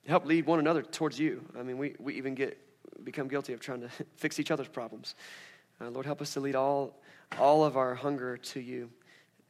help 0.07 0.25
lead 0.25 0.47
one 0.47 0.61
another 0.61 0.81
towards 0.81 1.21
you. 1.21 1.45
I 1.59 1.62
mean, 1.62 1.77
we, 1.77 1.95
we 1.99 2.14
even 2.14 2.35
get 2.35 2.57
become 3.05 3.29
guilty 3.29 3.53
of 3.53 3.61
trying 3.61 3.83
to 3.83 3.91
fix 4.17 4.41
each 4.41 4.51
other's 4.51 4.67
problems. 4.67 5.14
Uh, 5.79 5.91
Lord, 5.91 6.07
help 6.07 6.23
us 6.23 6.33
to 6.33 6.41
lead 6.41 6.57
all, 6.57 6.99
all 7.38 7.67
of 7.67 7.77
our 7.77 7.95
hunger 7.95 8.38
to 8.38 8.61
you. 8.61 8.88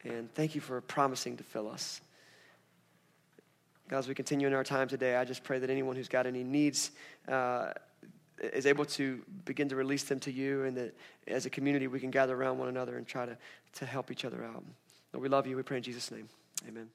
And 0.03 0.29
thank 0.35 0.57
you 0.57 0.61
for 0.61 0.81
promising 0.81 1.37
to 1.37 1.45
fill 1.45 1.69
us. 1.69 2.01
God, 3.89 3.99
as 3.99 4.09
we 4.09 4.15
continue 4.17 4.49
in 4.49 4.55
our 4.55 4.65
time 4.65 4.89
today, 4.89 5.15
I 5.15 5.25
just 5.25 5.45
pray 5.45 5.61
that 5.61 5.71
anyone 5.71 5.95
who's 5.95 6.09
got 6.09 6.27
any 6.27 6.43
needs, 6.43 6.91
uh, 7.29 7.75
is 8.41 8.67
able 8.67 8.85
to 8.85 9.23
begin 9.45 9.69
to 9.69 9.77
release 9.77 10.05
them 10.05 10.21
to 10.21 10.33
you, 10.33 10.65
and 10.65 10.77
that 10.77 10.95
as 11.27 11.47
a 11.47 11.51
community 11.51 11.87
we 11.87 12.01
can 12.01 12.11
gather 12.11 12.35
around 12.35 12.59
one 12.59 12.69
another 12.69 12.97
and 12.97 13.07
try 13.07 13.27
to, 13.27 13.37
to 13.75 13.87
help 13.87 14.11
each 14.11 14.25
other 14.25 14.45
out. 14.45 14.65
Lord, 15.13 15.23
we 15.23 15.29
love 15.29 15.47
you. 15.47 15.57
We 15.57 15.63
pray 15.63 15.79
in 15.79 15.83
Jesus' 15.83 16.11
name. 16.11 16.29
Amen. 16.69 16.89